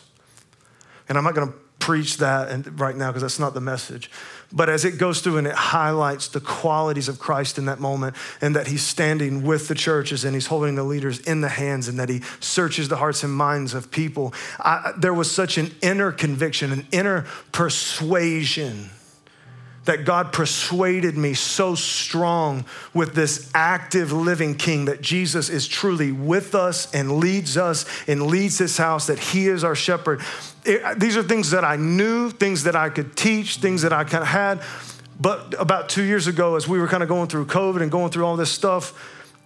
And 1.10 1.18
I'm 1.18 1.24
not 1.24 1.36
going 1.36 1.52
to 1.52 1.54
preach 1.80 2.18
that 2.18 2.80
right 2.80 2.96
now 2.96 3.10
because 3.10 3.22
that's 3.22 3.40
not 3.40 3.54
the 3.54 3.62
message. 3.62 4.10
But 4.56 4.70
as 4.70 4.86
it 4.86 5.00
goes 5.00 5.22
through 5.22 5.38
and 5.38 5.48
it 5.48 5.56
highlights 5.56 6.28
the 6.28 6.40
qualities 6.40 7.10
of 7.10 7.18
Christ 7.18 7.58
in 7.58 7.66
that 7.66 7.80
moment, 7.80 8.16
and 8.40 8.56
that 8.56 8.68
he's 8.68 8.84
standing 8.84 9.44
with 9.44 9.68
the 9.68 9.76
churches 9.76 10.24
and 10.24 10.36
he's 10.36 10.48
holding 10.48 10.76
the 10.76 10.84
leaders 10.84 11.20
in 11.20 11.42
the 11.42 11.50
hands, 11.50 11.88
and 11.88 11.98
that 11.98 12.08
he 12.08 12.22
searches 12.40 12.88
the 12.88 12.98
hearts 12.98 13.24
and 13.24 13.34
minds 13.34 13.74
of 13.74 13.90
people, 13.90 14.34
I, 14.60 14.94
there 14.96 15.14
was 15.14 15.32
such 15.32 15.58
an 15.58 15.72
inner 15.82 16.12
conviction, 16.12 16.72
an 16.72 16.88
inner 16.92 17.26
persuasion 17.52 18.92
that 19.86 20.06
God 20.06 20.32
persuaded 20.32 21.18
me 21.18 21.34
so 21.34 21.76
strong 21.76 22.66
with 22.94 23.16
this 23.16 23.50
active 23.54 24.12
living 24.12 24.56
king 24.56 24.86
that 24.86 25.02
Jesus 25.02 25.50
is 25.50 25.68
truly 25.68 26.12
with 26.12 26.56
us 26.56 26.94
and 26.94 27.18
leads 27.18 27.58
us 27.58 27.86
and 28.08 28.28
leads 28.28 28.58
his 28.58 28.78
house, 28.78 29.08
that 29.08 29.20
he 29.20 29.48
is 29.48 29.64
our 29.64 29.76
shepherd. 29.76 30.22
It, 30.64 31.00
these 31.00 31.18
are 31.18 31.24
things 31.24 31.52
that 31.52 31.66
I 31.66 31.76
knew, 31.76 32.30
things 32.30 32.64
that 32.64 32.76
I 32.76 32.90
could 32.90 33.18
teach, 33.18 33.58
things 33.58 33.82
that 33.82 33.92
I 33.92 34.06
kind 34.06 34.22
of 34.22 34.30
had. 34.30 34.62
But 35.20 35.54
about 35.60 35.90
two 35.90 36.04
years 36.04 36.28
ago, 36.28 36.56
as 36.56 36.68
we 36.68 36.80
were 36.80 36.88
kind 36.88 37.04
of 37.04 37.10
going 37.10 37.28
through 37.28 37.46
COVID 37.46 37.82
and 37.82 37.92
going 37.92 38.12
through 38.12 38.26
all 38.26 38.38
this 38.38 38.52
stuff, 38.52 38.94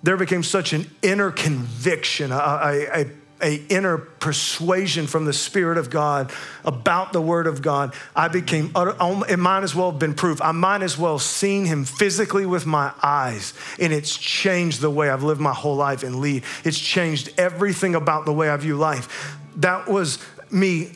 there 0.04 0.18
became 0.18 0.44
such 0.44 0.74
an 0.74 0.90
inner 1.02 1.32
conviction. 1.32 2.32
I, 2.32 2.88
a 2.94 3.06
inner 3.42 3.98
persuasion 3.98 5.08
from 5.08 5.26
the 5.26 5.34
Spirit 5.34 5.78
of 5.78 5.90
God 5.90 6.32
about 6.66 7.14
the 7.14 7.22
Word 7.22 7.48
of 7.48 7.62
God, 7.62 7.94
I 8.16 8.28
became, 8.28 8.72
it 8.76 9.40
might 9.40 9.64
as 9.64 9.76
well 9.76 9.92
have 9.92 10.00
been 10.00 10.14
proof. 10.14 10.42
I 10.42 10.52
might 10.52 10.82
as 10.82 10.98
well 10.98 11.20
seen 11.20 11.66
Him 11.66 11.86
physically 11.86 12.46
with 12.46 12.66
my 12.66 12.92
eyes, 13.02 13.54
and 13.80 13.94
it's 13.94 14.16
changed 14.16 14.82
the 14.82 14.90
way 14.90 15.10
I've 15.10 15.24
lived 15.24 15.42
my 15.42 15.54
whole 15.54 15.76
life 15.76 16.04
and 16.04 16.18
lead. 16.18 16.44
It's 16.64 16.80
changed 16.80 17.32
everything 17.38 17.96
about 17.96 18.26
the 18.26 18.34
way 18.34 18.50
I 18.50 18.58
view 18.58 18.76
life. 18.78 19.36
That 19.58 19.88
was 19.88 20.20
me 20.52 20.94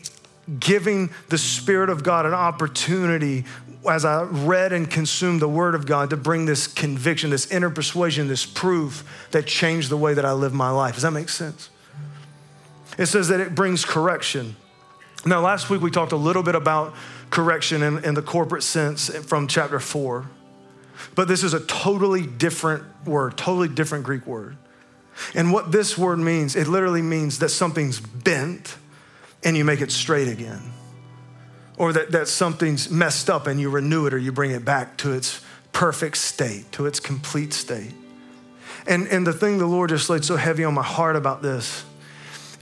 giving 0.60 1.10
the 1.30 1.38
Spirit 1.38 1.90
of 1.90 2.04
God 2.04 2.26
an 2.26 2.34
opportunity 2.34 3.46
as 3.90 4.06
I 4.06 4.22
read 4.22 4.74
and 4.74 4.88
consumed 4.88 5.42
the 5.42 5.48
Word 5.48 5.74
of 5.74 5.88
God 5.88 6.12
to 6.12 6.18
bring 6.18 6.46
this 6.46 6.68
conviction, 6.68 7.32
this 7.32 7.50
inner 7.52 7.72
persuasion, 7.72 8.28
this 8.28 8.46
proof 8.46 9.04
that 9.32 9.48
changed 9.48 9.90
the 9.90 9.98
way 9.98 10.14
that 10.14 10.24
I 10.24 10.34
live 10.34 10.54
my 10.54 10.70
life. 10.70 10.94
Does 10.94 11.02
that 11.02 11.10
make 11.10 11.30
sense? 11.30 11.71
It 12.98 13.06
says 13.08 13.30
that 13.30 13.40
it 13.40 13.56
brings 13.56 13.86
correction. 13.86 14.56
Now, 15.26 15.42
last 15.42 15.70
week 15.70 15.82
we 15.82 15.92
talked 15.92 16.12
a 16.12 16.18
little 16.18 16.44
bit 16.44 16.56
about 16.56 16.94
correction 17.30 17.84
in, 17.84 18.04
in 18.04 18.14
the 18.16 18.22
corporate 18.22 18.64
sense 18.64 19.10
from 19.26 19.48
chapter 19.48 19.80
four, 19.80 20.30
but 21.16 21.28
this 21.28 21.44
is 21.44 21.54
a 21.54 21.60
totally 21.62 22.26
different 22.26 22.84
word, 23.06 23.38
totally 23.38 23.68
different 23.68 24.04
Greek 24.04 24.26
word. 24.26 24.58
And 25.36 25.52
what 25.52 25.72
this 25.72 25.98
word 25.98 26.20
means, 26.20 26.56
it 26.56 26.68
literally 26.68 27.02
means 27.02 27.40
that 27.40 27.50
something's 27.50 28.00
bent 28.00 28.78
and 29.44 29.56
you 29.56 29.64
make 29.64 29.82
it 29.82 29.92
straight 29.92 30.28
again. 30.28 30.62
Or 31.78 31.94
that, 31.94 32.12
that 32.12 32.28
something's 32.28 32.90
messed 32.90 33.30
up 33.30 33.48
and 33.48 33.60
you 33.60 33.70
renew 33.70 34.06
it 34.06 34.14
or 34.14 34.18
you 34.18 34.32
bring 34.32 34.52
it 34.52 34.64
back 34.64 34.98
to 34.98 35.14
its 35.14 35.42
perfect 35.72 36.18
state, 36.18 36.72
to 36.74 36.86
its 36.86 37.00
complete 37.00 37.54
state. 37.54 37.94
And, 38.88 39.08
and 39.08 39.26
the 39.26 39.34
thing 39.34 39.58
the 39.58 39.66
Lord 39.66 39.90
just 39.90 40.10
laid 40.10 40.24
so 40.24 40.36
heavy 40.36 40.64
on 40.64 40.74
my 40.74 40.84
heart 40.84 41.16
about 41.16 41.42
this 41.42 41.84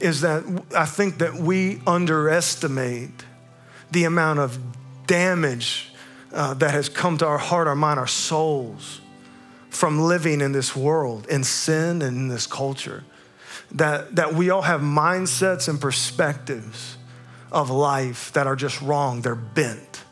is 0.01 0.21
that 0.21 0.43
I 0.75 0.85
think 0.85 1.19
that 1.19 1.35
we 1.35 1.81
underestimate 1.85 3.25
the 3.91 4.03
amount 4.05 4.39
of 4.39 4.59
damage 5.07 5.91
uh, 6.31 6.53
that 6.55 6.71
has 6.71 6.89
come 6.89 7.17
to 7.17 7.25
our 7.25 7.37
heart, 7.37 7.67
our 7.67 7.75
mind, 7.75 7.99
our 7.99 8.07
souls 8.07 9.01
from 9.69 10.01
living 10.01 10.41
in 10.41 10.51
this 10.51 10.75
world, 10.75 11.27
in 11.27 11.43
sin 11.43 12.01
and 12.01 12.17
in 12.17 12.27
this 12.27 12.47
culture. 12.47 13.03
That, 13.71 14.15
that 14.15 14.33
we 14.33 14.49
all 14.49 14.63
have 14.63 14.81
mindsets 14.81 15.67
and 15.67 15.79
perspectives 15.79 16.97
of 17.51 17.69
life 17.69 18.31
that 18.33 18.47
are 18.47 18.55
just 18.55 18.81
wrong, 18.81 19.21
they're 19.21 19.35
bent. 19.35 20.03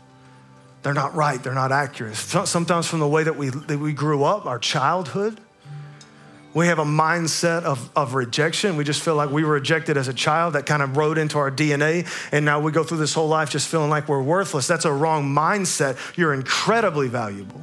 They're 0.84 0.94
not 0.94 1.16
right, 1.16 1.42
they're 1.44 1.54
not 1.54 1.72
accurate. 1.72 2.16
Sometimes 2.16 2.88
from 2.88 3.00
the 3.00 3.08
way 3.08 3.24
that 3.24 3.36
we, 3.36 3.50
that 3.50 3.80
we 3.80 3.94
grew 3.94 4.24
up, 4.24 4.46
our 4.46 4.60
childhood, 4.60 5.40
we 6.54 6.68
have 6.68 6.80
a 6.80 6.86
mindset 6.86 7.64
of, 7.64 7.90
of 7.96 8.14
rejection. 8.14 8.78
We 8.78 8.84
just 8.84 9.04
feel 9.04 9.16
like 9.16 9.30
we 9.30 9.44
were 9.44 9.54
rejected 9.54 9.98
as 9.98 10.08
a 10.08 10.14
child. 10.14 10.54
That 10.54 10.66
kind 10.66 10.82
of 10.82 10.98
wrote 10.98 11.18
into 11.18 11.38
our 11.38 11.52
DNA. 11.52 12.08
And 12.32 12.46
now 12.46 12.60
we 12.60 12.72
go 12.72 12.84
through 12.84 12.98
this 12.98 13.14
whole 13.14 13.28
life 13.28 13.52
just 13.52 13.68
feeling 13.68 13.90
like 13.90 14.08
we're 14.08 14.24
worthless. 14.24 14.66
That's 14.68 14.86
a 14.86 14.92
wrong 14.92 15.34
mindset. 15.34 15.98
You're 16.18 16.34
incredibly 16.34 17.10
valuable. 17.10 17.62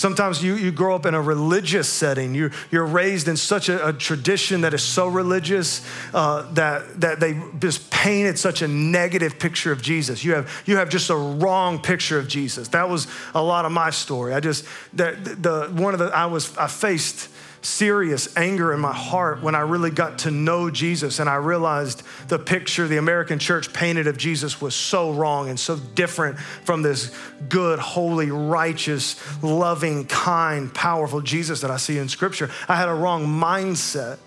Sometimes 0.00 0.42
you, 0.42 0.54
you 0.54 0.72
grow 0.72 0.94
up 0.94 1.04
in 1.04 1.12
a 1.12 1.20
religious 1.20 1.86
setting. 1.86 2.34
You, 2.34 2.52
you're 2.70 2.86
raised 2.86 3.28
in 3.28 3.36
such 3.36 3.68
a, 3.68 3.88
a 3.88 3.92
tradition 3.92 4.62
that 4.62 4.72
is 4.72 4.82
so 4.82 5.08
religious 5.08 5.86
uh, 6.14 6.50
that, 6.52 7.02
that 7.02 7.20
they 7.20 7.38
just 7.58 7.90
painted 7.90 8.38
such 8.38 8.62
a 8.62 8.68
negative 8.68 9.38
picture 9.38 9.72
of 9.72 9.82
Jesus. 9.82 10.24
You 10.24 10.32
have, 10.36 10.62
you 10.64 10.78
have 10.78 10.88
just 10.88 11.10
a 11.10 11.16
wrong 11.16 11.78
picture 11.78 12.18
of 12.18 12.28
Jesus. 12.28 12.68
That 12.68 12.88
was 12.88 13.08
a 13.34 13.42
lot 13.42 13.66
of 13.66 13.72
my 13.72 13.90
story. 13.90 14.32
I 14.32 14.40
just, 14.40 14.64
the, 14.94 15.18
the, 15.38 15.82
one 15.82 15.92
of 15.92 16.00
the, 16.00 16.06
I 16.06 16.24
was, 16.24 16.56
I 16.56 16.66
faced 16.66 17.28
serious 17.62 18.36
anger 18.36 18.72
in 18.72 18.80
my 18.80 18.92
heart 18.92 19.42
when 19.42 19.54
I 19.54 19.60
really 19.60 19.90
got 19.90 20.20
to 20.20 20.30
know 20.30 20.70
Jesus 20.70 21.18
and 21.18 21.28
I 21.28 21.36
realized 21.36 22.02
the 22.28 22.38
picture 22.38 22.86
the 22.88 22.96
American 22.96 23.38
church 23.38 23.72
painted 23.72 24.06
of 24.06 24.16
Jesus 24.16 24.60
was 24.60 24.74
so 24.74 25.12
wrong 25.12 25.48
and 25.48 25.60
so 25.60 25.76
different 25.76 26.38
from 26.38 26.82
this 26.82 27.14
good, 27.48 27.78
holy, 27.78 28.30
righteous, 28.30 29.16
loving, 29.42 30.06
kind, 30.06 30.72
powerful 30.74 31.20
Jesus 31.20 31.60
that 31.60 31.70
I 31.70 31.76
see 31.76 31.98
in 31.98 32.08
Scripture. 32.08 32.50
I 32.68 32.76
had 32.76 32.88
a 32.88 32.94
wrong 32.94 33.26
mindset. 33.26 34.18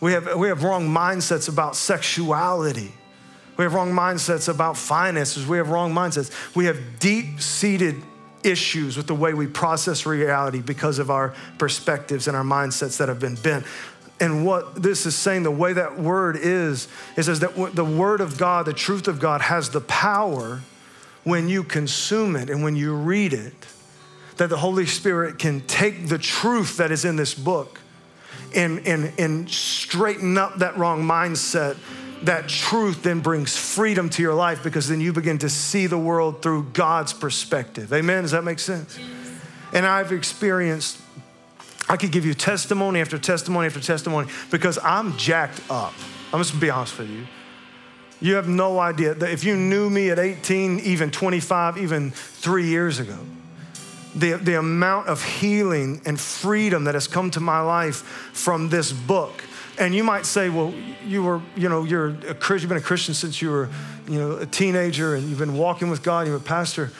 We 0.00 0.12
have, 0.12 0.36
we 0.36 0.48
have 0.48 0.62
wrong 0.62 0.88
mindsets 0.88 1.48
about 1.48 1.76
sexuality. 1.76 2.92
We 3.56 3.64
have 3.64 3.74
wrong 3.74 3.92
mindsets 3.92 4.48
about 4.48 4.76
finances. 4.76 5.46
We 5.46 5.58
have 5.58 5.70
wrong 5.70 5.92
mindsets. 5.92 6.32
We 6.54 6.64
have 6.66 6.98
deep 6.98 7.40
seated 7.40 8.02
issues 8.44 8.96
with 8.96 9.06
the 9.06 9.14
way 9.14 9.34
we 9.34 9.46
process 9.46 10.06
reality 10.06 10.60
because 10.60 10.98
of 10.98 11.10
our 11.10 11.34
perspectives 11.58 12.28
and 12.28 12.36
our 12.36 12.44
mindsets 12.44 12.98
that 12.98 13.08
have 13.08 13.20
been 13.20 13.36
bent. 13.36 13.64
And 14.20 14.46
what 14.46 14.80
this 14.80 15.04
is 15.06 15.16
saying, 15.16 15.42
the 15.42 15.50
way 15.50 15.72
that 15.72 15.98
word 15.98 16.36
is, 16.36 16.86
is, 17.16 17.28
is 17.28 17.40
that 17.40 17.74
the 17.74 17.84
word 17.84 18.20
of 18.20 18.38
God, 18.38 18.66
the 18.66 18.72
truth 18.72 19.08
of 19.08 19.18
God, 19.18 19.40
has 19.40 19.70
the 19.70 19.80
power 19.80 20.60
when 21.24 21.48
you 21.48 21.64
consume 21.64 22.36
it 22.36 22.50
and 22.50 22.62
when 22.62 22.76
you 22.76 22.94
read 22.94 23.32
it, 23.32 23.54
that 24.36 24.48
the 24.48 24.56
Holy 24.56 24.86
Spirit 24.86 25.38
can 25.38 25.60
take 25.62 26.08
the 26.08 26.18
truth 26.18 26.76
that 26.76 26.90
is 26.90 27.04
in 27.04 27.16
this 27.16 27.34
book 27.34 27.80
and, 28.54 28.86
and, 28.86 29.12
and 29.18 29.50
straighten 29.50 30.38
up 30.38 30.58
that 30.58 30.76
wrong 30.76 31.02
mindset 31.02 31.76
that 32.24 32.48
truth 32.48 33.02
then 33.02 33.20
brings 33.20 33.56
freedom 33.56 34.08
to 34.10 34.22
your 34.22 34.34
life 34.34 34.62
because 34.62 34.88
then 34.88 35.00
you 35.00 35.12
begin 35.12 35.38
to 35.38 35.48
see 35.48 35.86
the 35.86 35.98
world 35.98 36.42
through 36.42 36.64
God's 36.72 37.12
perspective. 37.12 37.92
Amen? 37.92 38.22
Does 38.22 38.32
that 38.32 38.44
make 38.44 38.58
sense? 38.58 38.98
And 39.72 39.86
I've 39.86 40.12
experienced, 40.12 41.00
I 41.88 41.96
could 41.96 42.12
give 42.12 42.24
you 42.24 42.34
testimony 42.34 43.00
after 43.00 43.18
testimony 43.18 43.66
after 43.66 43.80
testimony 43.80 44.28
because 44.50 44.78
I'm 44.82 45.16
jacked 45.16 45.60
up. 45.70 45.94
I'm 46.32 46.40
just 46.40 46.52
gonna 46.52 46.60
be 46.60 46.70
honest 46.70 46.98
with 46.98 47.10
you. 47.10 47.26
You 48.20 48.36
have 48.36 48.48
no 48.48 48.78
idea 48.78 49.14
that 49.14 49.30
if 49.30 49.42
you 49.42 49.56
knew 49.56 49.90
me 49.90 50.10
at 50.10 50.18
18, 50.18 50.80
even 50.80 51.10
25, 51.10 51.78
even 51.78 52.12
three 52.12 52.68
years 52.68 53.00
ago, 53.00 53.18
the, 54.14 54.34
the 54.34 54.58
amount 54.58 55.08
of 55.08 55.24
healing 55.24 56.00
and 56.04 56.20
freedom 56.20 56.84
that 56.84 56.94
has 56.94 57.08
come 57.08 57.30
to 57.32 57.40
my 57.40 57.60
life 57.60 57.96
from 58.32 58.68
this 58.68 58.92
book 58.92 59.42
and 59.78 59.94
you 59.94 60.04
might 60.04 60.26
say, 60.26 60.48
well, 60.48 60.72
you 61.06 61.22
were, 61.22 61.40
you 61.56 61.68
know, 61.68 61.84
you're 61.84 62.10
a 62.28 62.34
Christian, 62.34 62.62
you've 62.62 62.68
been 62.68 62.78
a 62.78 62.86
Christian 62.86 63.14
since 63.14 63.40
you 63.40 63.50
were, 63.50 63.68
you 64.06 64.18
know, 64.18 64.36
a 64.36 64.46
teenager 64.46 65.14
and 65.14 65.28
you've 65.28 65.38
been 65.38 65.56
walking 65.56 65.88
with 65.88 66.02
God, 66.02 66.26
you're 66.26 66.36
a 66.36 66.40
pastor. 66.40 66.90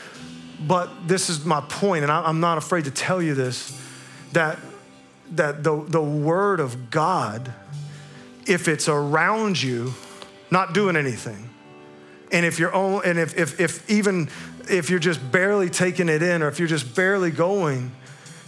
But 0.67 1.09
this 1.09 1.29
is 1.29 1.45
my 1.45 1.61
point, 1.61 2.05
and 2.05 2.13
I'm 2.13 2.41
not 2.41 2.57
afraid 2.57 2.85
to 2.85 2.91
tell 2.91 3.21
you 3.21 3.35
this, 3.35 3.79
that, 4.33 4.59
that 5.33 5.65
the, 5.65 5.83
the 5.83 6.01
word 6.01 6.61
of 6.61 6.91
God, 6.91 7.53
if 8.47 8.69
it's 8.69 8.89
around 8.89 9.61
you, 9.61 9.93
not 10.51 10.73
doing 10.73 10.97
anything, 10.97 11.51
and 12.31 12.47
if 12.47 12.59
you're 12.59 12.75
only, 12.75 13.07
and 13.09 13.19
if, 13.19 13.37
if, 13.37 13.61
if 13.61 13.91
even 13.91 14.29
if 14.71 14.89
you're 14.89 14.99
just 14.99 15.33
barely 15.33 15.69
taking 15.69 16.09
it 16.09 16.23
in 16.23 16.43
or 16.43 16.49
if 16.49 16.59
you're 16.59 16.69
just 16.69 16.95
barely 16.95 17.31
going, 17.31 17.93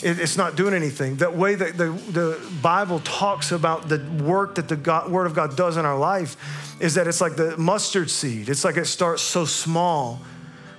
it's 0.03 0.37
not 0.37 0.57
doing 0.57 0.75
anything. 0.75 1.17
That 1.17 1.37
way 1.37 1.55
that 1.55 1.79
the, 1.79 1.93
the 2.11 2.41
Bible 2.61 3.01
talks 3.01 3.53
about 3.53 3.89
the 3.89 3.99
work 4.23 4.57
that 4.57 4.69
the 4.69 4.77
God, 4.77 5.11
Word 5.11 5.27
of 5.27 5.35
God 5.35 5.57
does 5.57 5.77
in 5.77 5.87
our 5.87 5.99
life 5.99 6.37
is 6.81 6.95
that 6.95 7.07
it's 7.07 7.21
like 7.21 7.37
the 7.37 7.57
mustard 7.57 8.11
seed. 8.11 8.49
It's 8.49 8.65
like 8.65 8.77
it 8.77 8.87
starts 8.87 9.23
so 9.23 9.45
small, 9.45 10.21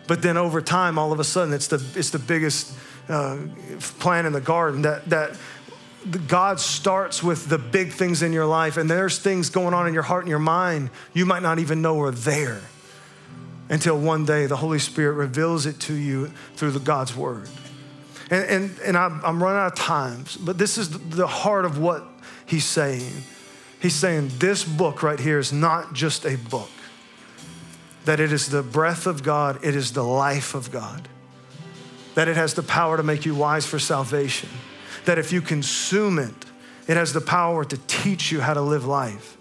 but 0.07 0.21
then 0.21 0.37
over 0.37 0.61
time, 0.61 0.99
all 0.99 1.11
of 1.11 1.19
a 1.19 1.23
sudden, 1.23 1.53
it's 1.53 1.67
the, 1.67 1.83
it's 1.95 2.09
the 2.09 2.19
biggest 2.19 2.77
uh, 3.09 3.37
plant 3.99 4.27
in 4.27 4.33
the 4.33 4.41
garden. 4.41 4.81
That, 4.83 5.09
that 5.09 5.37
God 6.27 6.59
starts 6.59 7.23
with 7.23 7.47
the 7.47 7.57
big 7.57 7.91
things 7.91 8.21
in 8.21 8.33
your 8.33 8.45
life, 8.45 8.77
and 8.77 8.89
there's 8.89 9.17
things 9.17 9.49
going 9.49 9.73
on 9.73 9.87
in 9.87 9.93
your 9.93 10.03
heart 10.03 10.23
and 10.23 10.29
your 10.29 10.39
mind 10.39 10.89
you 11.13 11.25
might 11.25 11.41
not 11.41 11.59
even 11.59 11.81
know 11.81 11.99
are 12.01 12.11
there 12.11 12.61
until 13.69 13.97
one 13.97 14.25
day 14.25 14.45
the 14.45 14.57
Holy 14.57 14.79
Spirit 14.79 15.13
reveals 15.13 15.65
it 15.65 15.79
to 15.81 15.93
you 15.93 16.27
through 16.55 16.71
the 16.71 16.79
God's 16.79 17.15
Word. 17.15 17.49
And, 18.29 18.43
and, 18.49 18.79
and 18.79 18.97
I'm, 18.97 19.23
I'm 19.23 19.41
running 19.41 19.59
out 19.59 19.73
of 19.73 19.77
times, 19.77 20.35
but 20.35 20.57
this 20.57 20.77
is 20.77 20.89
the 20.89 21.27
heart 21.27 21.65
of 21.65 21.77
what 21.77 22.03
he's 22.45 22.65
saying. 22.65 23.11
He's 23.79 23.93
saying 23.93 24.31
this 24.39 24.63
book 24.63 25.03
right 25.03 25.19
here 25.19 25.37
is 25.37 25.53
not 25.53 25.93
just 25.93 26.25
a 26.25 26.37
book, 26.37 26.69
that 28.05 28.19
it 28.19 28.31
is 28.31 28.49
the 28.49 28.63
breath 28.63 29.05
of 29.05 29.21
God, 29.21 29.63
it 29.63 29.75
is 29.75 29.93
the 29.93 30.03
life 30.03 30.55
of 30.55 30.71
God, 30.71 31.07
that 32.15 32.27
it 32.27 32.35
has 32.35 32.55
the 32.55 32.63
power 32.63 32.97
to 32.97 33.03
make 33.03 33.25
you 33.25 33.35
wise 33.35 33.65
for 33.65 33.77
salvation, 33.77 34.49
that 35.05 35.19
if 35.19 35.31
you 35.31 35.41
consume 35.41 36.17
it, 36.17 36.33
it 36.87 36.97
has 36.97 37.13
the 37.13 37.21
power 37.21 37.63
to 37.63 37.77
teach 37.85 38.31
you 38.31 38.41
how 38.41 38.53
to 38.55 38.61
live 38.61 38.85
life. 38.85 39.34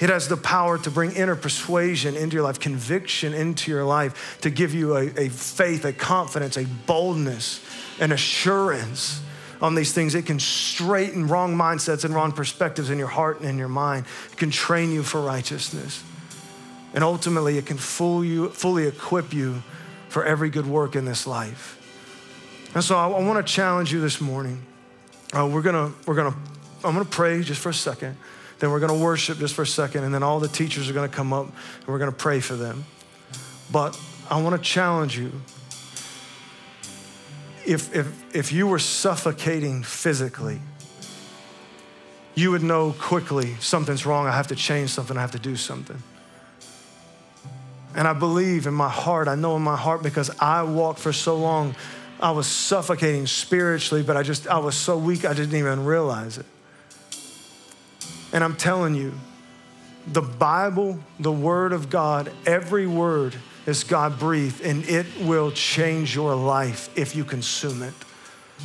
It 0.00 0.08
has 0.08 0.28
the 0.28 0.36
power 0.36 0.78
to 0.78 0.90
bring 0.90 1.12
inner 1.12 1.36
persuasion 1.36 2.16
into 2.16 2.34
your 2.34 2.44
life, 2.44 2.58
conviction 2.58 3.34
into 3.34 3.70
your 3.70 3.84
life, 3.84 4.38
to 4.40 4.48
give 4.48 4.74
you 4.74 4.96
a, 4.96 5.06
a 5.16 5.28
faith, 5.28 5.84
a 5.84 5.92
confidence, 5.92 6.56
a 6.56 6.64
boldness 6.64 7.60
and 8.00 8.12
assurance 8.12 9.20
on 9.60 9.74
these 9.74 9.92
things. 9.92 10.14
It 10.14 10.24
can 10.24 10.40
straighten 10.40 11.28
wrong 11.28 11.54
mindsets 11.54 12.04
and 12.04 12.14
wrong 12.14 12.32
perspectives 12.32 12.88
in 12.88 12.98
your 12.98 13.08
heart 13.08 13.40
and 13.40 13.50
in 13.50 13.58
your 13.58 13.68
mind. 13.68 14.06
It 14.32 14.38
can 14.38 14.50
train 14.50 14.90
you 14.90 15.02
for 15.02 15.20
righteousness. 15.20 16.02
And 16.94 17.04
ultimately, 17.04 17.58
it 17.58 17.66
can 17.66 17.76
full 17.76 18.24
you, 18.24 18.48
fully 18.48 18.86
equip 18.86 19.34
you 19.34 19.62
for 20.08 20.24
every 20.24 20.48
good 20.48 20.66
work 20.66 20.96
in 20.96 21.04
this 21.04 21.26
life. 21.26 21.76
And 22.74 22.82
so 22.82 22.96
I, 22.96 23.06
I 23.06 23.22
want 23.22 23.46
to 23.46 23.52
challenge 23.52 23.92
you 23.92 24.00
this 24.00 24.20
morning. 24.20 24.64
Uh, 25.32 25.46
we're 25.46 25.62
gonna, 25.62 25.92
we're 26.06 26.14
gonna, 26.14 26.34
I'm 26.82 26.94
gonna 26.94 27.04
pray 27.04 27.42
just 27.42 27.60
for 27.60 27.68
a 27.68 27.74
second. 27.74 28.16
Then 28.60 28.70
we're 28.70 28.80
gonna 28.80 28.98
worship 28.98 29.38
just 29.38 29.54
for 29.54 29.62
a 29.62 29.66
second, 29.66 30.04
and 30.04 30.14
then 30.14 30.22
all 30.22 30.38
the 30.38 30.48
teachers 30.48 30.88
are 30.88 30.92
gonna 30.92 31.08
come 31.08 31.32
up 31.32 31.46
and 31.46 31.88
we're 31.88 31.98
gonna 31.98 32.12
pray 32.12 32.40
for 32.40 32.54
them. 32.54 32.84
But 33.72 33.98
I 34.30 34.40
want 34.40 34.54
to 34.56 34.62
challenge 34.62 35.18
you 35.18 35.32
if, 37.66 37.94
if, 37.94 38.34
if 38.34 38.52
you 38.52 38.66
were 38.66 38.78
suffocating 38.78 39.82
physically, 39.82 40.60
you 42.34 42.50
would 42.50 42.62
know 42.62 42.94
quickly 42.98 43.54
something's 43.60 44.06
wrong. 44.06 44.26
I 44.26 44.32
have 44.32 44.48
to 44.48 44.56
change 44.56 44.90
something. 44.90 45.16
I 45.16 45.20
have 45.20 45.32
to 45.32 45.38
do 45.38 45.56
something. 45.56 46.02
And 47.94 48.06
I 48.06 48.12
believe 48.12 48.66
in 48.66 48.74
my 48.74 48.88
heart, 48.88 49.28
I 49.28 49.34
know 49.34 49.56
in 49.56 49.62
my 49.62 49.76
heart 49.76 50.02
because 50.02 50.30
I 50.38 50.62
walked 50.62 51.00
for 51.00 51.12
so 51.12 51.36
long, 51.36 51.74
I 52.20 52.30
was 52.30 52.46
suffocating 52.46 53.26
spiritually, 53.26 54.02
but 54.02 54.16
I 54.16 54.22
just, 54.22 54.46
I 54.46 54.58
was 54.58 54.76
so 54.76 54.96
weak, 54.96 55.24
I 55.24 55.32
didn't 55.32 55.56
even 55.56 55.84
realize 55.84 56.38
it. 56.38 56.46
And 58.32 58.44
I'm 58.44 58.56
telling 58.56 58.94
you, 58.94 59.12
the 60.06 60.22
Bible, 60.22 60.98
the 61.18 61.32
Word 61.32 61.72
of 61.72 61.90
God, 61.90 62.32
every 62.46 62.86
word 62.86 63.34
is 63.66 63.84
God 63.84 64.18
breathed, 64.18 64.62
and 64.62 64.84
it 64.88 65.06
will 65.20 65.50
change 65.50 66.14
your 66.14 66.34
life 66.34 66.88
if 66.96 67.14
you 67.14 67.24
consume 67.24 67.82
it. 67.82 67.94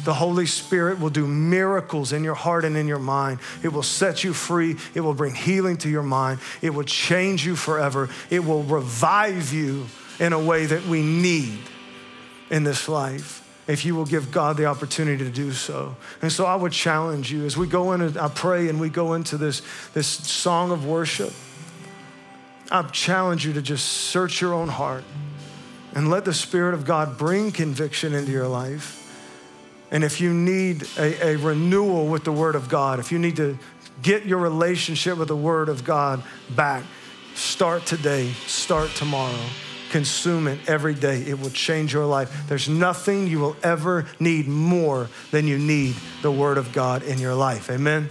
The 0.03 0.13
Holy 0.13 0.45
Spirit 0.45 0.99
will 0.99 1.09
do 1.09 1.25
miracles 1.25 2.11
in 2.11 2.23
your 2.23 2.33
heart 2.33 2.65
and 2.65 2.75
in 2.75 2.87
your 2.87 2.99
mind. 2.99 3.39
It 3.63 3.69
will 3.69 3.83
set 3.83 4.23
you 4.23 4.33
free. 4.33 4.75
It 4.93 5.01
will 5.01 5.13
bring 5.13 5.33
healing 5.33 5.77
to 5.77 5.89
your 5.89 6.03
mind. 6.03 6.39
It 6.61 6.71
will 6.71 6.83
change 6.83 7.45
you 7.45 7.55
forever. 7.55 8.09
It 8.29 8.43
will 8.43 8.63
revive 8.63 9.53
you 9.53 9.85
in 10.19 10.33
a 10.33 10.39
way 10.39 10.65
that 10.65 10.85
we 10.85 11.01
need 11.01 11.59
in 12.49 12.63
this 12.63 12.89
life 12.89 13.44
if 13.67 13.83
you 13.83 13.95
will 13.95 14.05
give 14.05 14.31
God 14.31 14.57
the 14.57 14.65
opportunity 14.65 15.23
to 15.23 15.31
do 15.31 15.51
so. 15.51 15.95
And 16.21 16.31
so 16.31 16.45
I 16.45 16.55
would 16.55 16.71
challenge 16.71 17.31
you 17.31 17.45
as 17.45 17.57
we 17.57 17.67
go 17.67 17.93
in, 17.93 18.17
I 18.17 18.27
pray, 18.27 18.69
and 18.69 18.79
we 18.79 18.89
go 18.89 19.13
into 19.13 19.37
this, 19.37 19.61
this 19.93 20.07
song 20.07 20.71
of 20.71 20.85
worship. 20.85 21.33
I 22.71 22.83
challenge 22.83 23.45
you 23.45 23.53
to 23.53 23.61
just 23.61 23.85
search 23.85 24.41
your 24.41 24.53
own 24.53 24.67
heart 24.67 25.03
and 25.93 26.09
let 26.09 26.25
the 26.25 26.33
Spirit 26.33 26.73
of 26.73 26.85
God 26.85 27.17
bring 27.17 27.51
conviction 27.51 28.13
into 28.13 28.31
your 28.31 28.47
life. 28.47 29.01
And 29.91 30.03
if 30.03 30.19
you 30.19 30.33
need 30.33 30.83
a, 30.97 31.27
a, 31.27 31.35
renewal 31.37 32.07
with 32.07 32.23
the 32.23 32.31
Word 32.31 32.55
of 32.55 32.69
God, 32.69 32.99
if 32.99 33.11
you 33.11 33.19
need 33.19 33.37
to 33.37 33.57
get 34.01 34.25
your 34.25 34.39
relationship 34.39 35.17
with 35.17 35.27
the 35.27 35.35
Word 35.35 35.69
of 35.69 35.83
God 35.83 36.23
back, 36.55 36.83
start 37.33 37.85
today, 37.85 38.31
start 38.45 38.89
tomorrow. 38.91 39.45
Consume 39.95 40.47
it 40.49 40.59
every 40.67 40.93
day. 40.93 41.21
It 41.21 41.39
will 41.39 41.51
change 41.51 41.93
your 41.93 42.05
life. 42.05 42.49
There's 42.49 42.67
nothing 42.67 43.27
you 43.27 43.39
will 43.39 43.55
ever 43.63 44.05
need 44.19 44.45
more 44.45 45.07
than 45.31 45.47
you 45.47 45.57
need 45.57 45.95
the 46.21 46.29
Word 46.29 46.57
of 46.57 46.73
God 46.73 47.01
in 47.01 47.17
your 47.17 47.33
life. 47.33 47.69
Amen. 47.69 48.09